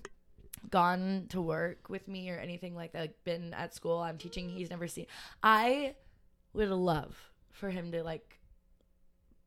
gone 0.70 1.26
to 1.28 1.40
work 1.40 1.88
with 1.88 2.06
me 2.06 2.30
or 2.30 2.36
anything 2.36 2.76
like 2.76 2.92
that 2.92 3.00
like 3.00 3.24
been 3.24 3.52
at 3.54 3.74
school 3.74 3.98
i'm 3.98 4.18
teaching 4.18 4.48
he's 4.48 4.70
never 4.70 4.86
seen 4.86 5.06
i 5.42 5.94
would 6.52 6.68
love 6.68 7.16
for 7.50 7.70
him 7.70 7.90
to 7.90 8.04
like 8.04 8.38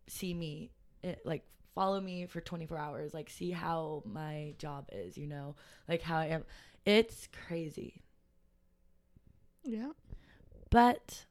see 0.07 0.33
me 0.33 0.71
eh, 1.03 1.15
like 1.25 1.43
follow 1.75 1.99
me 2.01 2.25
for 2.25 2.41
24 2.41 2.77
hours 2.77 3.13
like 3.13 3.29
see 3.29 3.51
how 3.51 4.03
my 4.05 4.53
job 4.57 4.87
is 4.91 5.17
you 5.17 5.25
know 5.27 5.55
like 5.87 6.01
how 6.01 6.17
i 6.17 6.25
am 6.25 6.43
it's 6.85 7.27
crazy 7.47 8.01
Yeah. 9.63 9.91
but 10.69 11.25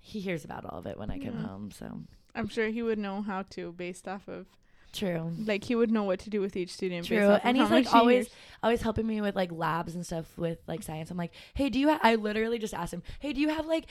he 0.00 0.20
hears 0.20 0.44
about 0.44 0.64
all 0.64 0.78
of 0.78 0.86
it 0.86 0.98
when 0.98 1.10
i 1.10 1.18
come 1.18 1.34
Yeah. 1.38 1.46
home 1.46 1.70
so 1.70 2.00
I'm 2.34 2.48
sure 2.48 2.68
he 2.68 2.82
would 2.82 2.98
know 2.98 3.20
how 3.22 3.42
to 3.50 3.72
based 3.72 4.06
off 4.06 4.28
of 4.28 4.46
true 4.92 5.32
like 5.44 5.64
he 5.64 5.74
would 5.74 5.90
know 5.90 6.04
what 6.04 6.20
to 6.20 6.30
do 6.30 6.40
with 6.40 6.56
each 6.56 6.72
student. 6.72 7.02
based 7.08 7.08
True, 7.26 7.32
and 7.42 7.56
he's 7.56 7.70
like 7.70 7.92
always 7.92 8.28
always 8.62 8.80
helping 8.80 9.06
me 9.06 9.20
with 9.20 9.34
like 9.36 9.50
labs 9.52 9.94
and 9.94 10.06
stuff 10.06 10.26
with 10.38 10.58
like 10.66 10.82
science. 10.82 11.10
I'm 11.10 11.16
like, 11.18 11.32
hey, 11.54 11.68
do 11.68 11.78
you? 11.78 11.88
Ha-? 11.88 12.00
I 12.02 12.14
literally 12.14 12.58
just 12.58 12.72
asked 12.74 12.94
him, 12.94 13.02
hey, 13.20 13.32
do 13.34 13.40
you 13.40 13.48
have 13.50 13.66
like 13.66 13.86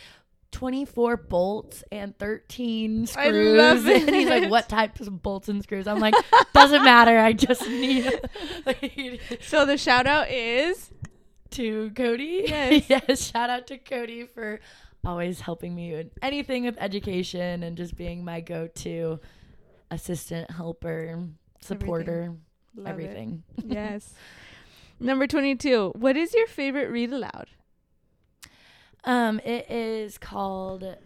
24 0.52 1.18
bolts 1.18 1.84
and 1.92 2.18
13 2.18 3.06
screws. 3.08 3.26
I 3.26 3.30
love 3.30 3.86
And 3.88 4.16
he's 4.16 4.30
like, 4.30 4.50
what 4.50 4.70
types 4.70 5.02
of 5.02 5.22
bolts 5.22 5.50
and 5.50 5.62
screws? 5.62 5.88
I'm 5.88 6.00
like, 6.00 6.16
doesn't 6.54 6.84
matter. 6.84 7.18
I 7.18 7.34
just 7.34 7.62
need 7.68 8.20
So 9.42 9.66
the 9.66 9.78
shout 9.78 10.08
out 10.08 10.30
is 10.30 10.92
to 11.52 11.92
Cody. 11.92 12.46
Yes. 12.48 12.90
yes. 12.90 13.32
Shout 13.32 13.50
out 13.50 13.68
to 13.68 13.78
Cody 13.78 14.26
for 14.26 14.60
always 15.06 15.42
helping 15.42 15.76
me 15.76 15.94
with 15.94 16.08
anything 16.22 16.66
with 16.66 16.76
education 16.80 17.64
and 17.64 17.78
just 17.78 17.96
being 17.96 18.26
my 18.26 18.42
go-to 18.42 19.20
assistant, 19.92 20.52
helper, 20.52 21.28
supporter, 21.62 22.34
it. 22.78 22.88
everything. 22.88 23.44
yes. 23.66 24.14
Number 25.00 25.28
22. 25.28 25.94
What 25.96 26.18
is 26.18 26.34
your 26.34 26.48
favorite 26.48 26.90
read 26.90 27.14
aloud? 27.14 27.50
Um, 29.04 29.40
it 29.40 29.70
is 29.70 30.18
called 30.18 30.98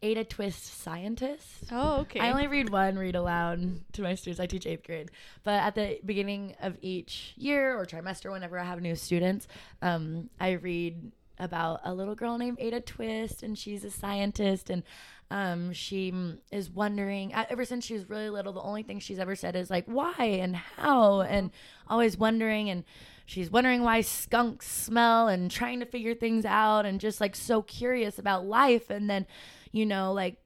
Ada 0.00 0.24
Twist 0.24 0.80
Scientist. 0.80 1.64
Oh, 1.72 2.00
okay. 2.00 2.20
I 2.20 2.30
only 2.30 2.46
read 2.46 2.70
one 2.70 2.96
read 2.96 3.16
aloud 3.16 3.80
to 3.94 4.02
my 4.02 4.14
students. 4.14 4.38
I 4.38 4.46
teach 4.46 4.66
eighth 4.66 4.84
grade, 4.84 5.10
but 5.42 5.54
at 5.54 5.74
the 5.74 5.98
beginning 6.04 6.54
of 6.62 6.76
each 6.80 7.34
year 7.36 7.76
or 7.76 7.84
trimester, 7.84 8.30
whenever 8.30 8.58
I 8.58 8.64
have 8.64 8.80
new 8.80 8.94
students, 8.94 9.48
um, 9.82 10.30
I 10.38 10.52
read 10.52 11.12
about 11.40 11.80
a 11.84 11.94
little 11.94 12.14
girl 12.14 12.38
named 12.38 12.58
Ada 12.60 12.80
Twist, 12.82 13.42
and 13.42 13.58
she's 13.58 13.84
a 13.84 13.90
scientist, 13.90 14.70
and 14.70 14.84
um, 15.30 15.72
she 15.72 16.12
is 16.52 16.70
wondering. 16.70 17.34
Ever 17.34 17.64
since 17.64 17.84
she 17.84 17.94
was 17.94 18.08
really 18.08 18.30
little, 18.30 18.52
the 18.52 18.60
only 18.60 18.84
thing 18.84 19.00
she's 19.00 19.18
ever 19.18 19.34
said 19.34 19.56
is 19.56 19.68
like 19.68 19.86
why 19.86 20.14
and 20.18 20.54
how, 20.54 21.22
and 21.22 21.50
always 21.88 22.16
wondering 22.16 22.70
and. 22.70 22.84
She's 23.28 23.50
wondering 23.50 23.82
why 23.82 24.00
skunks 24.00 24.66
smell 24.66 25.28
and 25.28 25.50
trying 25.50 25.80
to 25.80 25.86
figure 25.86 26.14
things 26.14 26.46
out 26.46 26.86
and 26.86 26.98
just 26.98 27.20
like 27.20 27.36
so 27.36 27.60
curious 27.60 28.18
about 28.18 28.46
life. 28.46 28.88
And 28.88 29.10
then, 29.10 29.26
you 29.70 29.84
know, 29.84 30.14
like 30.14 30.38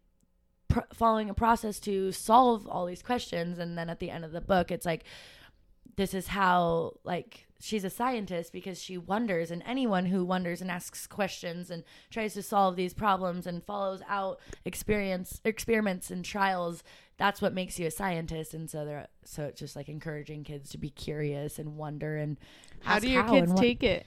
pr- 0.66 0.80
following 0.92 1.30
a 1.30 1.34
process 1.34 1.78
to 1.78 2.10
solve 2.10 2.66
all 2.66 2.86
these 2.86 3.00
questions 3.00 3.60
and 3.60 3.78
then 3.78 3.88
at 3.88 4.00
the 4.00 4.10
end 4.10 4.24
of 4.24 4.32
the 4.32 4.40
book 4.40 4.72
it's 4.72 4.84
like 4.84 5.04
this 5.96 6.12
is 6.12 6.26
how 6.26 6.94
like 7.04 7.46
she's 7.60 7.84
a 7.84 7.90
scientist 7.90 8.52
because 8.52 8.82
she 8.82 8.98
wonders 8.98 9.50
and 9.52 9.62
anyone 9.64 10.06
who 10.06 10.24
wonders 10.24 10.60
and 10.60 10.70
asks 10.70 11.06
questions 11.06 11.70
and 11.70 11.84
tries 12.10 12.34
to 12.34 12.42
solve 12.42 12.74
these 12.74 12.94
problems 12.94 13.46
and 13.46 13.62
follows 13.62 14.02
out 14.08 14.40
experience 14.64 15.40
experiments 15.44 16.10
and 16.10 16.24
trials 16.24 16.82
that's 17.22 17.40
what 17.40 17.54
makes 17.54 17.78
you 17.78 17.86
a 17.86 17.90
scientist 17.90 18.52
and 18.52 18.68
so 18.68 18.84
they're 18.84 19.06
so 19.24 19.44
it's 19.44 19.60
just 19.60 19.76
like 19.76 19.88
encouraging 19.88 20.42
kids 20.42 20.70
to 20.70 20.76
be 20.76 20.90
curious 20.90 21.60
and 21.60 21.76
wonder 21.76 22.16
and 22.16 22.36
how 22.80 22.98
do 22.98 23.08
your 23.08 23.22
and 23.22 23.30
kids 23.30 23.60
take 23.60 23.84
it? 23.84 24.04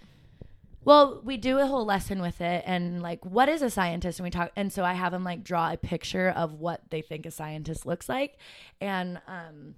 well, 0.84 1.22
we 1.24 1.38
do 1.38 1.58
a 1.60 1.66
whole 1.66 1.86
lesson 1.86 2.22
with 2.22 2.42
it 2.42 2.62
and 2.68 3.02
like 3.02 3.24
what 3.26 3.48
is 3.48 3.62
a 3.62 3.70
scientist 3.70 4.20
and 4.20 4.26
we 4.26 4.32
talk 4.32 4.52
and 4.58 4.70
so 4.74 4.84
I 4.84 4.92
have 4.94 5.14
them 5.14 5.24
like 5.24 5.46
draw 5.46 5.72
a 5.72 5.78
picture 5.78 6.30
of 6.36 6.60
what 6.60 6.82
they 6.90 7.02
think 7.02 7.26
a 7.26 7.32
scientist 7.32 7.86
looks 7.86 8.10
like 8.10 8.38
and 8.82 9.22
um 9.28 9.76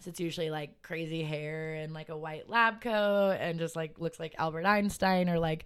So 0.00 0.08
it's 0.08 0.18
usually 0.18 0.48
like 0.48 0.80
crazy 0.80 1.22
hair 1.22 1.74
and 1.74 1.92
like 1.92 2.08
a 2.08 2.16
white 2.16 2.48
lab 2.48 2.80
coat 2.80 3.36
and 3.38 3.58
just 3.58 3.76
like 3.76 3.98
looks 4.00 4.18
like 4.18 4.34
Albert 4.38 4.64
Einstein 4.64 5.28
or 5.28 5.38
like 5.38 5.64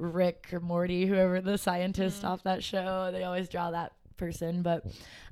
Rick 0.00 0.48
or 0.52 0.58
Morty, 0.60 1.06
whoever 1.06 1.40
the 1.40 1.56
scientist 1.56 2.24
off 2.24 2.42
that 2.42 2.64
show. 2.64 3.10
They 3.12 3.22
always 3.22 3.48
draw 3.48 3.70
that 3.70 3.92
person. 4.16 4.62
But 4.62 4.84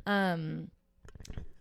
um 0.07 0.71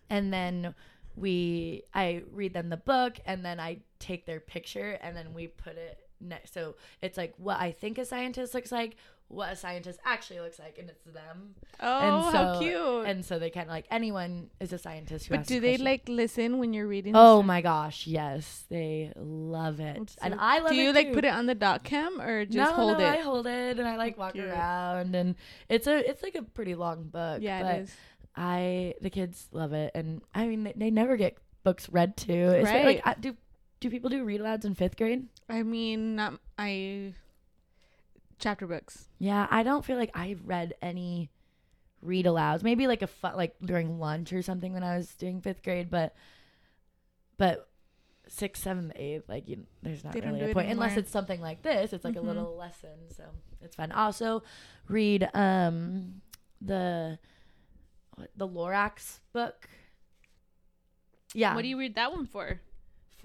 and 0.09 0.31
then 0.33 0.75
we 1.15 1.83
I 1.93 2.23
read 2.31 2.53
them 2.53 2.69
the 2.69 2.77
book 2.77 3.19
and 3.25 3.43
then 3.45 3.59
I 3.59 3.79
take 3.99 4.25
their 4.25 4.39
picture 4.39 4.97
and 5.01 5.15
then 5.15 5.33
we 5.33 5.47
put 5.47 5.77
it 5.77 5.99
next 6.19 6.53
so 6.53 6.75
it's 7.01 7.17
like 7.17 7.33
what 7.37 7.59
I 7.59 7.71
think 7.71 7.97
a 7.97 8.05
scientist 8.05 8.53
looks 8.53 8.71
like, 8.71 8.95
what 9.27 9.51
a 9.51 9.55
scientist 9.55 9.99
actually 10.05 10.39
looks 10.39 10.59
like, 10.59 10.77
and 10.77 10.87
it's 10.87 11.03
them. 11.03 11.55
Oh, 11.79 12.29
how 12.29 12.53
so- 12.53 12.59
cute. 12.59 13.07
And 13.07 13.25
so 13.25 13.39
they 13.39 13.49
kind 13.49 13.65
of 13.65 13.71
like 13.71 13.85
anyone 13.89 14.51
is 14.59 14.71
a 14.71 14.77
scientist 14.77 15.25
who 15.25 15.35
but 15.35 15.47
do 15.47 15.59
they 15.59 15.77
like 15.77 16.07
listen 16.07 16.59
when 16.59 16.73
you're 16.73 16.87
reading? 16.87 17.13
Oh 17.15 17.41
my 17.41 17.61
gosh, 17.61 18.05
yes, 18.05 18.65
they 18.69 19.11
love 19.15 19.79
it, 19.79 19.97
That's 19.97 20.15
and 20.21 20.33
so- 20.35 20.39
I 20.39 20.59
love 20.59 20.71
it. 20.71 20.75
Do 20.75 20.81
you 20.81 20.93
like 20.93 21.07
too. 21.07 21.13
put 21.15 21.25
it 21.25 21.33
on 21.33 21.47
the 21.47 21.55
doc 21.55 21.83
cam 21.83 22.21
or 22.21 22.45
just 22.45 22.57
no, 22.57 22.71
hold 22.71 22.99
no, 22.99 23.03
it? 23.03 23.09
I 23.09 23.17
hold 23.21 23.47
it 23.47 23.79
and 23.79 23.87
I 23.87 23.97
like 23.97 24.15
walk 24.17 24.33
Cute. 24.33 24.45
around, 24.45 25.15
and 25.15 25.35
it's 25.69 25.87
a 25.87 26.07
it's 26.07 26.21
like 26.21 26.35
a 26.35 26.43
pretty 26.43 26.75
long 26.75 27.03
book. 27.05 27.41
yeah, 27.41 27.67
it 27.67 27.81
is. 27.83 27.95
I 28.35 28.95
the 29.01 29.09
kids 29.09 29.47
love 29.51 29.73
it, 29.73 29.91
and 29.95 30.21
I 30.33 30.47
mean 30.47 30.63
they, 30.63 30.73
they 30.75 30.91
never 30.91 31.15
get 31.17 31.37
books 31.63 31.89
read 31.89 32.17
to. 32.17 32.33
It's 32.33 32.65
Right. 32.65 32.85
like 32.85 33.01
I, 33.07 33.13
do 33.19 33.35
do 33.79 33.89
people 33.89 34.09
do 34.09 34.23
read 34.23 34.41
alouds 34.41 34.65
in 34.65 34.75
fifth 34.75 34.97
grade? 34.97 35.27
I 35.49 35.63
mean, 35.63 36.15
not 36.15 36.39
I 36.57 37.13
chapter 38.39 38.67
books. 38.67 39.07
Yeah, 39.19 39.47
I 39.49 39.63
don't 39.63 39.85
feel 39.85 39.97
like 39.97 40.11
I've 40.13 40.45
read 40.45 40.73
any 40.81 41.29
read 42.01 42.25
alouds. 42.25 42.63
Maybe 42.63 42.87
like 42.87 43.01
a 43.01 43.07
fun, 43.07 43.35
like 43.35 43.55
during 43.63 43.99
lunch 43.99 44.33
or 44.33 44.41
something 44.41 44.73
when 44.73 44.83
I 44.83 44.97
was 44.97 45.13
doing 45.15 45.41
fifth 45.41 45.63
grade, 45.63 45.89
but 45.89 46.13
but 47.37 47.69
sixth, 48.27 48.63
seventh, 48.63 48.91
eighth, 48.95 49.27
like 49.29 49.47
you, 49.47 49.65
there's 49.83 50.03
not 50.03 50.13
They 50.13 50.21
really 50.21 50.41
a 50.41 50.45
it 50.49 50.53
point 50.53 50.69
unless 50.71 50.97
it's 50.97 51.11
something 51.11 51.41
like 51.41 51.61
this. 51.61 51.93
It's 51.93 52.03
like 52.05 52.15
Mhm. 52.15 52.19
a 52.19 52.21
little 52.21 52.55
lesson, 52.55 53.09
so 53.15 53.23
it's 53.61 53.75
fun. 53.75 53.91
Also, 53.91 54.43
read 54.87 55.29
um 55.33 56.21
the 56.61 57.19
the 58.35 58.47
Lorax 58.47 59.19
book. 59.33 59.69
Yeah, 61.33 61.53
What 61.53 61.63
do 61.63 61.67
you 61.67 61.77
read 61.77 61.95
that 61.95 62.11
one 62.13 62.27
for? 62.27 62.61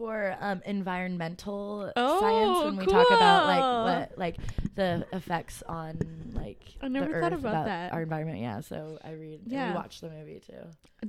For 0.00 0.34
um 0.40 0.62
environmental 0.64 1.92
Oh, 1.94 2.20
science 2.20 2.64
when 2.64 2.76
we 2.76 2.86
talk 2.86 3.06
about 3.10 3.46
like 3.46 4.08
what 4.08 4.18
like 4.18 4.36
the 4.74 5.06
effects 5.12 5.62
on 5.68 5.98
like 6.32 6.62
I 6.80 6.88
never 6.88 7.12
the 7.12 7.20
thought 7.20 7.32
earth, 7.34 7.40
about 7.40 7.66
that. 7.66 7.92
our 7.92 8.00
environment 8.02 8.38
yeah 8.40 8.60
so 8.60 8.98
i 9.04 9.12
read 9.12 9.40
yeah 9.46 9.70
we 9.70 9.74
watch 9.76 10.00
the 10.00 10.08
movie 10.08 10.40
too 10.40 10.64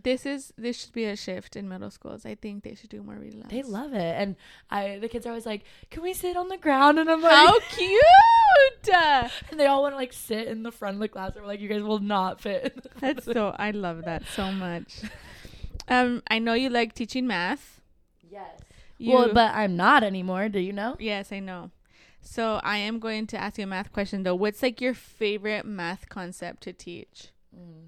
This 0.10 0.26
is 0.26 0.52
this 0.58 0.76
should 0.82 0.92
be 0.94 1.06
a 1.06 1.16
shift 1.16 1.56
in 1.56 1.68
middle 1.70 1.92
schools. 1.92 2.26
I 2.26 2.36
think 2.36 2.64
they 2.64 2.76
should 2.76 2.90
do 2.90 3.02
more 3.04 3.16
read 3.16 3.34
alouds. 3.36 3.50
they 3.50 3.64
love 3.64 3.94
it 3.94 4.14
and 4.22 4.36
i 4.70 4.98
the 5.00 5.08
kids 5.08 5.26
are 5.26 5.30
always 5.30 5.46
like 5.46 5.64
can 5.90 6.02
we 6.04 6.14
sit 6.14 6.36
on 6.36 6.48
the 6.50 6.58
ground 6.58 7.00
and 7.00 7.10
i'm 7.10 7.22
like 7.22 7.32
How 7.48 7.60
cute! 7.78 8.90
and 9.52 9.60
they 9.60 9.68
all 9.68 9.82
want 9.84 9.94
to 9.94 9.98
like 9.98 10.14
sit 10.14 10.48
in 10.48 10.64
the 10.64 10.72
front 10.72 10.96
of 10.96 11.00
the 11.02 11.08
class 11.08 11.32
and 11.36 11.42
we're 11.44 11.48
like 11.48 11.60
you 11.62 11.70
guys 11.70 11.82
will 11.84 12.00
not 12.00 12.42
fit 12.42 12.64
in 12.76 12.82
the 12.84 12.90
front 12.90 13.02
That's 13.02 13.28
of 13.28 13.34
the-" 13.34 13.40
so 13.40 13.56
I 13.68 13.72
love 13.72 14.04
that 14.06 14.24
so 14.36 14.52
much. 14.52 15.02
Um, 15.88 16.22
I 16.30 16.40
know 16.40 16.54
you 16.54 16.70
like 16.70 16.94
teaching 16.94 17.28
math. 17.28 17.82
yes 18.30 18.61
You, 19.02 19.14
well 19.16 19.34
but 19.34 19.56
i'm 19.56 19.76
not 19.76 20.04
anymore 20.04 20.48
do 20.48 20.60
you 20.60 20.74
know 20.74 20.96
yes, 21.00 21.32
I 21.32 21.40
know. 21.40 21.72
So 22.24 22.60
I 22.64 22.78
am 22.78 23.00
going 23.00 23.26
to 23.34 23.38
ask 23.38 23.58
you 23.58 23.64
a 23.64 23.68
math 23.68 23.92
question 23.92 24.22
though. 24.22 24.36
What's 24.36 24.62
like 24.62 24.80
your 24.80 24.94
favorite 24.94 25.66
math 25.66 26.08
concept 26.08 26.62
to 26.64 26.72
teach? 26.74 27.30
Mm. 27.52 27.88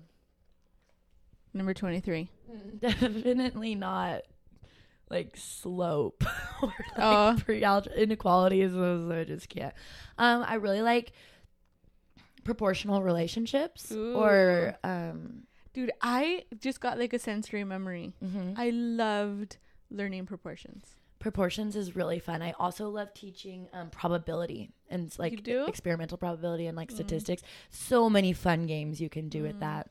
Number 1.53 1.73
twenty 1.75 1.99
three. 1.99 2.29
definitely 2.79 3.75
not 3.75 4.23
like 5.09 5.37
slope 5.37 6.23
or 6.63 6.73
like 6.97 6.97
Oh. 6.97 7.37
pre-algebra 7.45 7.95
inequalities 8.01 8.73
I 8.75 9.23
just 9.23 9.49
can't. 9.49 9.73
Um 10.17 10.43
I 10.47 10.55
really 10.55 10.81
like 10.81 11.11
proportional 12.43 13.03
relationships 13.03 13.91
or 13.91 14.75
um 14.83 15.43
Dude, 15.73 15.91
I 16.01 16.45
just 16.59 16.79
got 16.81 16.97
like 16.99 17.13
a 17.13 17.19
sensory 17.19 17.63
memory. 17.63 18.13
mhm. 18.23 18.53
I 18.57 18.69
loved 18.71 19.57
learning 19.91 20.25
proportions. 20.25 20.95
Proportions 21.23 21.75
is 21.77 21.95
really 21.95 22.19
fun. 22.19 22.41
I 22.41 22.51
also 22.59 22.89
love 22.89 23.13
teaching 23.13 23.67
um 23.73 23.89
probability 23.89 24.69
and 24.89 25.11
like 25.17 25.47
experimental 25.67 26.17
probability 26.17 26.67
and 26.67 26.75
like 26.77 26.89
Mm. 26.89 26.95
statistics. 26.95 27.41
So 27.69 28.09
many 28.09 28.33
fun 28.33 28.67
games 28.67 28.99
you 29.01 29.09
can 29.09 29.29
do 29.29 29.41
with 29.41 29.55
Mm. 29.55 29.59
that. 29.67 29.89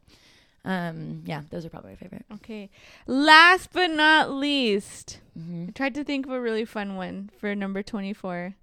Um 0.65 1.23
yeah, 1.25 1.43
those 1.51 1.65
are 1.65 1.71
probably 1.71 1.93
my 1.93 1.97
favorite. 1.97 2.27
Okay. 2.35 2.71
Last 3.07 3.71
but 3.73 3.91
not 3.91 4.31
least, 4.31 5.21
hmm 5.35 5.65
I 5.69 5.73
tried 5.73 5.95
to 5.95 6.05
think 6.05 6.27
of 6.27 6.33
a 6.33 6.41
really 6.41 6.67
fun 6.67 6.97
one 6.97 7.31
for 7.39 7.55
number 7.55 7.83
24. 7.83 8.55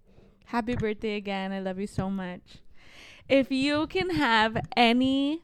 Happy 0.45 0.75
birthday 0.75 1.15
again. 1.15 1.51
I 1.51 1.59
love 1.59 1.79
you 1.79 1.87
so 1.87 2.09
much. 2.09 2.59
If 3.27 3.51
you 3.51 3.87
can 3.87 4.11
have 4.11 4.57
any 4.77 5.41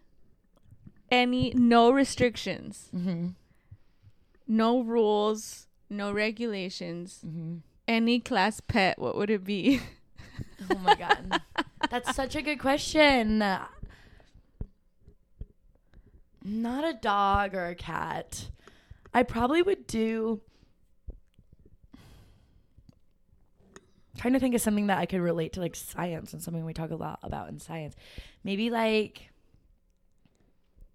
any 1.11 1.53
no 1.55 1.89
restrictions, 1.91 2.89
hmm 2.91 3.29
no 4.47 4.81
rules, 4.83 5.67
no 5.95 6.11
regulations, 6.11 7.19
hmm 7.21 7.57
any 7.87 8.19
class 8.19 8.61
pet, 8.61 8.97
what 8.97 9.15
would 9.15 9.29
it 9.29 9.43
be? 9.43 9.79
Oh 10.71 10.79
my 10.79 10.95
god. 10.95 11.39
That's 11.89 12.15
such 12.15 12.35
a 12.35 12.41
good 12.41 12.59
question. 12.59 13.39
Not 13.39 13.69
a 16.83 16.93
dog 16.93 17.53
or 17.53 17.67
a 17.67 17.75
cat. 17.75 18.49
I 19.13 19.23
probably 19.23 19.61
would 19.61 19.87
do 19.87 20.41
trying 24.17 24.33
to 24.33 24.39
think 24.39 24.55
of 24.55 24.61
something 24.61 24.87
that 24.87 24.97
I 24.97 25.05
could 25.05 25.21
relate 25.21 25.53
to 25.53 25.59
like 25.59 25.75
science 25.75 26.33
and 26.33 26.41
something 26.41 26.65
we 26.65 26.73
talk 26.73 26.91
a 26.91 26.95
lot 26.95 27.19
about 27.21 27.49
in 27.49 27.59
science. 27.59 27.95
Maybe 28.43 28.69
like 28.69 29.29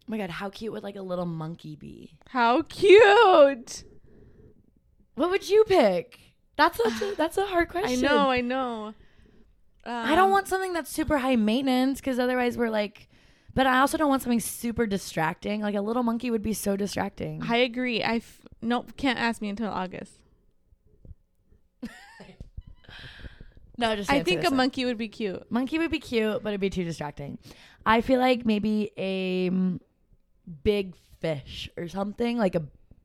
Oh 0.02 0.10
my 0.10 0.18
god, 0.18 0.30
how 0.30 0.50
cute 0.50 0.72
would 0.72 0.82
like 0.82 0.96
a 0.96 1.02
little 1.02 1.26
monkey 1.26 1.76
be? 1.76 2.16
How 2.28 2.62
cute. 2.62 3.84
What 5.20 5.28
would 5.28 5.50
you 5.50 5.64
pick? 5.64 6.18
That's 6.56 6.80
a 6.80 7.14
that's 7.18 7.36
a 7.36 7.44
hard 7.44 7.68
question. 7.68 8.06
I 8.06 8.08
know, 8.08 8.30
I 8.30 8.40
know. 8.40 8.94
I 9.84 10.14
don't 10.14 10.26
Um, 10.26 10.30
want 10.30 10.48
something 10.48 10.72
that's 10.72 10.90
super 10.90 11.18
high 11.18 11.36
maintenance 11.36 12.00
because 12.00 12.18
otherwise 12.18 12.56
we're 12.56 12.70
like, 12.70 13.06
but 13.54 13.66
I 13.66 13.80
also 13.80 13.98
don't 13.98 14.08
want 14.08 14.22
something 14.22 14.40
super 14.40 14.86
distracting. 14.86 15.60
Like 15.60 15.74
a 15.74 15.82
little 15.82 16.02
monkey 16.02 16.30
would 16.30 16.40
be 16.42 16.54
so 16.54 16.74
distracting. 16.74 17.42
I 17.46 17.56
agree. 17.58 18.02
I 18.02 18.16
f- 18.16 18.40
nope, 18.62 18.96
can't 18.96 19.18
ask 19.18 19.42
me 19.42 19.50
until 19.50 19.68
August. 19.68 20.14
no, 23.76 23.94
just 23.96 24.10
I 24.10 24.22
think 24.22 24.46
a 24.46 24.50
monkey 24.50 24.86
would 24.86 24.98
be 24.98 25.08
cute. 25.08 25.50
monkey 25.50 25.78
would 25.78 25.90
be 25.90 26.00
cute, 26.00 26.42
but 26.42 26.50
it'd 26.50 26.60
be 26.62 26.70
too 26.70 26.84
distracting. 26.84 27.38
I 27.84 28.00
feel 28.00 28.20
like 28.20 28.46
maybe 28.46 28.90
a 28.96 29.50
mm, 29.50 29.80
big 30.62 30.94
fish 31.20 31.68
or 31.76 31.88
something 31.88 32.38
like 32.38 32.54
a 32.54 32.62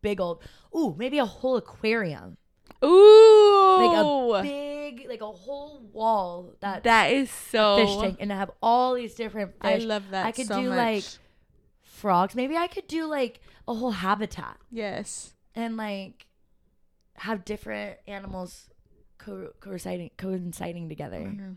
big 0.10 0.20
old. 0.22 0.38
Ooh, 0.78 0.95
maybe 0.97 1.18
a 1.20 1.26
whole 1.26 1.58
aquarium, 1.58 2.38
Ooh, 2.84 3.78
like 3.82 3.97
a 3.97 4.43
big, 4.43 5.08
like 5.10 5.22
a 5.22 5.32
whole 5.45 5.82
wall 5.93 6.53
that 6.62 6.84
that 6.84 7.12
is 7.12 7.30
so. 7.30 7.78
fish 7.78 7.95
tank, 8.01 8.18
and 8.22 8.30
to 8.30 8.36
have 8.36 8.51
all 8.62 8.93
these 8.93 9.16
different 9.16 9.53
I 9.62 9.78
love 9.78 10.03
that. 10.12 10.26
I 10.26 10.32
could 10.32 10.47
so 10.47 10.62
do, 10.62 10.70
much. 10.70 10.78
like, 10.78 11.03
frogs. 11.82 12.36
Maybe 12.36 12.56
I 12.56 12.68
could 12.68 12.88
do 12.88 13.06
like 13.06 13.39
a 13.68 13.74
whole 13.74 13.91
habitat. 13.91 14.58
yes. 14.72 15.34
and 15.56 15.78
like 15.78 16.28
have 17.18 17.45
different 17.45 17.97
animals 18.08 18.70
co- 19.18 19.51
coinciding 19.62 20.12
coinciding 20.18 20.89
together. 20.89 21.20
Mm-hmm. 21.20 21.53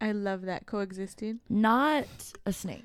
I 0.00 0.12
love 0.12 0.42
that 0.42 0.66
coexisting. 0.66 1.40
Not 1.48 2.04
a 2.44 2.52
snake. 2.52 2.84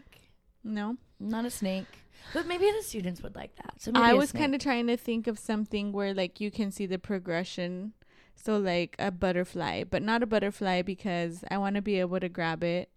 No, 0.63 0.97
Not 1.19 1.43
a 1.45 1.49
snake. 1.49 1.87
But 2.33 2.47
maybe 2.47 2.71
the 2.71 2.83
students 2.83 3.21
would 3.21 3.35
like 3.35 3.55
that. 3.57 3.73
So 3.81 3.91
maybe 3.91 4.03
I 4.03 4.11
a 4.11 4.15
was 4.15 4.31
kind 4.31 4.55
of 4.55 4.61
trying 4.61 4.87
to 4.87 4.97
think 4.97 5.27
of 5.27 5.37
something 5.37 5.91
where 5.91 6.13
like 6.13 6.39
you 6.39 6.51
can 6.51 6.71
see 6.71 6.85
the 6.85 6.99
progression. 6.99 7.93
So 8.35 8.57
like 8.57 8.95
a 8.97 9.11
butterfly, 9.11 9.83
but 9.83 10.01
not 10.01 10.23
a 10.23 10.25
butterfly 10.25 10.81
because 10.81 11.43
I 11.51 11.57
want 11.57 11.75
to 11.75 11.81
be 11.81 11.99
able 11.99 12.19
to 12.19 12.29
grab 12.29 12.63
it 12.63 12.89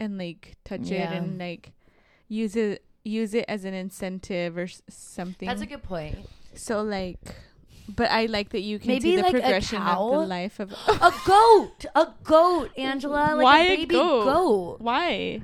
and 0.00 0.18
like 0.18 0.56
touch 0.64 0.90
it 0.90 1.10
and 1.10 1.38
like 1.38 1.72
use 2.28 2.56
it 2.56 2.84
use 3.04 3.34
it 3.34 3.44
as 3.48 3.64
an 3.64 3.74
incentive 3.74 4.56
or 4.56 4.62
s- 4.62 4.82
something. 4.88 5.48
That's 5.48 5.60
a 5.62 5.66
good 5.66 5.82
point. 5.82 6.16
So 6.54 6.82
like, 6.82 7.18
but 7.88 8.10
I 8.10 8.26
like 8.26 8.50
that 8.50 8.60
you 8.60 8.78
can 8.78 8.88
Maybe 8.88 9.10
see 9.10 9.16
the 9.16 9.22
like 9.22 9.34
a 9.34 9.40
progression 9.40 9.82
of 9.82 10.10
the 10.12 10.26
life 10.26 10.60
of. 10.60 10.72
A 10.72 11.12
goat. 11.26 11.84
A 11.94 12.08
goat, 12.22 12.70
Angela. 12.78 13.34
Like 13.34 13.44
Why 13.44 13.58
a 13.60 13.72
a 13.72 13.76
baby 13.76 13.94
goat? 13.94 14.24
goat. 14.24 14.76
Why? 14.80 15.42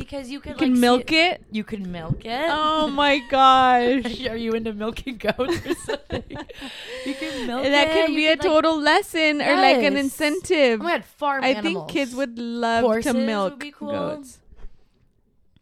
Because 0.00 0.30
you 0.30 0.40
could 0.40 0.52
You 0.52 0.56
can 0.56 0.68
like 0.70 0.76
see 0.76 0.80
milk 0.80 1.12
it. 1.12 1.42
You 1.52 1.62
can 1.62 1.92
milk 1.92 2.24
it. 2.24 2.46
Oh 2.48 2.88
my 3.02 3.18
gosh. 3.28 4.26
Are 4.30 4.36
you 4.36 4.52
into 4.52 4.72
milking 4.72 5.18
goats 5.18 5.38
or 5.66 5.74
something? 5.74 6.24
you 7.06 7.14
can 7.14 7.46
milk 7.46 7.64
that 7.64 7.88
it. 7.88 7.92
can 7.92 8.10
you 8.10 8.16
be 8.16 8.26
a 8.26 8.30
like- 8.30 8.40
total 8.40 8.80
lesson 8.80 9.42
or 9.42 9.54
like 9.56 9.82
an 9.82 9.96
incentive. 9.98 10.80
Oh 10.80 10.84
my 10.84 10.92
god, 10.96 11.04
farm 11.04 11.44
I 11.44 11.48
animals. 11.48 11.64
think 11.84 11.88
kids 11.90 12.14
would 12.14 12.38
love 12.38 12.82
Horses 12.84 13.12
to 13.12 13.18
milk 13.18 13.62
cool. 13.78 13.90
goats. 13.90 14.38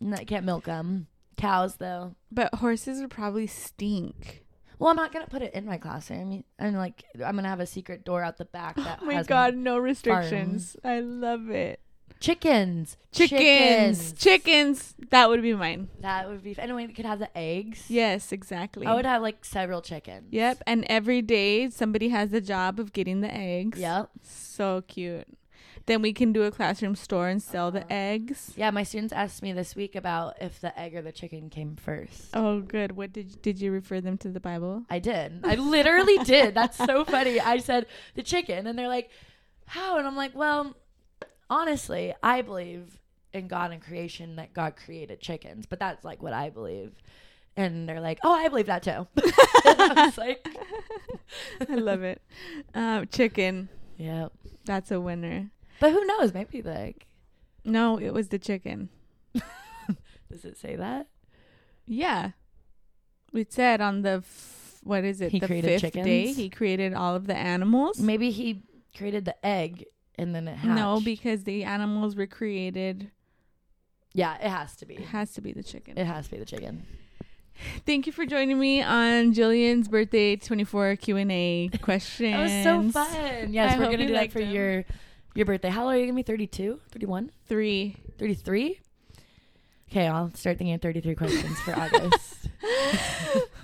No, 0.01 0.17
can't 0.19 0.45
milk 0.47 0.65
them. 0.65 1.09
Cows 1.37 1.77
though. 1.77 2.15
But 2.31 2.55
horses 2.55 3.01
would 3.01 3.11
probably 3.11 3.49
stink. 3.49 4.45
Well, 4.79 4.91
I'm 4.91 4.97
not 4.97 5.13
gonna 5.13 5.27
put 5.27 5.43
it 5.43 5.53
in 5.55 5.67
my 5.67 5.79
classroom. 5.79 6.45
I'm 6.61 6.75
like, 6.75 7.03
I'm 7.25 7.35
gonna 7.35 7.49
have 7.49 7.59
a 7.59 7.67
secret 7.67 8.05
door 8.05 8.23
out 8.23 8.37
the 8.39 8.45
back 8.45 8.77
oh 8.79 8.85
that 8.85 9.01
Oh 9.03 9.07
my 9.07 9.25
god, 9.25 9.57
no 9.57 9.79
restrictions. 9.79 10.77
I 10.85 11.01
love 11.01 11.51
it. 11.51 11.81
Chickens, 12.21 12.97
Chickens. 13.13 14.13
Chickens. 14.13 14.95
That 15.11 15.29
would 15.29 15.43
be 15.43 15.55
mine. 15.55 15.89
That 16.01 16.29
would 16.29 16.43
be. 16.43 16.55
And 16.59 16.75
we 16.77 16.87
could 16.89 17.05
have 17.07 17.19
the 17.19 17.37
eggs. 17.37 17.85
Yes, 17.89 18.33
exactly. 18.33 18.87
I 18.87 18.95
would 18.95 19.07
have 19.07 19.23
like 19.23 19.45
several 19.45 19.81
chickens. 19.83 20.29
Yep, 20.33 20.63
and 20.67 20.85
every 20.89 21.23
day 21.23 21.71
somebody 21.71 22.09
has 22.11 22.31
the 22.31 22.41
job 22.41 22.79
of 22.79 22.93
getting 22.93 23.21
the 23.21 23.33
eggs. 23.35 23.79
Yep. 23.79 24.11
So 24.23 24.83
cute. 24.87 25.27
Then 25.87 26.03
we 26.03 26.13
can 26.13 26.33
do 26.35 26.43
a 26.43 26.51
classroom 26.51 26.95
store 26.97 27.29
and 27.29 27.43
sell 27.43 27.71
the 27.71 27.81
Uh-huh. 27.81 27.87
eggs. 27.89 28.53
Yeah, 28.57 28.71
my 28.71 28.83
students 28.83 29.13
asked 29.15 29.43
me 29.43 29.55
this 29.55 29.75
week 29.75 29.97
about 29.97 30.35
if 30.39 30.61
the 30.61 30.79
egg 30.79 30.95
or 30.95 31.01
the 31.01 31.13
chicken 31.13 31.49
came 31.49 31.77
first. 31.77 32.29
Oh, 32.35 32.61
good. 32.61 32.93
What 32.93 33.15
did 33.15 33.31
you, 33.31 33.37
did 33.41 33.59
you 33.59 33.73
refer 33.73 34.03
them 34.03 34.19
to 34.19 34.29
the 34.29 34.39
Bible? 34.41 34.85
I 34.91 34.99
did. 34.99 35.41
I 35.45 35.55
literally 35.55 36.19
did. 36.25 36.55
That's 36.55 36.77
so 36.77 37.07
funny. 37.07 37.41
I 37.41 37.57
said 37.57 37.87
the 38.15 38.23
chicken, 38.23 38.67
and 38.67 38.79
they're 38.79 38.87
like, 38.89 39.09
"How?" 39.65 39.97
And 39.97 40.07
I'm 40.07 40.17
like, 40.17 40.35
"Well, 40.37 40.77
honestly, 41.51 42.15
I 42.23 42.43
believe 42.43 42.99
in 43.33 43.49
God 43.49 43.73
and 43.73 43.83
creation 43.83 44.37
that 44.37 44.53
God 44.55 44.75
created 44.77 45.21
chickens, 45.21 45.67
but 45.67 45.79
that's 45.79 46.05
like 46.05 46.23
what 46.23 46.33
I 46.33 46.51
believe." 46.51 46.93
And 47.57 47.89
they're 47.89 48.01
like, 48.01 48.19
"Oh, 48.23 48.33
I 48.33 48.49
believe 48.49 48.67
that 48.67 48.83
too." 48.83 49.07
I 49.17 50.05
was 50.07 50.19
like, 50.19 50.47
I 51.69 51.75
love 51.75 52.03
it. 52.03 52.23
Um, 52.75 53.07
chicken. 53.09 53.69
"Yeah." 53.97 54.29
That's 54.65 54.91
a 54.91 55.01
winner. 55.01 55.51
But 55.81 55.93
who 55.93 56.05
knows? 56.05 56.35
Maybe 56.35 56.61
like. 56.61 57.07
No, 57.65 57.99
it 57.99 58.11
was 58.13 58.29
the 58.29 58.39
chicken. 58.39 58.91
Does 60.31 60.45
it 60.45 60.59
say 60.59 60.77
that? 60.77 61.09
Yeah. 61.87 62.33
It 63.33 63.53
said 63.53 63.81
on 63.81 64.03
the 64.03 64.23
f- 64.25 64.81
what 64.85 65.05
is 65.05 65.21
it? 65.21 65.33
He 65.33 65.39
the 65.41 65.47
created 65.47 65.81
fifth 65.81 65.95
day 65.95 66.33
he 66.33 66.51
created 66.51 66.95
all 66.95 67.15
of 67.15 67.27
the 67.27 67.37
animals. 67.37 67.99
Maybe 67.99 68.31
he 68.31 68.63
created 68.97 69.25
the 69.25 69.45
egg 69.45 69.87
and 70.19 70.35
then 70.35 70.49
it 70.49 70.57
hatched. 70.57 70.75
No, 70.77 71.01
because 71.03 71.45
the 71.45 71.65
animals 71.65 72.17
were 72.17 72.27
created. 72.27 73.11
yeah, 74.13 74.35
it 74.37 74.49
has 74.51 74.75
to 74.77 74.87
be. 74.87 74.95
It 74.97 75.07
has 75.07 75.33
to 75.35 75.41
be 75.41 75.53
the 75.53 75.63
chicken. 75.63 75.97
It 75.97 76.05
has 76.07 76.27
to 76.27 76.33
be 76.33 76.39
the 76.39 76.45
chicken. 76.47 76.85
Thank 77.87 78.07
you 78.07 78.13
for 78.13 78.25
joining 78.25 78.59
me 78.61 78.83
on 78.83 79.35
Jillian's 79.35 79.89
birthday 79.89 80.37
24 80.37 80.97
Q&A 80.97 81.69
questions. 81.83 82.33
That 82.65 82.77
was 82.77 82.93
so 82.95 83.05
fun. 83.05 83.53
Yes, 83.53 83.75
I 83.75 83.79
we're 83.79 83.91
gonna 83.91 84.07
do 84.07 84.13
that 84.15 84.31
for 84.31 84.39
them. 84.41 84.51
your 84.55 84.85
your 85.35 85.45
birthday. 85.47 85.69
How 85.69 85.83
old 85.85 85.95
are 85.95 85.99
you 85.99 86.05
gonna 86.07 86.15
be? 86.17 86.23
32? 86.23 86.81
31? 86.93 87.31
3. 87.47 87.97
33? 88.19 88.81
Okay, 89.91 90.07
I'll 90.07 90.33
start 90.35 90.59
thinking 90.59 90.75
of 90.75 90.83
33 90.83 91.15
questions 91.15 91.59
for 91.61 91.75
August. 91.77 92.49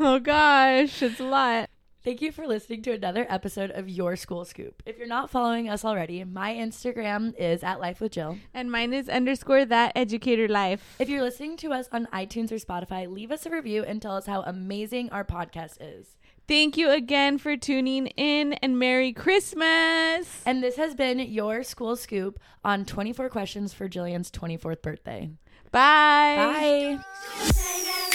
oh 0.00 0.18
gosh, 0.18 1.02
it's 1.02 1.20
a 1.20 1.24
lot. 1.24 1.68
Thank 2.04 2.20
you 2.20 2.32
for 2.32 2.46
listening 2.46 2.82
to 2.82 2.92
another 2.92 3.26
episode 3.30 3.70
of 3.70 3.88
Your 3.88 4.14
School 4.14 4.44
Scoop. 4.44 4.82
If 4.84 4.98
you're 4.98 5.06
not 5.06 5.30
following 5.30 5.70
us 5.70 5.86
already, 5.86 6.22
my 6.22 6.52
Instagram 6.52 7.34
is 7.38 7.64
at 7.64 7.80
Life 7.80 8.02
with 8.02 8.12
Jill. 8.12 8.36
And 8.52 8.70
mine 8.70 8.92
is 8.92 9.08
underscore 9.08 9.64
that 9.64 9.92
educator 9.96 10.46
life. 10.46 10.96
If 10.98 11.08
you're 11.08 11.22
listening 11.22 11.56
to 11.56 11.72
us 11.72 11.88
on 11.92 12.04
iTunes 12.12 12.52
or 12.52 12.56
Spotify, 12.56 13.10
leave 13.10 13.32
us 13.32 13.46
a 13.46 13.50
review 13.50 13.84
and 13.84 14.02
tell 14.02 14.18
us 14.18 14.26
how 14.26 14.42
amazing 14.42 15.08
our 15.12 15.24
podcast 15.24 15.78
is. 15.80 16.18
Thank 16.46 16.76
you 16.76 16.90
again 16.90 17.38
for 17.38 17.56
tuning 17.56 18.08
in 18.08 18.52
and 18.52 18.78
Merry 18.78 19.14
Christmas. 19.14 20.42
And 20.44 20.62
this 20.62 20.76
has 20.76 20.94
been 20.94 21.20
your 21.20 21.62
school 21.62 21.96
scoop 21.96 22.38
on 22.62 22.84
24 22.84 23.30
questions 23.30 23.72
for 23.72 23.88
Jillian's 23.88 24.30
24th 24.30 24.82
birthday. 24.82 25.30
Bye. 25.70 26.98
Bye. 27.00 28.10